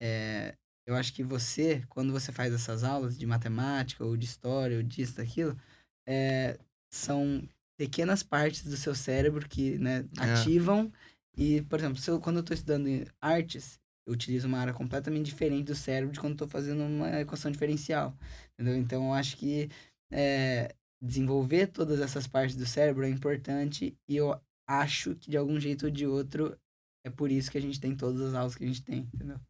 [0.00, 0.54] é,
[0.86, 4.82] eu acho que você, quando você faz essas aulas de matemática, ou de história, ou
[4.82, 5.58] disso, daquilo,
[6.06, 6.58] é,
[6.90, 7.46] são
[7.76, 10.04] pequenas partes do seu cérebro que, né,
[10.78, 10.84] É.
[11.38, 12.88] E, por exemplo, eu, quando eu estou estudando
[13.20, 17.48] artes, eu utilizo uma área completamente diferente do cérebro de quando estou fazendo uma equação
[17.48, 18.12] diferencial.
[18.54, 18.76] Entendeu?
[18.76, 19.70] Então, eu acho que
[20.10, 25.60] é, desenvolver todas essas partes do cérebro é importante e eu acho que de algum
[25.60, 26.58] jeito ou de outro
[27.06, 29.40] é por isso que a gente tem todas as aulas que a gente tem, entendeu?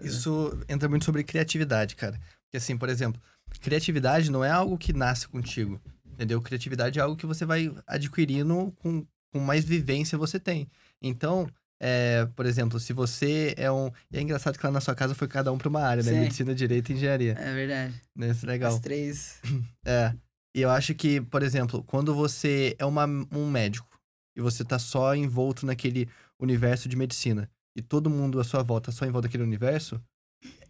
[0.00, 2.18] Isso entra muito sobre criatividade, cara.
[2.42, 3.22] Porque assim, por exemplo,
[3.60, 6.42] criatividade não é algo que nasce contigo, entendeu?
[6.42, 10.68] Criatividade é algo que você vai adquirindo com, com mais vivência você tem.
[11.02, 11.46] Então,
[11.80, 13.90] é, por exemplo, se você é um...
[14.10, 16.12] E é engraçado que lá na sua casa foi cada um para uma área, né?
[16.12, 16.20] Sim.
[16.20, 17.32] Medicina, Direito e Engenharia.
[17.38, 18.00] É verdade.
[18.16, 18.30] Né?
[18.30, 18.72] Isso é legal.
[18.72, 19.40] As três.
[19.86, 20.14] É.
[20.56, 23.88] E eu acho que, por exemplo, quando você é uma, um médico
[24.36, 26.08] e você tá só envolto naquele
[26.40, 30.00] universo de medicina e todo mundo à sua volta só em volta daquele universo,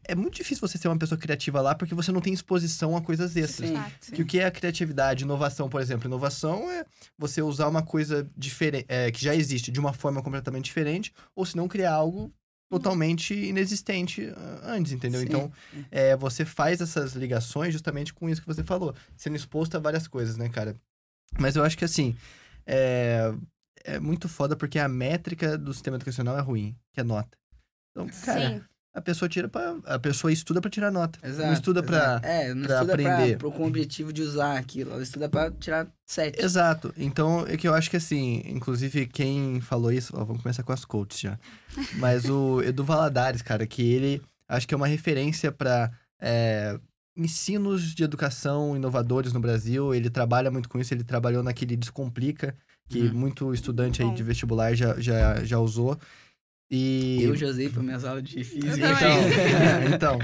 [0.07, 3.03] é muito difícil você ser uma pessoa criativa lá porque você não tem exposição a
[3.03, 3.71] coisas extras.
[3.71, 4.13] Sim, sim.
[4.13, 6.09] Que o que é a criatividade, inovação, por exemplo?
[6.09, 6.85] Inovação é
[7.19, 11.57] você usar uma coisa diferente, que já existe de uma forma completamente diferente, ou se
[11.57, 12.33] não criar algo
[12.71, 15.21] totalmente inexistente ah, antes, entendeu?
[15.21, 15.27] Sim.
[15.27, 15.53] Então,
[15.91, 20.09] é, você faz essas ligações justamente com isso que você falou, sendo exposto a várias
[20.09, 20.77] coisas, né, cara?
[21.39, 22.17] Mas eu acho que assim,
[22.67, 23.33] é,
[23.85, 27.37] é muito foda porque a métrica do sistema educacional é ruim, que é nota.
[27.91, 28.65] Então, cara, Sim.
[28.95, 31.19] A pessoa tira para a pessoa estuda pra tirar nota.
[31.27, 31.47] Exato.
[31.49, 32.27] não estuda pra exato.
[32.27, 33.39] É, não pra estuda aprender.
[33.39, 34.93] Pra, pra, com o objetivo de usar aquilo.
[34.93, 36.41] Ela estuda pra tirar sete.
[36.41, 36.95] Exato.
[36.97, 40.73] Então, é que eu acho que assim, inclusive quem falou isso, ó, vamos começar com
[40.73, 41.39] as coaches já.
[41.99, 45.91] Mas o Edu Valadares, cara, que ele acho que é uma referência para
[47.17, 49.95] ensinos de educação inovadores no Brasil.
[49.95, 52.55] Ele trabalha muito com isso, ele trabalhou naquele Descomplica,
[52.89, 53.15] que Uhum.
[53.15, 55.99] muito estudante aí de vestibular já, já, já usou.
[56.71, 58.75] E Eu já usei pra minhas aulas de física.
[58.75, 59.19] Então,
[59.95, 60.19] então.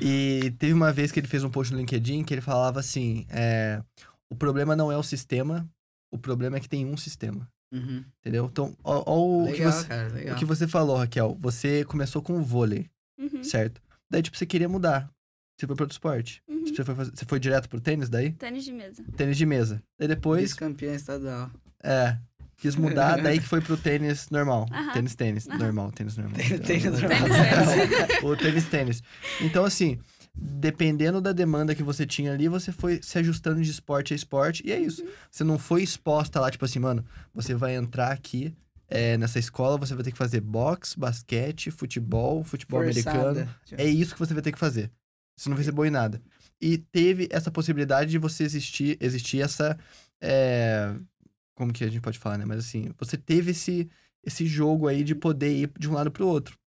[0.00, 3.26] E teve uma vez que ele fez um post no LinkedIn que ele falava assim:
[3.30, 3.82] é,
[4.30, 5.68] o problema não é o sistema,
[6.12, 7.48] o problema é que tem um sistema.
[7.72, 8.04] Uhum.
[8.20, 8.46] Entendeu?
[8.50, 10.36] Então, ó, ó o, que Legal, você, cara, legal.
[10.36, 11.36] o que você falou, Raquel.
[11.40, 12.88] Você começou com o vôlei,
[13.18, 13.82] Uhum, certo?
[14.10, 15.10] Daí, tipo, você queria mudar.
[15.58, 16.40] Você foi para outro esporte.
[16.48, 16.66] uhum.
[16.66, 18.32] Você foi, fazer- você foi direto pro tênis daí?
[18.32, 19.04] Tênis de mesa.
[19.16, 19.82] Tênis de mesa.
[19.98, 21.50] Daí depois, Vice-campeão estadual.
[21.82, 22.16] é,
[22.56, 24.66] quis mudar, daí que foi pro tênis normal.
[24.72, 24.92] Aham.
[24.92, 25.48] Tênis, tênis.
[25.48, 25.58] Aham.
[25.58, 26.36] Normal, tênis normal.
[26.36, 27.08] Tênis normal.
[27.08, 29.02] Tênis, o tênis, tênis.
[29.40, 29.98] Então, assim,
[30.34, 34.62] dependendo da demanda que você tinha ali, você foi se ajustando de esporte a esporte.
[34.66, 35.04] E é isso.
[35.30, 38.54] Você não foi exposta lá, tipo assim, mano, você vai entrar aqui
[38.88, 43.46] é, nessa escola, você vai ter que fazer boxe, basquete, futebol, futebol americano.
[43.46, 43.48] Forçada.
[43.76, 44.90] É isso que você vai ter que fazer.
[45.36, 46.20] Você não vai ser boa em nada.
[46.60, 49.76] E teve essa possibilidade de você existir, existir essa.
[50.20, 50.94] é,
[51.54, 52.44] Como que a gente pode falar, né?
[52.44, 53.88] Mas assim, você teve esse,
[54.24, 56.58] esse jogo aí de poder ir de um lado pro outro.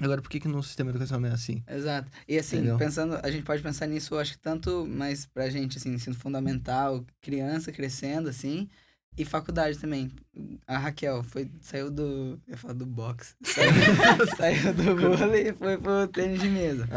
[0.00, 1.62] Agora, por que, que no sistema educacional não é assim?
[1.68, 2.10] Exato.
[2.26, 2.78] E assim, Entendeu?
[2.78, 7.04] pensando, a gente pode pensar nisso, acho que tanto mais pra gente, assim, ensino fundamental,
[7.20, 8.66] criança crescendo, assim,
[9.16, 10.10] e faculdade também.
[10.66, 12.40] A Raquel foi, saiu do.
[12.46, 13.34] Eu ia falar do boxe.
[13.44, 16.88] Saiu, saiu do vôlei e foi pro tênis de mesa.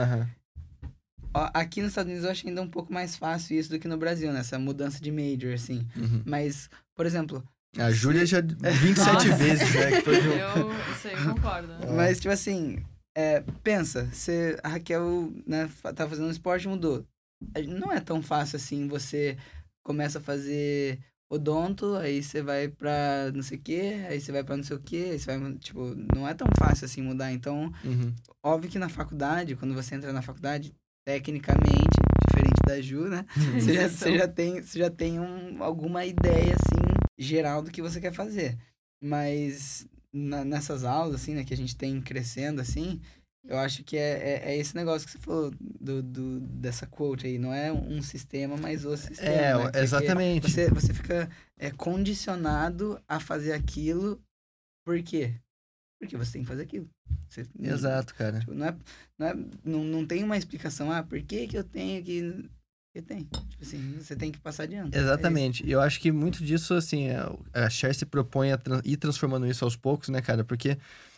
[1.34, 3.88] Ó, aqui nos Estados Unidos eu acho ainda um pouco mais fácil isso do que
[3.88, 4.40] no Brasil, né?
[4.40, 5.86] Essa mudança de major, assim.
[5.96, 6.22] Uhum.
[6.26, 7.44] Mas, por exemplo,
[7.78, 9.36] A Júlia já 27 Nossa.
[9.36, 9.91] vezes, né?
[9.91, 11.72] Que foi de Eu, isso aí, eu concordo.
[11.84, 11.91] É.
[11.91, 12.84] Mas, tipo assim,
[13.15, 17.06] é, pensa, você, a Raquel, né, tá fazendo esporte e mudou.
[17.56, 19.38] A- Não é tão fácil assim, você
[19.84, 20.99] começa a fazer
[21.30, 24.78] odonto, aí você vai pra não sei o que, aí você vai pra não sei
[24.78, 27.32] o que, aí você vai, tipo, não é tão fácil assim mudar.
[27.34, 28.14] Então, Uhum.
[28.44, 30.72] óbvio que na faculdade, quando você entra na faculdade,
[31.06, 31.83] tecnicamente,
[32.76, 33.26] da Ju, né,
[33.60, 37.82] você já, você já tem, você já tem um, alguma ideia, assim, geral do que
[37.82, 38.58] você quer fazer.
[39.02, 43.02] Mas na- nessas aulas, assim, né, que a gente tem crescendo, assim,
[43.45, 47.28] eu acho que é, é, é esse negócio que você falou do, do, dessa quote
[47.28, 47.38] aí.
[47.38, 49.30] Não é um sistema, mas o sistema.
[49.30, 49.72] É, né?
[49.82, 50.50] Exatamente.
[50.50, 54.22] Você, você fica é, condicionado a fazer aquilo.
[54.86, 55.34] Por quê?
[56.00, 56.90] Porque você tem que fazer aquilo.
[57.30, 58.40] Você, Exato, cara.
[58.40, 58.78] Tipo, não, é,
[59.18, 62.50] não, é, não, não tem uma explicação, ah, por que, que eu tenho que.
[62.94, 63.24] Porque tem.
[63.24, 64.95] Tipo assim, você tem que passar adiante.
[64.95, 65.65] É Exatamente.
[65.65, 69.48] E eu acho que muito disso, assim, é, a Cher se propõe a ir transformando
[69.48, 70.44] isso aos poucos, né, cara?
[70.44, 70.78] Porque,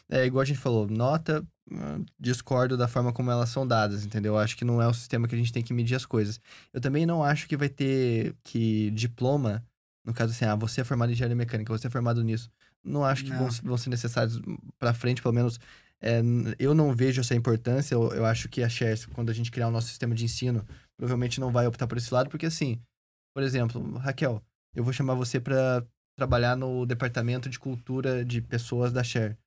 [0.09, 4.35] é igual a gente falou, nota, ah, discordo da forma como elas são dadas, entendeu?
[4.35, 6.39] Eu acho que não é o sistema que a gente tem que medir as coisas.
[6.71, 9.61] Eu também não acho que vai ter que diploma,
[10.05, 12.49] no caso assim, ah, você é formado em engenharia mecânica, você é formado nisso.
[12.81, 13.51] Não acho que vão, Não.
[13.63, 14.39] vão ser necessários
[14.79, 15.59] pra frente, pelo menos.
[15.99, 16.21] é,
[16.59, 17.95] eu não vejo essa importância.
[17.95, 20.63] Eu, eu acho que a Cher, quando a gente criar o nosso sistema de ensino,
[20.97, 22.79] provavelmente não vai optar por esse lado, porque assim,
[23.33, 24.41] por exemplo, Raquel,
[24.73, 25.83] eu vou chamar você pra
[26.17, 29.37] trabalhar no departamento de cultura de pessoas da Share.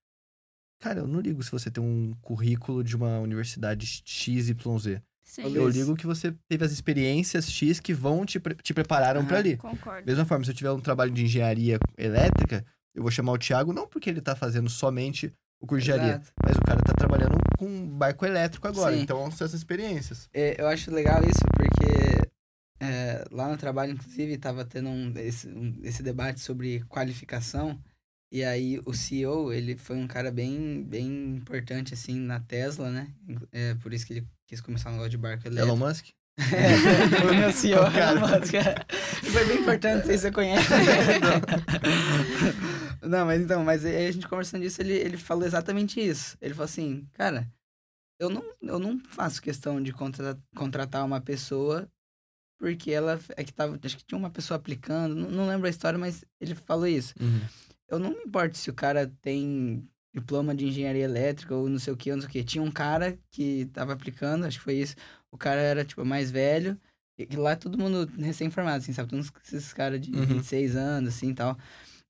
[0.81, 5.01] Cara, eu não ligo se você tem um currículo de uma universidade XYZ.
[5.25, 5.55] Sim.
[5.55, 9.39] Eu ligo que você teve as experiências X que vão te, pre- te prepararam pra
[9.39, 9.47] Aham.
[9.47, 9.57] ali.
[9.57, 10.07] Concordo.
[10.07, 12.65] Mesma forma, se eu tiver um trabalho de engenharia elétrica,
[12.95, 16.23] eu vou chamar o Thiago não porque ele tá fazendo somente o curso de engenharia,
[16.45, 18.97] mas o cara tá trabalhando com um barco elétrico agora.
[18.97, 19.03] Sim.
[19.03, 20.29] Então são essas experiências.
[20.33, 22.29] É, eu acho legal isso porque
[22.81, 27.79] é, lá no trabalho, inclusive, estava tendo um, esse, um- esse debate sobre qualificação.
[28.33, 33.09] E aí o CEO, ele foi um cara bem, bem importante, assim, na Tesla, né?
[33.51, 35.77] É por isso que ele quis começar um negócio de barco elétrico.
[35.77, 36.07] Elon Musk?
[36.39, 36.39] É,
[37.27, 38.19] o meu CEO, Qual cara?
[38.19, 38.53] Elon Musk.
[39.33, 40.69] Foi bem importante, não sei se você conhece.
[43.03, 46.37] não, mas então, mas aí a gente conversando disso, ele, ele falou exatamente isso.
[46.41, 47.49] Ele falou assim, cara,
[48.19, 51.89] eu não, eu não faço questão de contra, contratar uma pessoa
[52.59, 55.71] porque ela é que tava, acho que tinha uma pessoa aplicando, não, não lembro a
[55.71, 57.15] história, mas ele falou isso.
[57.21, 57.41] Uhum.
[57.89, 61.93] Eu não me importo se o cara tem diploma de engenharia elétrica ou não sei
[61.93, 62.43] o que, não sei o que.
[62.45, 64.97] Tinha um cara que tava aplicando, acho que foi isso.
[65.31, 66.77] O cara era, tipo, mais velho.
[67.17, 69.09] E lá todo mundo recém-formado, assim, sabe?
[69.09, 70.27] Todos esses caras de Uhum.
[70.27, 71.57] 26 anos, assim, tal.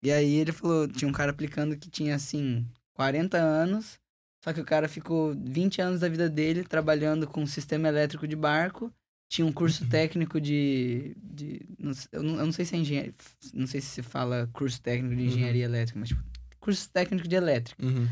[0.02, 3.98] E aí ele falou, tinha um cara aplicando que tinha, assim, 40 anos,
[4.44, 8.36] Só que o cara ficou 20 anos da vida dele trabalhando com sistema elétrico de
[8.36, 8.92] barco.
[9.28, 9.90] Tinha um curso Uhum.
[9.90, 11.16] técnico de.
[11.20, 13.14] de não eu, não, eu não sei se é engenharia.
[13.52, 15.28] Não sei se se fala curso técnico de Uhum.
[15.28, 16.22] engenharia elétrica, mas tipo,
[16.60, 17.84] curso técnico de elétrica.
[17.84, 18.06] Uhum.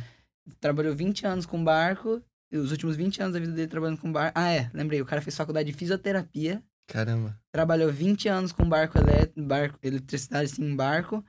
[0.61, 2.21] Trabalhou 20 anos com barco.
[2.53, 4.33] Os últimos 20 anos da vida dele trabalhando com barco.
[4.39, 5.01] Ah, é, lembrei.
[5.01, 7.39] O cara fez faculdade de fisioterapia Caramba.
[7.53, 11.25] trabalhou 20 anos com barco, elé- barco eletricidade assim, em barco,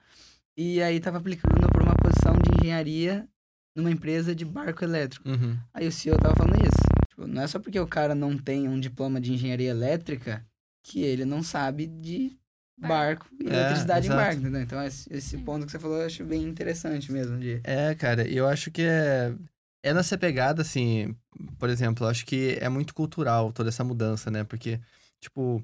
[0.57, 3.27] e aí tava aplicando por uma posição de engenharia
[3.75, 5.29] numa empresa de barco elétrico.
[5.29, 5.57] Uhum.
[5.73, 6.81] Aí o CEO tava falando isso.
[7.09, 10.43] Tipo, não é só porque o cara não tem um diploma de engenharia elétrica
[10.83, 12.35] que ele não sabe de
[12.79, 14.23] barco e É, eletricidade em exato.
[14.23, 14.61] barco, entendeu?
[14.61, 15.43] Então esse, esse Sim.
[15.43, 17.37] ponto que você falou eu acho bem interessante mesmo.
[17.39, 17.59] De...
[17.63, 19.33] É, cara, e eu acho que é,
[19.83, 21.15] é nessa pegada, assim,
[21.59, 24.43] por exemplo, eu acho que é muito cultural toda essa mudança, né?
[24.43, 24.79] Porque,
[25.19, 25.63] tipo,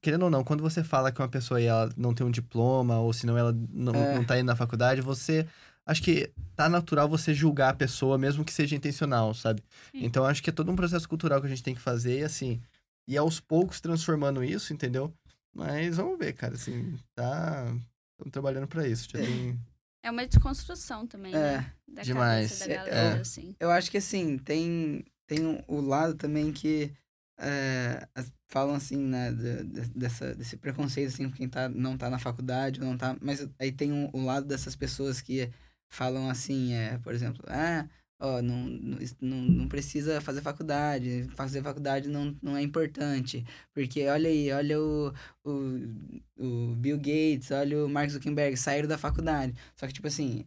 [0.00, 3.12] querendo ou não, quando você fala que uma pessoa ela não tem um diploma, ou
[3.12, 4.14] senão ela não, É.
[4.14, 5.46] não tá indo na faculdade, você.
[5.84, 9.62] Acho que tá natural você julgar a pessoa, mesmo que seja intencional, sabe?
[9.92, 10.04] Sim.
[10.04, 12.24] Então, acho que é todo um processo cultural que a gente tem que fazer, e
[12.24, 12.60] assim,
[13.06, 15.12] e aos poucos transformando isso, entendeu?
[15.54, 17.66] Mas vamos ver, cara, assim, tá.
[18.12, 19.08] Estamos trabalhando pra isso.
[19.10, 19.58] Já tem.
[20.02, 21.72] É uma desconstrução também, É, né?
[21.86, 22.48] Da demais.
[22.50, 23.20] cabeça da É, galera, é.
[23.20, 23.54] assim.
[23.60, 26.92] Eu acho que assim, tem, tem um- o lado também que
[27.38, 28.08] é,
[28.48, 32.80] falam assim, né, de- de- dessa, desse preconceito, assim, quem tá, não tá na faculdade,
[32.80, 33.16] não tá.
[33.20, 35.50] Mas aí tem um- o lado dessas pessoas que
[35.88, 37.88] falam assim, é, por exemplo, ah,
[38.18, 38.56] ó, não,
[39.20, 43.44] não, não precisa fazer faculdade, fazer faculdade não, não é importante,
[43.74, 45.12] porque olha aí, olha o,
[45.44, 45.52] o,
[46.38, 49.54] o Bill Gates, olha o Mark Zuckerberg, saíram da faculdade.
[49.76, 50.46] Só que, tipo assim,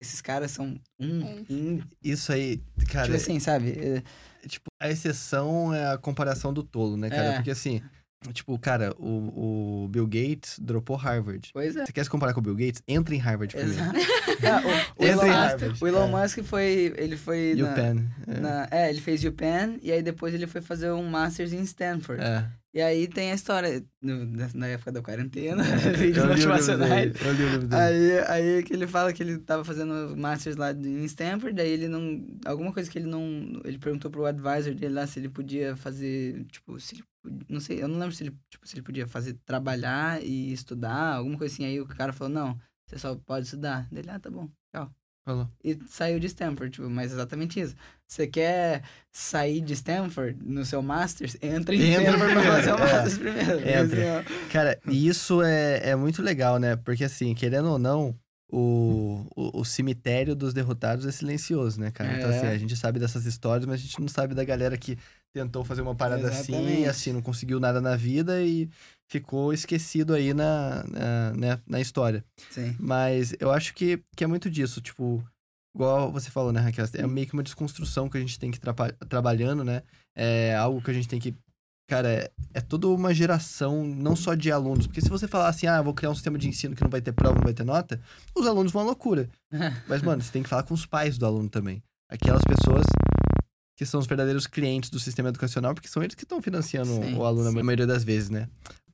[0.00, 1.44] esses caras são um, Um.
[1.48, 3.06] em Isso aí, cara.
[3.06, 3.70] Tipo assim, sabe?
[3.78, 4.02] É,
[4.48, 7.24] Tipo, a exceção é a comparação do tolo, né, cara?
[7.24, 7.34] É.
[7.36, 7.82] Porque assim,
[8.32, 11.50] tipo, cara, o, o Bill Gates dropou Harvard.
[11.52, 11.84] Pois é.
[11.86, 12.82] Você quer se comparar com o Bill Gates?
[12.86, 13.80] Entra em Harvard primeiro.
[13.82, 13.98] Exato.
[14.46, 14.62] Ah,
[14.98, 16.22] o, o Elon, em Musk, Harvard, o Elon é.
[16.22, 16.94] Musk foi.
[16.96, 17.54] Ele foi.
[17.54, 18.02] O na.
[18.26, 18.40] É.
[18.40, 22.22] na- é, ele fez UPenn e aí depois ele foi fazer um Masters em Stanford.
[22.22, 22.44] É.
[22.74, 27.12] E aí tem a história, no- na- época da quarentena, Eu vídeos motivacionais.
[27.14, 27.82] dele, Eu li o livro dele.
[27.82, 28.18] Aí,
[28.56, 32.22] aí que ele fala que ele tava fazendo Masters lá em Stanford, daí ele não.
[32.44, 33.58] Alguma coisa que ele não.
[33.64, 36.44] Ele perguntou pro advisor dele lá se ele podia fazer.
[36.52, 37.04] Tipo, se ele.
[37.48, 41.14] Não sei, eu não lembro se ele, tipo, se ele podia fazer trabalhar e estudar,
[41.16, 41.64] alguma coisa assim.
[41.64, 43.88] Aí o cara falou, não, você só pode estudar.
[43.90, 44.90] Dele, ah, tá bom, tchau.
[45.24, 45.50] Falou.
[45.64, 47.74] E saiu de Stanford, tipo, mas exatamente isso.
[48.06, 51.36] Você quer sair de Stanford no seu Masters?
[51.42, 52.78] Entra em Entra Stanford pra fazer o é.
[52.78, 53.68] Masters primeiro.
[53.68, 54.20] Entra.
[54.20, 54.48] Assim.
[54.52, 56.76] Cara, isso é, é muito legal, né?
[56.76, 58.16] Porque assim, querendo ou não,
[58.48, 62.16] o, o, o cemitério dos derrotados é silencioso, né, cara?
[62.16, 62.36] Então, É.
[62.36, 64.96] assim, a gente sabe dessas histórias, mas a gente não sabe da galera que
[65.36, 66.88] tentou fazer uma parada assim, Exatamente.
[66.88, 68.70] assim, não conseguiu nada na vida e
[69.06, 72.24] ficou esquecido aí na, na, né, na história.
[72.50, 72.74] Sim.
[72.80, 75.22] Mas eu acho que, que é muito disso, tipo,
[75.76, 76.86] igual você falou, né, Raquel?
[76.94, 79.82] É meio que uma desconstrução que a gente tem que trapa- trabalhando, né?
[80.16, 81.34] É algo que a gente tem que.
[81.86, 84.86] Cara, é, é toda uma geração, não só de alunos.
[84.86, 87.02] Porque se você falar assim, ah, vou criar um sistema de ensino que não vai
[87.02, 88.00] ter prova, não vai ter nota,
[88.34, 89.28] os alunos vão à loucura.
[89.86, 91.82] Mas, mano, você tem que falar com os pais do aluno também.
[92.08, 92.86] Aquelas pessoas
[93.76, 97.14] que são os verdadeiros clientes do sistema educacional, porque são eles que estão financiando Sim,
[97.14, 97.60] o aluno sim.
[97.60, 98.48] a maioria das vezes, né?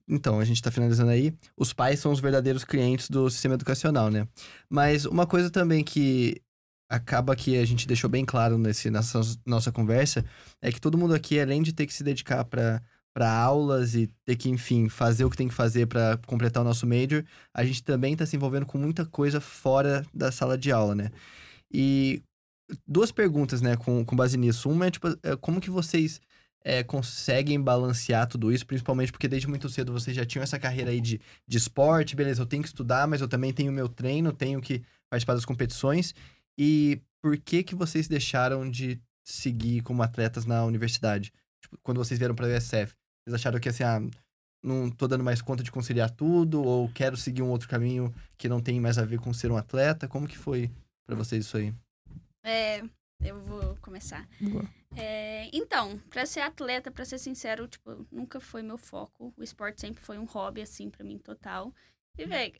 [0.09, 1.33] Então, a gente tá finalizando aí.
[1.57, 4.27] Os pais são os verdadeiros clientes do sistema educacional, né?
[4.69, 6.43] Mas uma coisa também que
[6.91, 10.25] acaba que a gente deixou bem claro nesse, nessa nossa conversa
[10.61, 12.83] é que todo mundo aqui, além de ter que se dedicar para
[13.15, 16.65] para aulas e ter que, enfim, fazer o que tem que fazer para completar o
[16.65, 17.23] nosso major,
[17.53, 21.11] a gente também está se envolvendo com muita coisa fora da sala de aula, né?
[21.71, 22.23] E
[22.87, 24.69] duas perguntas, né, com, com base nisso.
[24.69, 26.21] Uma é, tipo, é, como que vocês
[26.65, 30.91] é, conseguem balancear tudo isso, principalmente porque desde muito cedo vocês já tinham essa carreira
[30.91, 34.33] aí de, de esporte, beleza, eu tenho que estudar, mas eu também tenho meu treino,
[34.33, 36.15] tenho que participar das competições.
[36.57, 41.33] E por que que vocês deixaram de seguir como atletas na universidade?
[41.61, 42.95] Tipo, quando vocês vieram para a USF,
[43.25, 44.01] vocês acharam que assim, ah,
[44.63, 48.49] não tô dando mais conta de conciliar tudo ou quero seguir um outro caminho que
[48.49, 50.07] não tem mais a ver com ser um atleta?
[50.07, 50.71] Como que foi
[51.07, 51.75] para vocês isso aí?
[52.43, 52.83] É,
[53.25, 54.29] eu vou começar.
[54.97, 59.33] É, então, pra ser atleta, pra ser sincero, tipo, nunca foi meu foco.
[59.37, 61.73] O esporte sempre foi um hobby, assim, pra mim, total.
[62.19, 62.53] E, velho,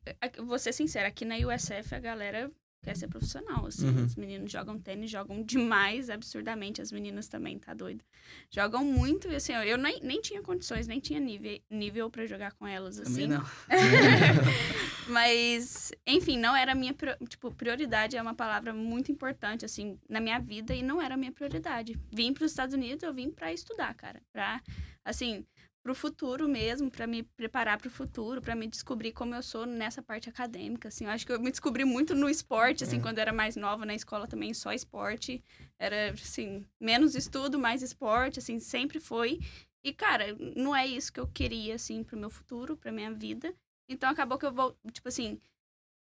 [0.47, 2.51] vou ser sincera, aqui na USF a galera
[2.83, 3.89] quer ser profissional, assim.
[3.89, 4.05] Uhum.
[4.05, 6.83] Os meninos jogam tênis, jogam demais, absurdamente.
[6.83, 8.05] As meninas também, tá doido?
[8.51, 12.53] Jogam muito, e assim, eu nem, nem tinha condições, nem tinha nível, nível para jogar
[12.53, 13.29] com elas, assim.
[13.29, 13.45] Também não.
[15.09, 16.95] Mas, enfim, não era a minha,
[17.29, 21.17] tipo, prioridade é uma palavra muito importante, assim, na minha vida e não era a
[21.17, 21.99] minha prioridade.
[22.13, 24.21] Vim para os Estados Unidos, eu vim para estudar, cara.
[24.33, 24.61] Pra,
[25.05, 25.45] assim,
[25.83, 30.01] pro futuro mesmo, para me preparar pro futuro, para me descobrir como eu sou nessa
[30.01, 31.05] parte acadêmica, assim.
[31.05, 33.01] Eu acho que eu me descobri muito no esporte, assim, É.
[33.01, 35.43] quando eu era mais nova na escola também, só esporte.
[35.79, 39.41] Era, assim, menos estudo, mais esporte, assim, sempre foi.
[39.85, 43.53] E, cara, não é isso que eu queria, assim, pro meu futuro, pra minha vida.
[43.89, 45.41] Então, acabou que eu vou, tipo assim,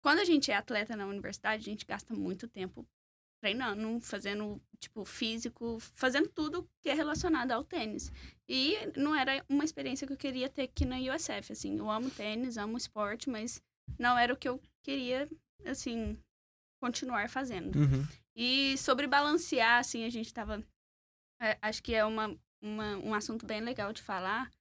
[0.02, 2.86] quando a gente é atleta na universidade, a gente gasta muito tempo
[3.42, 8.12] treinando, fazendo, tipo, físico, fazendo tudo que é relacionado ao tênis.
[8.48, 11.78] E não era uma experiência que eu queria ter aqui na USF, assim.
[11.78, 13.62] Eu amo tênis, amo esporte, mas
[13.98, 15.28] não era o que eu queria,
[15.66, 16.18] assim,
[16.80, 17.76] continuar fazendo.
[17.76, 18.08] Uhum.
[18.36, 20.64] E sobre balancear, assim, a gente tava.
[21.42, 24.52] é, acho que é uma, uma, um assunto bem legal de falar.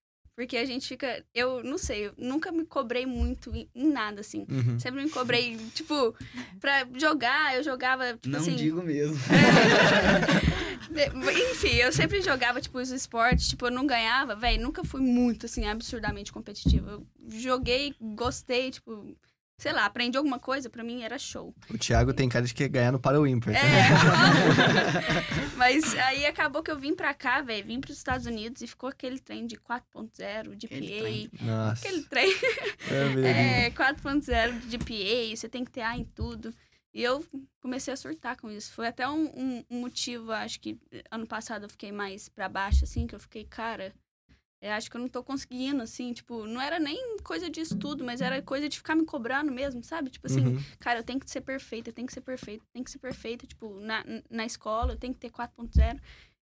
[0.40, 1.22] Porque a gente fica.
[1.34, 4.46] Eu não sei, eu nunca me cobrei muito em, nada, assim.
[4.50, 4.80] Uhum.
[4.80, 6.14] Sempre me cobrei, tipo,
[6.58, 8.56] pra jogar, eu jogava, tipo Não assim.
[8.56, 9.18] digo mesmo.
[10.92, 11.06] É,
[11.52, 15.46] Enfim, eu sempre jogava, tipo, os esportes, tipo, eu não ganhava, velho, nunca fui muito,
[15.46, 16.92] assim, absurdamente competitiva.
[16.92, 19.14] Eu joguei, gostei, tipo,
[19.60, 21.54] sei lá, aprendi alguma coisa, pra mim era show.
[21.68, 23.54] O Thiago tem cara de que ganhar no para o ímpar.
[23.54, 23.60] É,
[25.56, 28.88] mas aí acabou que eu vim pra cá, velho, vim pros Estados Unidos e ficou
[28.88, 30.98] aquele trem de 4.0, de Aquele PA.
[31.00, 31.30] trem.
[31.42, 31.86] Nossa.
[31.86, 32.32] Aquele trem.
[33.24, 33.66] É.
[33.66, 36.54] É, 4.0 de PA, você tem que ter A em tudo.
[36.92, 37.24] E eu
[37.60, 38.72] comecei a surtar com isso.
[38.72, 40.76] Foi até um, um- um motivo, acho que
[41.10, 43.92] ano passado eu fiquei mais pra baixo, assim, que eu fiquei, cara,
[44.62, 48.04] eu acho que eu não tô conseguindo, assim, tipo, não era nem coisa de estudo,
[48.04, 50.10] mas era coisa de ficar me cobrando mesmo, sabe?
[50.10, 50.58] Tipo assim, Uhum.
[50.78, 52.98] cara, eu tenho que ser perfeita, eu tenho que ser perfeita, eu tenho que ser
[52.98, 55.98] perfeita, tipo, na, na escola eu tenho que ter 4.0.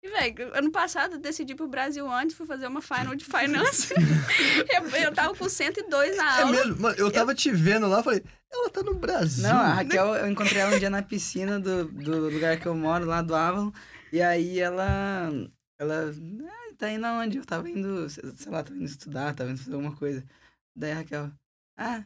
[0.05, 3.93] E, velho, ano passado eu decidi pro Brasil antes, fui fazer uma final de finance.
[4.69, 6.51] eu, eu tava com 102 na É aula.
[6.51, 6.81] mesmo?
[6.81, 8.21] Mano, eu tava te vendo lá, falei,
[8.51, 9.43] ela tá no Brasil.
[9.47, 12.75] Não, a Raquel, eu encontrei ela um dia na piscina do, do lugar que eu
[12.75, 13.71] moro, lá do Avalon.
[14.11, 15.31] E aí ela.
[15.79, 16.13] Ela.
[16.77, 17.37] Tá indo aonde?
[17.37, 20.23] Eu tava indo, sei lá, tava indo estudar, tava indo fazer alguma coisa.
[20.75, 21.31] Daí a Raquel.
[21.77, 22.03] Ah,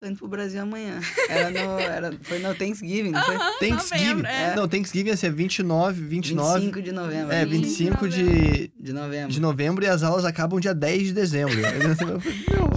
[0.00, 1.00] tô indo pro Brasil amanhã.
[1.28, 1.78] Era no.
[1.78, 3.34] Era, foi no Thanksgiving, não foi?
[3.36, 4.04] Aham, Thanksgiving.
[4.04, 4.56] novembro, é.
[4.56, 6.60] Não, Thanksgiving ia ser 29, 29.
[6.60, 7.32] 25 de novembro.
[7.32, 9.32] É, 25 de, de novembro.
[9.32, 11.54] de novembro e as aulas acabam dia 10 de dezembro.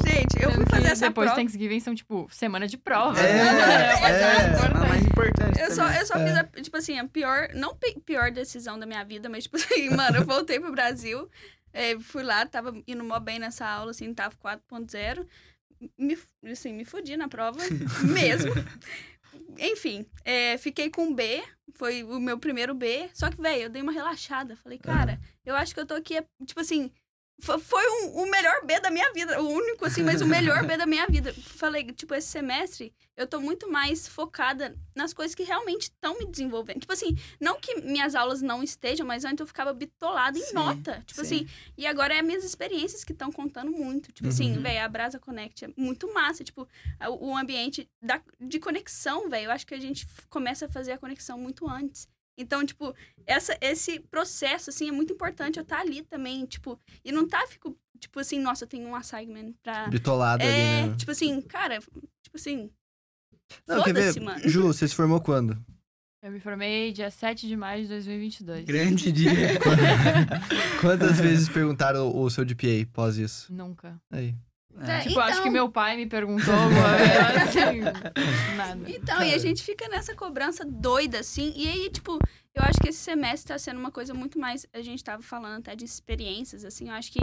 [0.06, 1.42] Gente, eu fui fazer essa depois prova.
[1.42, 3.20] Thanksgiving são, tipo, semana de prova.
[3.20, 3.96] É, né?
[3.96, 4.45] Uma é.
[6.06, 9.04] Eu só, só fiz, a, tipo assim, a pior, não pi- pior decisão da minha
[9.04, 11.30] vida, mas, tipo assim, mano, eu voltei pro Brasil,
[11.74, 15.26] eh, fui lá, tava indo mó bem nessa aula, assim, tava 4.0,
[15.98, 16.18] me,
[16.52, 17.60] assim, me fudi na prova,
[18.14, 18.54] mesmo.
[19.58, 23.82] Enfim, eh, fiquei com B, foi o meu primeiro B, só que, velho, eu dei
[23.82, 26.92] uma relaxada, falei, cara, eu acho que eu tô aqui, é, tipo assim,
[27.42, 30.78] foi um- o melhor B da minha vida, o único, assim, mas o melhor B
[30.78, 31.34] da minha vida.
[31.56, 36.26] Falei, tipo, esse semestre eu tô muito mais focada nas coisas que realmente estão me
[36.26, 36.80] desenvolvendo.
[36.80, 40.54] Tipo assim, não que minhas aulas não estejam, mas antes eu ficava bitolada em Sim,
[40.54, 41.04] nota.
[41.06, 41.46] Tipo sim.
[41.46, 41.48] assim,
[41.78, 44.12] e agora é minhas experiências que estão contando muito.
[44.12, 44.62] Tipo assim, Uhum.
[44.62, 46.44] velho, a Brasa Connect é muito massa.
[46.44, 46.68] Tipo,
[47.20, 50.98] o ambiente da, de conexão, velho, eu acho que a gente começa a fazer a
[50.98, 52.08] conexão muito antes.
[52.38, 52.94] Então, tipo,
[53.26, 57.46] essa, esse processo, assim, é muito importante eu estar ali também, tipo, e não tá,
[57.48, 59.88] fico, tipo assim, nossa, eu tenho um assignment pra.
[59.88, 60.96] Bitolado É, ali, né?
[60.98, 62.70] tipo assim, cara, tipo assim.
[63.68, 64.02] Não, quer ver?
[64.02, 64.50] Foda-se, mano.
[64.50, 65.58] Ju, você se formou quando?
[66.22, 68.66] Eu me formei dia 7 de maio de 2022.
[68.66, 69.30] Grande dia.
[70.82, 73.54] Quantas vezes perguntaram o seu GPA pós isso?
[73.54, 74.02] Nunca.
[74.12, 74.36] Aí.
[74.82, 77.80] É, Tipo, acho que então- meu pai me perguntou alguma vez, assim,
[78.58, 78.90] nada.
[78.92, 81.54] Então, e a gente fica nessa cobrança doida, assim.
[81.56, 82.20] E aí, tipo,
[82.54, 84.66] eu acho que esse semestre tá sendo uma coisa muito mais.
[84.74, 86.90] A gente tava falando até de experiências, assim.
[86.90, 87.20] Eu acho que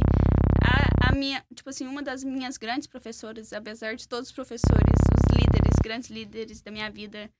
[0.62, 1.45] a, a minha.
[1.55, 6.09] Tipo assim, uma das minhas grandes professoras, apesar de todos os professores, os líderes, grandes
[6.11, 7.31] líderes da minha vida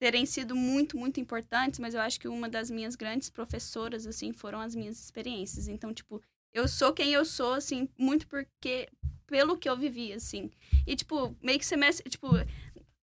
[0.00, 4.32] terem sido muito, muito importantes, mas eu acho que uma das minhas grandes professoras, assim,
[4.32, 5.68] foram as minhas experiências.
[5.68, 6.22] Então, tipo,
[6.54, 8.88] eu sou quem eu sou, assim, muito porque.
[9.30, 10.50] Pelo que eu vivi, assim.
[10.86, 12.10] E, tipo, meio que semestre.
[12.10, 12.28] Tipo,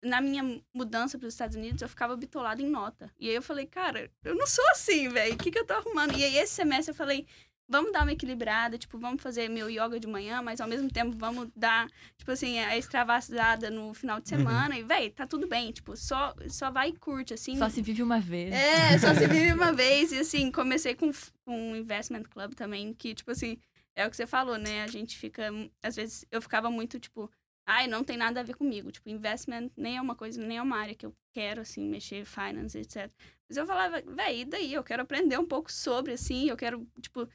[0.02, 3.12] na minha mudança para os Estados Unidos, eu ficava bitolada em nota.
[3.20, 5.34] E aí eu falei, cara, eu não sou assim, velho.
[5.34, 6.16] O que, que eu tô arrumando?
[6.16, 7.26] E aí esse semestre eu falei,
[7.68, 11.16] vamos dar uma equilibrada, tipo, vamos fazer meu yoga de manhã, mas ao mesmo tempo
[11.18, 11.88] vamos dar,
[12.18, 14.78] tipo assim, a extravasada no final de semana.
[14.78, 15.72] E, velho, tá tudo bem.
[15.72, 17.58] Tipo, só, só vai e curte, assim.
[17.58, 18.54] Só se vive uma vez.
[18.54, 20.12] É, só se vive uma vez.
[20.12, 21.12] E assim, comecei com
[21.46, 23.58] com um investment club também, que, tipo assim,
[23.96, 24.84] é o que você falou, né?
[24.84, 25.50] A gente fica.
[25.82, 27.30] Às vezes eu ficava muito, tipo,
[27.66, 28.92] ai, não tem nada a ver comigo.
[28.92, 32.26] Tipo, investment nem é uma coisa, nem é uma área que eu quero, assim, mexer,
[32.26, 33.12] finance, etc.
[33.48, 34.74] Mas eu falava, véi, e daí?
[34.74, 37.28] Eu quero aprender um pouco sobre, assim, eu quero, tipo,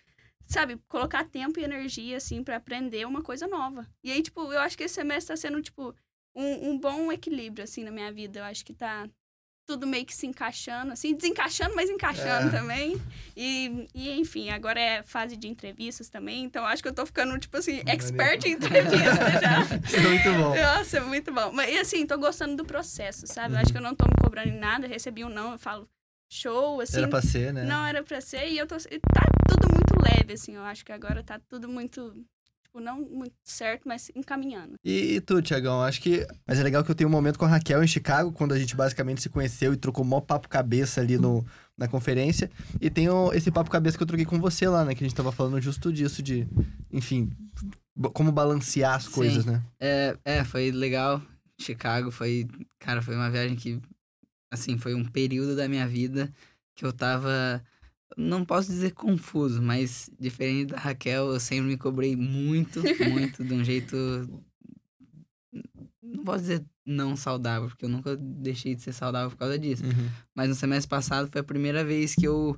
[0.42, 3.86] sabe, colocar tempo e energia, assim, pra aprender uma coisa nova.
[4.02, 5.94] E aí, tipo, eu acho que esse semestre tá sendo, tipo,
[6.34, 8.40] um, um bom equilíbrio, assim, na minha vida.
[8.40, 9.08] Eu acho que tá
[9.68, 12.50] tudo meio que se encaixando, assim, desencaixando, mas encaixando É.
[12.58, 12.98] também.
[13.36, 17.38] E, e, enfim, agora é fase de entrevistas também, então acho que eu tô ficando,
[17.38, 18.96] tipo assim, expert em entrevista
[19.38, 19.96] já.
[19.96, 20.56] É muito bom.
[20.56, 21.52] Nossa, é muito bom.
[21.52, 23.54] Mas, e assim, tô gostando do processo, sabe?
[23.54, 23.60] Uhum.
[23.60, 25.86] acho que eu não tô me cobrando em nada, recebi um não, eu falo,
[26.32, 26.96] show, assim.
[26.96, 27.64] Era pra ser, né?
[27.64, 28.76] Não era pra ser, e eu tô.
[28.76, 32.14] Tá tudo muito leve, assim, eu acho que agora tá tudo muito.
[32.68, 34.74] Tipo, não muito certo, mas encaminhando.
[34.84, 36.26] E, e tu, Tiagão, acho que.
[36.46, 38.58] Mas é legal que eu tenho um momento com a Raquel em Chicago, quando a
[38.58, 41.44] gente basicamente se conheceu e trocou mó papo cabeça ali no,
[41.76, 42.50] na conferência.
[42.80, 44.94] E tenho esse papo cabeça que eu troquei com você lá, né?
[44.94, 46.46] Que a gente tava falando justo disso, de,
[46.92, 47.30] enfim,
[48.12, 49.12] como balancear as Sim.
[49.12, 49.62] coisas, né?
[49.80, 51.22] É, é, foi legal.
[51.60, 52.46] Chicago foi,
[52.78, 53.80] cara, foi uma viagem que,
[54.50, 56.32] assim, foi um período da minha vida
[56.74, 57.60] que eu tava,
[58.16, 63.54] não posso dizer confuso, mas diferente da Raquel, eu sempre me cobrei muito, muito, de
[63.54, 63.96] um jeito,
[66.02, 69.82] não posso dizer não saudável, porque eu nunca deixei de ser saudável por causa disso.
[70.34, 72.56] Mas no semestre passado foi a primeira vez que eu,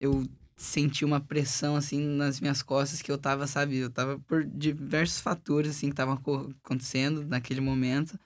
[0.00, 3.76] eu senti uma pressão, assim, nas minhas costas que eu tava, sabe?
[3.76, 8.18] Eu tava por diversos fatores, assim, que estavam aco- acontecendo naquele momento.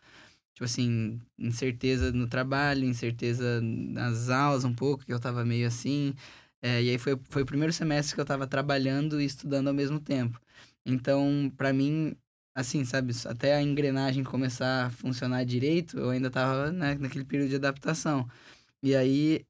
[0.54, 6.14] Tipo assim, incerteza no trabalho, incerteza nas aulas um pouco, que eu tava meio assim.
[6.62, 9.74] É, e aí foi, foi o primeiro semestre que eu tava trabalhando e estudando ao
[9.74, 10.40] mesmo tempo.
[10.84, 12.14] Então, pra mim,
[12.54, 17.50] assim, sabe, até a engrenagem começar a funcionar direito, eu ainda tava né, naquele período
[17.50, 18.28] de adaptação.
[18.82, 19.44] E aí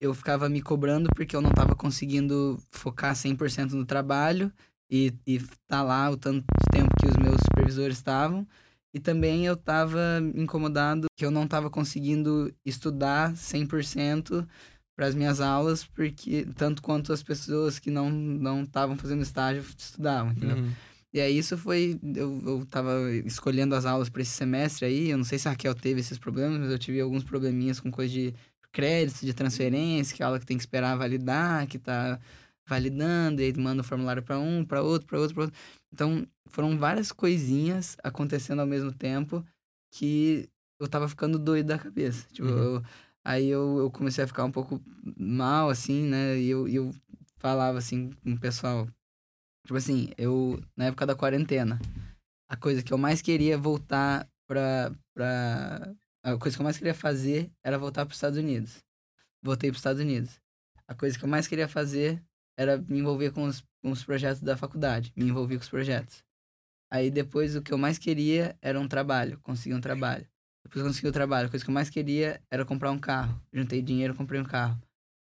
[0.00, 4.52] eu ficava me cobrando porque eu não tava conseguindo focar 100% no trabalho
[4.90, 8.46] e, e tá lá o tanto tempo que os meus supervisores estavam.
[8.92, 10.00] E também eu tava
[10.36, 14.46] incomodado que eu não tava conseguindo estudar 100%
[14.96, 19.64] para as minhas aulas, porque tanto quanto as pessoas que não não estavam fazendo estágio
[19.76, 20.56] estudavam, entendeu?
[20.58, 20.72] Uhum.
[21.12, 21.98] E aí isso foi.
[22.14, 22.92] Eu, eu tava
[23.24, 25.10] escolhendo as aulas para esse semestre aí.
[25.10, 27.90] Eu não sei se a Raquel teve esses problemas, mas eu tive alguns probleminhas com
[27.90, 28.34] coisa de
[28.72, 32.18] créditos, de transferência, que é aula que tem que esperar validar, que tá
[32.68, 35.56] validando, e aí manda o formulário para um, para outro, para outro, para outro.
[35.92, 39.44] Então, foram várias coisinhas acontecendo ao mesmo tempo
[39.92, 40.48] que
[40.80, 42.26] eu tava ficando doido da cabeça.
[42.32, 42.58] Tipo, Uhum.
[42.58, 42.82] eu-
[43.24, 44.80] aí eu, eu comecei a ficar um pouco
[45.16, 46.38] mal, assim, né?
[46.38, 46.94] E eu, eu
[47.38, 48.86] falava assim com o pessoal.
[49.64, 51.80] Tipo assim, eu, na época da quarentena,
[52.48, 54.92] a coisa que eu mais queria voltar pra.
[55.14, 58.82] pra a coisa que eu mais queria fazer era voltar para os Estados Unidos.
[59.42, 60.40] Voltei para os Estados Unidos.
[60.88, 62.22] A coisa que eu mais queria fazer
[62.56, 65.12] era me envolver com os, com os projetos da faculdade.
[65.14, 66.24] Me envolvi com os projetos.
[66.90, 70.26] Aí depois o que eu mais queria era um trabalho, conseguir um trabalho.
[70.64, 73.38] Depois eu consegui o trabalho, a coisa que eu mais queria era comprar um carro.
[73.52, 74.80] Juntei dinheiro, comprei um carro.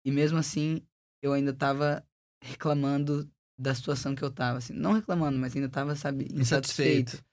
[0.06, 0.82] E mesmo assim,
[1.22, 2.04] eu ainda tava
[2.42, 3.28] reclamando
[3.58, 7.14] da situação que eu tava, assim, não reclamando, mas ainda tava, sabe, Insatisfeito.
[7.16, 7.24] insatisfeito.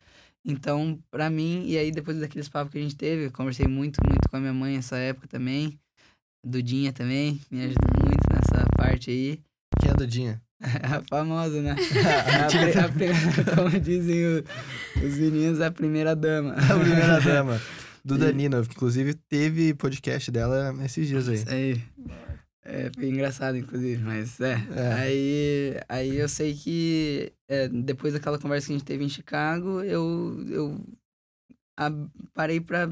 [0.45, 3.99] Então, pra mim, e aí depois daqueles papos que a gente teve, eu conversei muito,
[4.07, 5.77] muito com a minha mãe nessa época também.
[6.43, 9.39] Dudinha também, me ajudou muito nessa parte aí.
[9.79, 10.41] Quem é a Dudinha?
[10.61, 11.75] A famosa, né?
[12.05, 13.09] A, a pri-
[13.55, 14.43] como dizem
[15.03, 16.53] os meninos, a primeira dama.
[16.53, 17.59] a primeira dama.
[18.03, 21.35] Nina, que inclusive teve podcast dela esses dias aí.
[21.35, 21.81] Isso aí.
[22.63, 24.53] É, foi engraçado, inclusive, mas é.
[24.75, 24.93] É.
[24.93, 29.81] Aí, aí eu sei que é, depois daquela conversa que a gente teve em Chicago,
[29.81, 30.85] eu, eu
[31.77, 31.91] a-
[32.33, 32.87] parei pra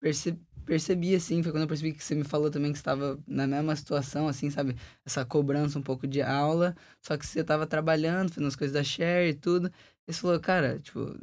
[0.00, 0.36] perce,
[0.66, 3.74] perceber, assim, foi quando eu percebi que você me falou também que estava na mesma
[3.76, 4.76] situação, assim, sabe?
[5.06, 8.82] Essa cobrança um pouco de aula, só que você tava trabalhando, fazendo as coisas da
[8.82, 9.70] Share e tudo.
[10.08, 11.16] E você falou, cara, tipo,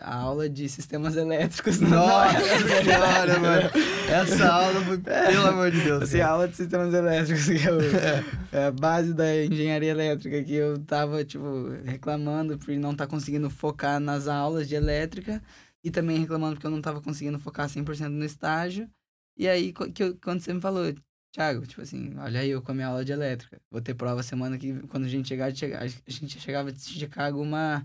[0.00, 3.70] a aula de sistemas elétricos não Nossa é senhora, mano.
[4.08, 6.02] Essa aula foi, pelo amor de Deus.
[6.02, 7.52] Assim, a aula de sistemas elétricos, que
[8.54, 13.06] é, é a base da engenharia elétrica, que eu tava, tipo, reclamando por não estar
[13.06, 15.42] conseguindo focar nas aulas de elétrica
[15.82, 18.88] e também reclamando porque eu não tava conseguindo focar 100% no estágio.
[19.36, 20.92] E aí, que eu- quando você me falou,
[21.32, 23.58] Thiago, tipo assim, olha aí eu com a minha aula de elétrica.
[23.70, 27.82] Vou ter prova semana que, quando a gente chegar- a gente chegava de Chicago uma,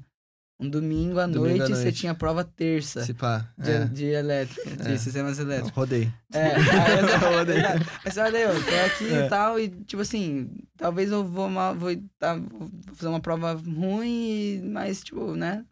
[0.60, 3.48] um domingo à Domingo à noite, você tinha prova terça Se pá.
[3.58, 3.86] de, É.
[3.86, 4.98] de elétrica, de É.
[4.98, 5.72] sistemas elétricos.
[5.72, 6.12] Rodei.
[6.34, 7.18] É, aí essa
[8.06, 9.26] aí você olha eu, tô aqui É.
[9.26, 14.62] e tal, e tipo assim, talvez eu vou, vou, tá, vou fazer uma prova ruim,
[14.72, 15.64] mas tipo, né,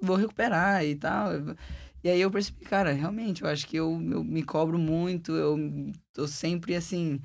[0.00, 1.30] vou recuperar e tal.
[2.02, 5.58] E aí eu percebi, cara, realmente, eu acho que eu, eu me cobro muito, eu
[6.14, 7.20] tô sempre assim,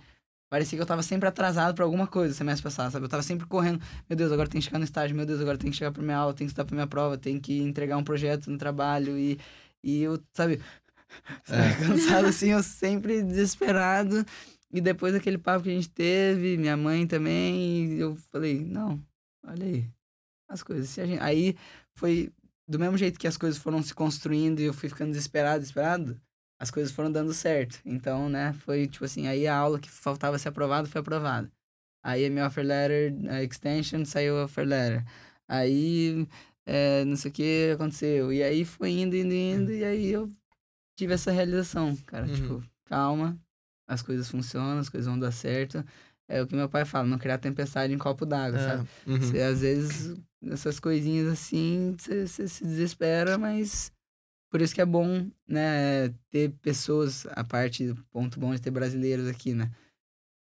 [0.53, 3.03] parecia que eu tava sempre atrasado pra alguma coisa semestre passado, sabe?
[3.03, 5.57] Eu tava sempre correndo, meu Deus, agora tem que chegar no estágio, meu Deus, agora
[5.57, 7.97] tem que chegar pra minha aula, tem que estudar pra minha prova, tem que entregar
[7.97, 9.39] um projeto no trabalho e,
[9.83, 10.61] e eu, sabe,
[11.49, 11.83] É.
[11.83, 14.23] cansado assim, eu sempre desesperado.
[14.71, 19.01] E depois daquele papo que a gente teve, minha mãe também, eu falei, não,
[19.43, 19.89] olha aí,
[20.47, 20.93] as coisas.
[20.93, 21.19] Gente...
[21.19, 21.55] Aí
[21.95, 22.31] foi
[22.67, 26.21] do mesmo jeito que as coisas foram se construindo e eu fui ficando desesperado, desesperado,
[26.63, 27.81] as coisas foram dando certo.
[27.85, 31.51] Então, né, foi tipo assim, aí a aula que faltava ser aprovada foi aprovada.
[32.01, 35.05] Aí a minha offer letter, a extension, saiu a offer letter.
[35.45, 36.25] Aí,
[36.65, 38.31] é, não sei o que aconteceu.
[38.31, 40.29] E aí foi indo, indo, indo, e aí eu
[40.97, 42.27] tive essa realização, cara.
[42.27, 42.33] Uhum.
[42.33, 43.37] Tipo, calma,
[43.85, 45.83] as coisas funcionam, as coisas vão dar certo.
[46.29, 48.89] É o que meu pai fala, não criar tempestade em copo d'água, É, sabe?
[49.05, 49.17] uhum.
[49.19, 50.17] Você, às vezes,
[50.49, 53.91] essas coisinhas assim, você se desespera, mas
[54.53, 58.69] por isso que é bom, né, ter pessoas, a parte do ponto bom de ter
[58.69, 59.71] brasileiros aqui, né?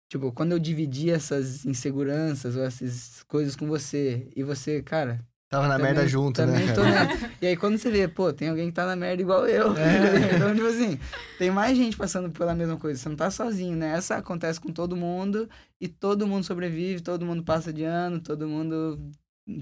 [0.09, 5.66] Tipo, quando eu dividi essas inseguranças ou essas coisas com você, e você, cara, Tava
[5.66, 6.73] na merda também- junto, também né?
[6.77, 7.33] nessa.
[7.43, 9.77] E aí quando você vê, pô, tem alguém que tá na merda igual eu.
[9.77, 10.37] É.
[10.39, 11.01] então, tipo assim,
[11.37, 13.01] tem mais gente passando pela mesma coisa.
[13.01, 13.89] Você não tá sozinho, né?
[13.97, 15.51] Essa acontece com todo mundo
[15.81, 19.11] e todo mundo sobrevive, todo mundo passa de ano, todo mundo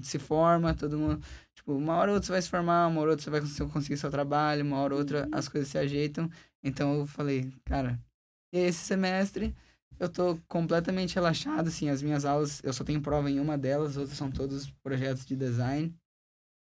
[0.03, 1.19] se forma, todo mundo.
[1.65, 3.41] Tipo, uma hora ou outra você vai se formar, uma hora ou outra você vai
[3.41, 6.29] cons- conseguir seu trabalho, uma hora ou outra as coisas se ajeitam.
[6.63, 7.99] Então eu falei, cara,
[8.51, 9.55] esse semestre
[9.99, 13.91] eu tô completamente relaxado, assim, as minhas aulas, eu só tenho prova em uma delas,
[13.91, 15.95] as outras são todos projetos de design.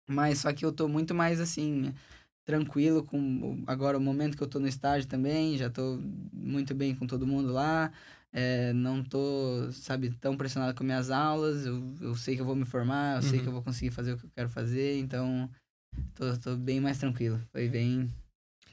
[0.09, 1.95] Mas só que eu tô muito mais, assim,
[2.45, 5.99] tranquilo com agora o momento que eu tô no estágio também, já tô
[6.33, 7.93] muito bem com todo mundo lá.
[8.33, 11.65] É, não tô, sabe, tão pressionado com minhas aulas.
[11.67, 13.43] Eu, eu sei que eu vou me formar, eu sei Uhum.
[13.43, 15.49] que eu vou conseguir fazer o que eu quero fazer, então
[16.15, 17.41] tô, tô bem mais tranquilo.
[17.53, 18.13] Foi bem.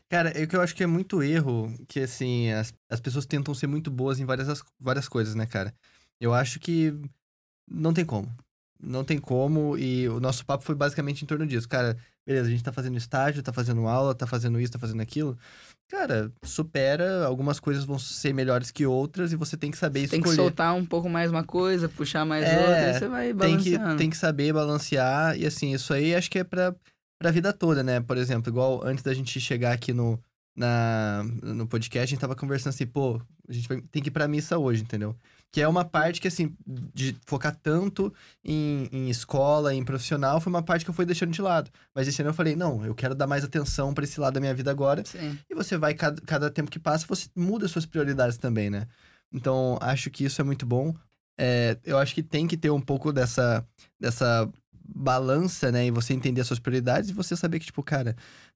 [0.09, 3.25] Cara, é o que eu acho que é muito erro, que assim, as, as pessoas
[3.25, 5.73] tentam ser muito boas em várias, as- várias coisas, né, cara?
[6.19, 6.93] Eu acho que
[7.69, 8.31] não tem como.
[8.79, 11.67] Não tem como, e o nosso papo foi basicamente em torno disso.
[11.67, 15.01] Cara, beleza, a gente tá fazendo estágio, tá fazendo aula, tá fazendo isso, tá fazendo
[15.01, 15.37] aquilo.
[15.89, 20.19] Cara, supera, algumas coisas vão ser melhores que outras e você tem que saber Tem
[20.19, 20.35] que escolher.
[20.35, 23.71] soltar um pouco mais uma coisa, puxar mais É, outra, e você vai tem que,
[23.77, 23.97] balanceando.
[23.97, 25.37] tem que saber balancear.
[25.37, 26.75] E assim, isso aí acho que é pra,
[27.19, 27.99] pra vida toda, né?
[28.01, 30.19] Por exemplo, igual antes da gente chegar aqui no,
[30.55, 34.11] na, no podcast, a gente tava conversando assim, pô, a gente vai- tem que ir
[34.11, 35.15] pra missa hoje, entendeu?
[35.51, 36.53] Que é uma parte que, assim,
[36.93, 38.13] de focar tanto
[38.43, 41.69] em, em escola, em profissional, foi uma parte que eu fui deixando de lado.
[41.93, 44.39] Mas esse ano eu falei, não, eu quero dar mais atenção pra esse lado da
[44.39, 45.03] minha vida agora.
[45.05, 45.37] Sim.
[45.49, 48.87] E você vai, cada, cada tempo que passa, você muda suas prioridades também, né?
[49.31, 50.93] Então, acho que isso é muito bom.
[51.37, 53.65] É, eu acho que tem que ter um pouco dessa,
[53.99, 54.49] dessa
[54.87, 55.87] balança, né?
[55.87, 58.15] E você entender as suas prioridades e você saber que, tipo, cara,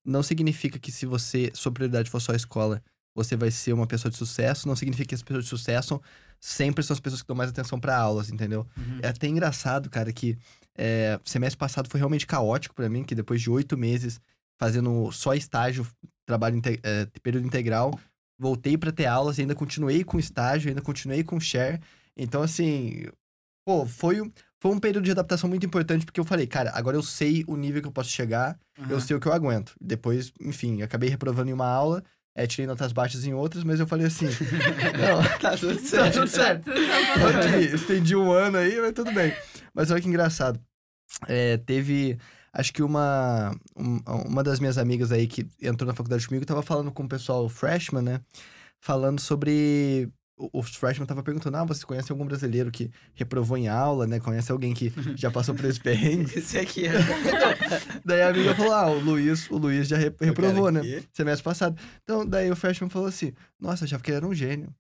[0.10, 2.82] não significa que se você, sua prioridade for só a escola,
[3.16, 4.68] você vai ser uma pessoa de sucesso.
[4.68, 6.02] Não significa que as pessoas de sucesso
[6.40, 8.66] sempre são as pessoas que dão mais atenção pra aulas, entendeu?
[8.78, 9.00] Uhum.
[9.02, 10.38] É até engraçado, cara, que
[10.78, 14.20] é, semestre passado foi realmente caótico pra mim, que depois de oito meses
[14.58, 15.86] fazendo só estágio,
[16.26, 17.98] trabalho inte- é, período integral,
[18.38, 21.80] voltei pra ter aulas e ainda continuei com estágio, ainda continuei com share.
[22.16, 23.06] Então, assim,
[23.66, 26.98] pô, foi, um- foi um período de adaptação muito importante, porque eu falei, cara, agora
[26.98, 29.00] eu sei o nível que eu posso chegar, eu Aham.
[29.00, 29.74] sei o que eu aguento.
[29.80, 32.04] Depois, enfim, acabei reprovando em uma aula,
[32.36, 34.26] é, tirei notas baixas em outras, mas eu falei assim,
[35.00, 36.14] não, Tá tudo tá certo.
[36.14, 36.70] tudo certo.
[36.70, 39.32] Ok, estendi um ano aí, mas tudo bem.
[39.74, 40.60] Mas olha que engraçado.
[41.28, 42.18] É, teve,
[42.54, 46.62] acho que uma, um- uma das minhas amigas aí que entrou na faculdade comigo tava
[46.62, 48.22] falando com o pessoal freshman, né?
[48.80, 50.10] Falando sobre.
[50.40, 54.20] O- Os freshmen tava perguntando: ah, você conhece algum brasileiro que reprovou em aula, né?
[54.20, 56.32] Conhece alguém que já passou por esse perrengue?
[56.40, 56.94] Esse aqui é.
[58.06, 60.82] daí a amiga falou: ah, o Luiz, o Luiz já re- reprovou, né?
[61.14, 61.78] Semestre passado.
[62.04, 64.74] Então, daí o freshman falou assim: nossa, achava que ele era um gênio.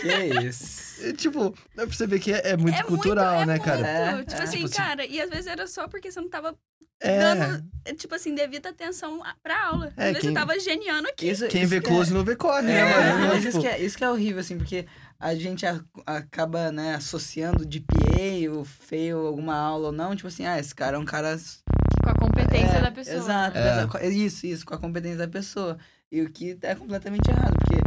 [0.00, 1.04] Que isso.
[1.04, 3.52] E, tipo, dá pra você ver que é, é muito É cultural, muito, é né,
[3.54, 3.64] muito.
[3.64, 3.88] cara?
[3.88, 4.42] É, tipo é.
[4.44, 6.56] assim, Tipo assim- cara, e às vezes era só porque você não tava
[7.00, 7.18] É.
[7.18, 7.64] dando,
[7.96, 9.86] tipo assim, devida atenção a- pra aula.
[9.86, 11.28] Às É, vezes quem- você tava geniando aqui.
[11.28, 13.26] Isso, Quem isso vê close não vê corre, né, é, mano?
[13.28, 14.86] mas Tipo, isso que, é, isso que é horrível, assim, porque
[15.18, 20.28] a gente a- acaba, né, associando de PA, o feio, alguma aula ou não, tipo
[20.28, 21.36] assim, ah, esse cara é um cara
[22.04, 23.16] Com a competência É, da pessoa.
[23.16, 23.60] Exato, É.
[23.72, 23.96] exato.
[23.98, 25.78] É Isso, isso, com a competência da pessoa.
[26.10, 27.80] E o que é completamente errado, porque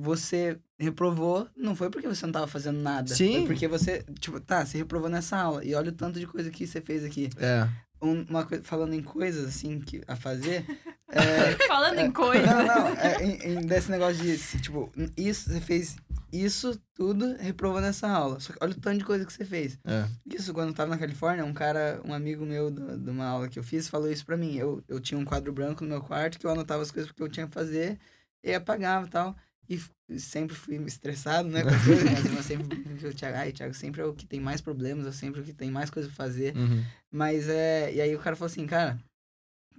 [0.00, 3.14] você reprovou, não foi porque você não tava fazendo nada.
[3.14, 3.32] Sim.
[3.38, 5.64] Foi porque você, tipo, tá, você reprovou nessa aula.
[5.64, 7.28] E olha o tanto de coisa que você fez aqui.
[7.38, 7.68] É.
[8.00, 10.64] Um- uma coisa, falando em coisas, assim, que, a fazer.
[11.10, 12.46] é, Falando É, em coisas.
[12.46, 15.96] não, não, é, em, em- desse negócio de, tipo, isso, você fez
[16.32, 18.38] isso tudo, reprovou nessa aula.
[18.38, 19.78] Só que olha o tanto de coisa que você fez.
[19.84, 20.04] É.
[20.32, 23.48] Isso, quando eu tava na Califórnia, um cara, um amigo meu do- de uma aula
[23.48, 24.54] que eu fiz, falou isso pra mim.
[24.56, 27.20] Eu, eu tinha um quadro branco no meu quarto que eu anotava as coisas que
[27.20, 27.98] eu tinha que fazer
[28.44, 29.34] e apagava e tal.
[29.68, 33.74] E sempre fui estressado, né, com as coisas, mas eu sempre o Thiago, ai, Thiago
[33.74, 36.08] sempre é o que tem mais problemas, eu sempre é o que tem mais coisa
[36.08, 36.56] pra fazer.
[36.56, 36.82] Uhum.
[37.10, 37.92] Mas é.
[37.92, 38.98] E aí o cara falou assim, cara,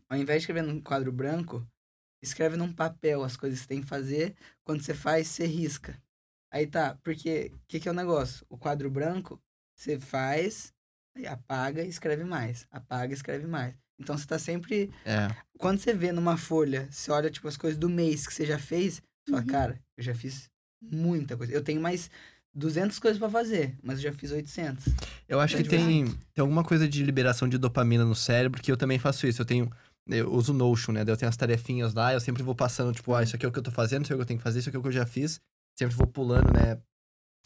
[0.07, 1.65] ao invés de escrever num quadro branco,
[2.21, 4.35] escreve num papel as coisas que você tem que fazer.
[4.63, 5.99] Quando você faz, você risca.
[6.51, 8.45] Aí tá, porque o que, que é o negócio?
[8.49, 9.41] O quadro branco,
[9.75, 10.73] você faz,
[11.15, 12.67] aí apaga e escreve mais.
[12.69, 13.75] Apaga e escreve mais.
[13.99, 14.91] Então você tá sempre.
[15.05, 15.27] É.
[15.57, 18.57] Quando você vê numa folha, você olha, tipo, as coisas do mês que você já
[18.57, 19.47] fez, você fala, Uhum.
[19.47, 20.49] cara, eu já fiz
[20.81, 21.53] muita coisa.
[21.53, 22.09] Eu tenho mais
[22.53, 24.85] 200 coisas pra fazer, mas eu já fiz 800.
[25.27, 28.71] Eu acho que tipo tem, tem alguma coisa de liberação de dopamina no cérebro, que
[28.71, 29.41] eu também faço isso.
[29.41, 29.71] Eu tenho.
[30.07, 31.05] Eu uso o Notion, né?
[31.05, 33.49] Daí eu tenho as tarefinhas lá, eu sempre vou passando, tipo, ah, isso aqui é
[33.49, 34.75] o que eu tô fazendo, isso é o que eu tenho que fazer, isso aqui
[34.75, 35.39] é o que eu já fiz.
[35.77, 36.79] Sempre vou pulando, né?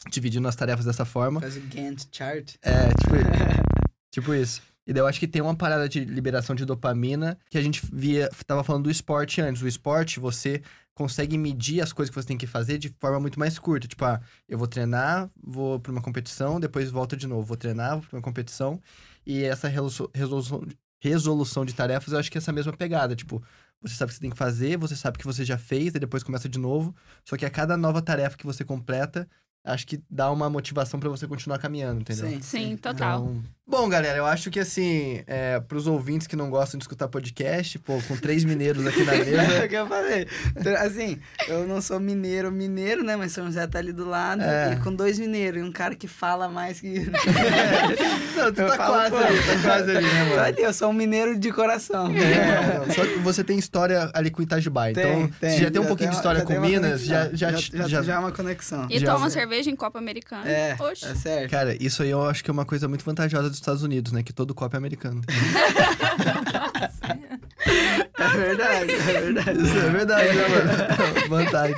[0.10, 1.41] Dividindo as tarefas dessa forma.
[1.41, 2.55] Faz o Gantt chart.
[2.61, 3.14] É, tipo,
[4.11, 4.61] tipo isso.
[4.88, 7.81] E daí eu acho que tem uma parada de liberação de dopamina que a gente
[7.91, 9.61] via, tava falando do esporte antes.
[9.61, 10.61] O esporte, você
[10.95, 13.88] consegue medir as coisas que você tem que fazer de forma muito mais curta.
[13.88, 17.44] Tipo, ah, eu vou treinar, vou pra uma competição, depois volto de novo.
[17.44, 18.80] Vou treinar, vou pra uma competição.
[19.26, 20.64] E essa resolu- resolução,
[21.02, 23.15] resolução de tarefas, eu acho que é essa mesma pegada.
[23.15, 23.44] Tipo,
[23.82, 25.99] você sabe o que você tem que fazer, você sabe que você já fez, e
[25.99, 26.95] depois começa de novo.
[27.26, 29.28] Só que a cada nova tarefa que você completa,
[29.65, 32.30] acho que dá uma motivação pra você continuar caminhando, entendeu?
[32.30, 33.20] Sim, Sim, total.
[33.30, 37.07] Então, bom, galera, eu acho que assim, é, pros ouvintes que não gostam de escutar
[37.07, 39.65] podcast, pô, com três mineiros aqui na É mesa.
[39.65, 40.27] o que eu falei.
[40.56, 41.18] Então, Assim,
[41.48, 43.15] eu não sou mineiro, mineiro, né?
[43.15, 44.41] Mas São José tá ali do lado.
[44.44, 44.73] É.
[44.73, 45.61] E com dois mineiros.
[45.61, 46.99] E um cara que fala mais que.
[48.35, 50.41] não, tu Eu tá falo, quase pô, ali, tá quase ali, né, Tô mano?
[50.41, 52.11] ali, eu sou um mineiro de coração.
[52.11, 54.91] É, não, só que você tem história ali com Itajibai.
[54.91, 58.02] então, você já tem um pouquinho de história com tem Minas, já, já, já, já,
[58.03, 58.88] já é uma conexão.
[58.90, 60.48] E Já- toma cerveja em Copa Americana.
[60.49, 61.06] É, Oxe.
[61.06, 61.49] é certo.
[61.52, 64.23] Cara, isso aí eu acho que é uma coisa muito vantajosa dos Estados Unidos, né?
[64.23, 65.21] Que todo copo é americano.
[68.15, 69.61] É verdade, é verdade.
[69.63, 71.27] Isso é verdade, né, mano?
[71.30, 71.75] Vantagem.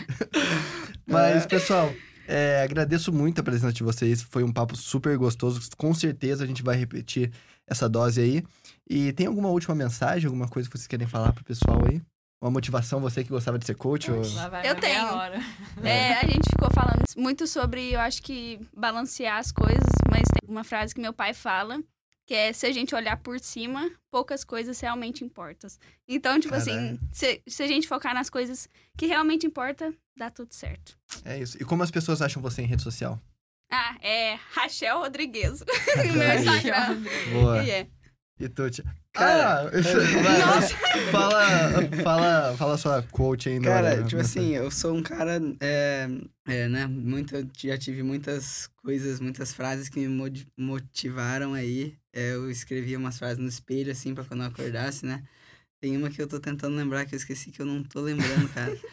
[1.06, 1.48] Mas, É.
[1.48, 1.92] pessoal,
[2.28, 4.22] é, agradeço muito a presença de vocês.
[4.22, 5.62] Foi um papo super gostoso.
[5.78, 7.32] Com certeza a gente vai repetir
[7.68, 8.44] essa dose aí.
[8.90, 12.02] E tem alguma última mensagem, alguma coisa que vocês querem falar pro pessoal aí?
[12.42, 14.12] Uma motivação, você que gostava de ser coach?
[14.12, 14.18] Ou...
[14.22, 15.06] Eu meia tenho.
[15.08, 15.40] hora.
[15.82, 19.80] É, a gente ficou falando muito sobre, eu acho que balancear as coisas,
[20.12, 21.82] mas uma frase que meu pai fala,
[22.26, 25.70] que é se a gente olhar por cima, poucas coisas realmente importam.
[26.08, 28.68] Então, tipo assim, se, se a gente focar nas coisas
[28.98, 30.98] que realmente importam, dá tudo certo.
[31.24, 31.62] É isso.
[31.62, 33.22] E como as pessoas acham você em rede social?
[33.72, 35.64] Ah, é Rachel Rodrigues.
[35.96, 36.40] Meu.
[36.40, 37.04] Instagram.
[37.32, 37.64] Boa.
[37.64, 37.88] E é.
[38.40, 38.86] E tu, tia?
[39.16, 41.12] Cara, ah, isso- vai.
[41.12, 43.60] Fala, fala, fala sua coach aí.
[43.60, 46.08] na Cara, hora, tipo assim, eu sou um cara, é,
[46.48, 51.96] é, né, muito, já tive muitas coisas, muitas frases que me motivaram aí.
[52.14, 55.24] É, eu escrevia umas frases no espelho, assim, pra quando eu acordasse, né.
[55.82, 58.50] Tem uma que eu tô tentando lembrar, que eu esqueci, que eu não tô lembrando,
[58.54, 58.76] cara.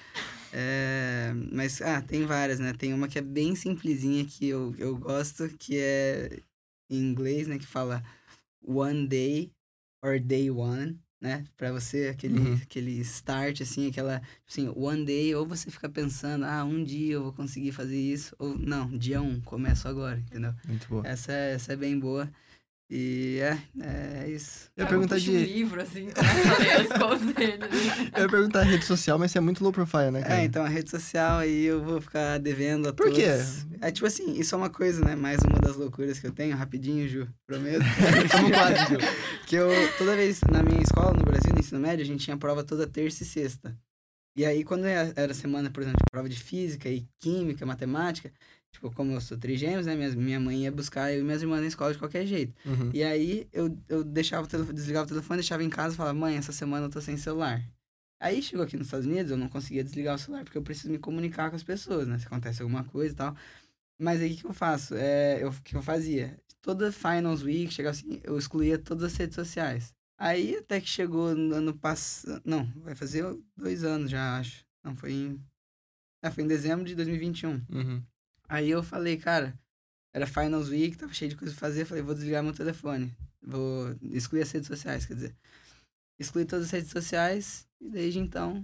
[0.55, 2.75] É, mas, ah, tem várias, né.
[2.75, 6.41] Tem uma que é bem simplesinha, que eu, eu gosto, que é
[6.91, 8.03] em inglês, né, que fala
[8.63, 9.51] one day
[10.03, 11.45] or day one, né?
[11.57, 12.61] Pra você, aquele, Uhum.
[12.63, 17.15] aquele start, assim, aquela, tipo assim, one day, ou você fica pensando, ah, um dia
[17.15, 20.53] eu vou conseguir fazer isso, ou não, dia um, começo agora, entendeu?
[20.67, 21.07] Muito boa.
[21.07, 22.29] Essa, é- essa é bem boa.
[22.95, 24.71] E é, é isso.
[24.77, 25.31] Eu ia perguntar de.
[25.31, 27.65] um livro, assim, começa a ler as coisas dele.
[28.15, 30.43] Eu ia perguntar a rede social, mas você é muito low profile, né, cara?
[30.43, 33.17] É, então a rede social aí eu vou ficar devendo a Por todos.
[33.19, 33.31] quê?
[33.81, 35.17] É tipo assim, isso é uma coisa, né?
[35.17, 37.81] Mais uma das loucuras que eu tenho, rapidinho, Ju, prometo.
[38.53, 38.99] Quase, Gil.
[39.49, 42.37] Que eu, toda vez, na minha escola, no Brasil, no ensino médio, a gente tinha
[42.37, 43.75] prova toda terça e sexta.
[44.37, 48.31] E aí, quando era era semana, por exemplo, de prova de física e química, matemática,
[48.73, 49.95] tipo, como eu sou trigêmeos, né?
[49.95, 52.55] Minha, minha mãe ia buscar eu e minhas irmãs na escola de qualquer jeito.
[52.65, 52.91] Uhum.
[52.93, 56.19] E aí, eu, eu deixava o telefone, desligava o telefone, deixava em casa e falava,
[56.19, 57.63] mãe, essa semana eu tô sem celular.
[58.19, 60.91] Aí, chegou aqui nos Estados Unidos, eu não conseguia desligar o celular, porque eu preciso
[60.91, 62.19] me comunicar com as pessoas, né?
[62.19, 63.37] Se acontece alguma coisa e tal.
[63.99, 64.95] Mas aí, o que eu faço?
[64.97, 66.39] É, eu, o que eu fazia?
[66.61, 69.93] Toda Finals Week, chegava assim, eu excluía todas as redes sociais.
[70.17, 72.41] Aí, até que chegou no ano passado...
[72.45, 73.25] Não, vai fazer
[73.57, 74.65] dois anos já, acho.
[74.85, 75.41] Não, foi em...
[76.23, 77.61] É, foi em dezembro de 2021.
[77.69, 78.03] Uhum.
[78.53, 79.59] Aí eu falei, cara,
[80.13, 81.87] era Finals Week, tava cheio de coisa pra fazer.
[81.87, 83.11] Falei, vou desligar meu telefone.
[83.43, 85.35] Vou excluir as redes sociais, quer dizer.
[86.19, 88.63] Excluí todas as redes sociais e desde então.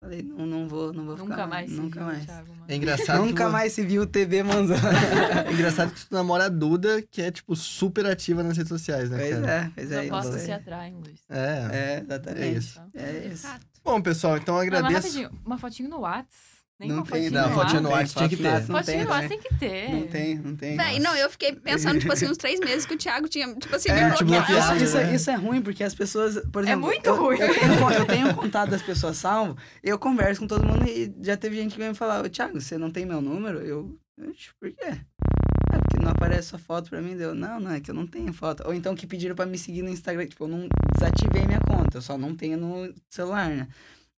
[0.00, 1.46] Falei, não, não vou, não vou Nunca ficar.
[1.46, 2.24] mais Nunca viu, mais.
[2.24, 2.64] Thiago, mano.
[2.66, 4.80] É engraçado Nunca mais se viu o TV Manzana.
[5.46, 9.10] É engraçado que tu namora a Duda, que é, tipo, super ativa nas redes sociais,
[9.10, 9.52] né, pois cara?
[9.52, 10.06] é, pois é.
[10.06, 11.20] opostos isso se atraem, Luiz.
[11.28, 11.68] É.
[11.70, 12.42] É, exatamente.
[12.42, 12.82] É isso.
[12.94, 13.46] É isso.
[13.84, 15.18] Bom, pessoal, então eu Não, mas agradeço.
[15.18, 16.53] rapidinho, uma fotinho no Whats.
[16.86, 17.88] Nem Não tem, fotinho não, no fotinho no.
[17.90, 18.42] Whats tinha que ter.
[18.42, 19.28] Não Fotinho tem, no né?
[19.28, 19.88] tem que ter.
[19.90, 20.76] Não tem, não tem.
[20.76, 23.74] Véi, não, eu fiquei pensando, tipo assim, uns três meses que o Thiago tinha, tipo
[23.74, 24.46] assim, É, me te bloqueado.
[24.46, 25.10] bloqueado, isso, isso, né?
[25.10, 26.82] é, isso é ruim, porque as pessoas, por exemplo...
[26.82, 27.38] muito eu, ruim.
[27.38, 31.36] Eu tenho, eu tenho contato das pessoas salvo, eu converso com todo mundo e já
[31.36, 33.58] teve gente que veio me falar, ô Thiago, você não tem meu número?
[33.60, 33.98] Eu,
[34.28, 35.00] "Oxe, por quê?
[35.72, 38.06] É porque não aparece sua foto pra mim, deu, não, não, é que eu não
[38.06, 38.62] tenho foto.
[38.66, 41.98] Ou então que pediram pra me seguir no Instagram, tipo, eu não desativei minha conta,
[41.98, 43.66] eu só não tenho no celular, né?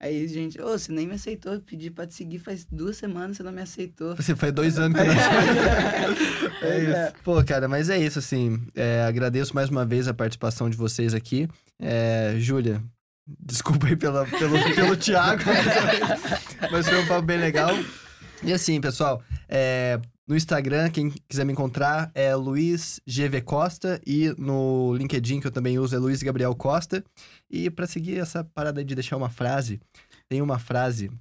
[0.02, 3.38] Aí, gente, ô, você nem me aceitou, eu pedi pra te seguir faz duas semanas,
[3.38, 4.16] você não me aceitou.
[4.16, 5.16] Você faz dois anos que eu não
[6.70, 7.14] É isso.
[7.24, 8.62] Pô, cara, mas é isso, assim.
[8.76, 11.48] é, agradeço mais uma vez a participação de vocês aqui.
[11.80, 12.84] É, Júlia,
[13.40, 15.44] desculpa aí pela, pelo, pelo Thiago,
[16.72, 17.72] mas foi um papo bem legal.
[18.44, 24.34] E assim, pessoal, é, no Instagram, quem quiser me encontrar é Luiz GV Costa e
[24.38, 27.04] no LinkedIn, que eu também uso, é Luiz Gabriel Costa.
[27.50, 29.80] E pra seguir essa parada de deixar uma frase,
[30.28, 31.12] tem uma frase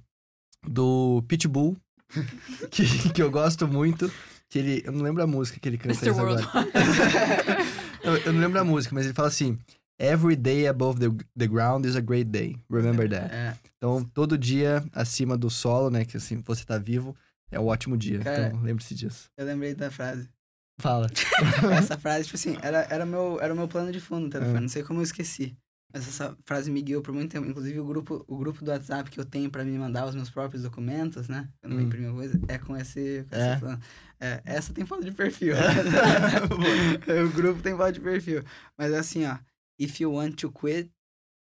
[0.67, 1.77] do Pitbull
[2.71, 4.11] que, que eu gosto muito,
[4.49, 4.81] que ele...
[4.83, 6.19] Eu não lembro a música que ele canta Mr.
[6.19, 6.41] agora.
[8.03, 9.57] eu, eu não lembro a música, mas ele fala assim...
[9.97, 11.07] Every day above the,
[11.37, 12.57] the ground is a great day.
[12.69, 13.33] Remember that.
[13.33, 16.03] É, Então, todo dia acima do solo, né?
[16.03, 17.15] Que assim, você tá vivo,
[17.51, 18.19] é um ótimo dia.
[18.19, 18.47] Cara.
[18.47, 19.29] Então, lembre-se disso.
[19.37, 20.29] eu lembrei da frase.
[20.79, 21.07] Fala.
[21.77, 24.29] Essa frase, tipo assim, era, era, o meu, era o meu plano de fundo no
[24.29, 24.57] telefone.
[24.57, 24.61] É.
[24.61, 25.57] Não sei como eu esqueci.
[25.93, 27.47] Mas essa frase me guiou por muito tempo.
[27.47, 30.29] Inclusive, o grupo, o grupo do WhatsApp que eu tenho pra me mandar os meus
[30.29, 31.47] próprios documentos, né?
[31.61, 31.83] Quando eu Hum.
[31.83, 33.51] imprimo coisa, é com esse, com É.
[33.51, 33.81] esse plano.
[34.19, 35.55] É, essa tem foto de perfil.
[37.25, 38.43] o grupo tem foto de perfil.
[38.77, 39.37] Mas é assim, ó.
[39.79, 40.91] If you want to quit,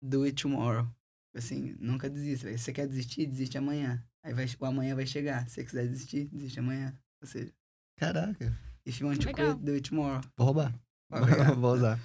[0.02, 0.86] do it tomorrow.
[1.34, 2.50] Assim, nunca desista.
[2.50, 4.02] Se você quer desistir, desiste amanhã.
[4.24, 5.48] Aí vai, o amanhã vai chegar.
[5.48, 6.94] Se você quiser desistir, desiste amanhã.
[7.20, 7.52] Ou seja,
[7.96, 8.56] Caraca.
[8.86, 10.20] if you want to quit, do it tomorrow.
[10.36, 10.74] Vou roubar.
[11.58, 11.98] Vou usar.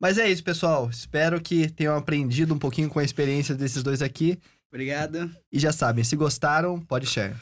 [0.00, 0.88] Mas é isso, pessoal.
[0.88, 4.38] Espero que tenham aprendido um pouquinho com a experiência desses dois aqui.
[4.68, 5.30] Obrigado.
[5.52, 7.36] E já sabem, se gostaram, pode share.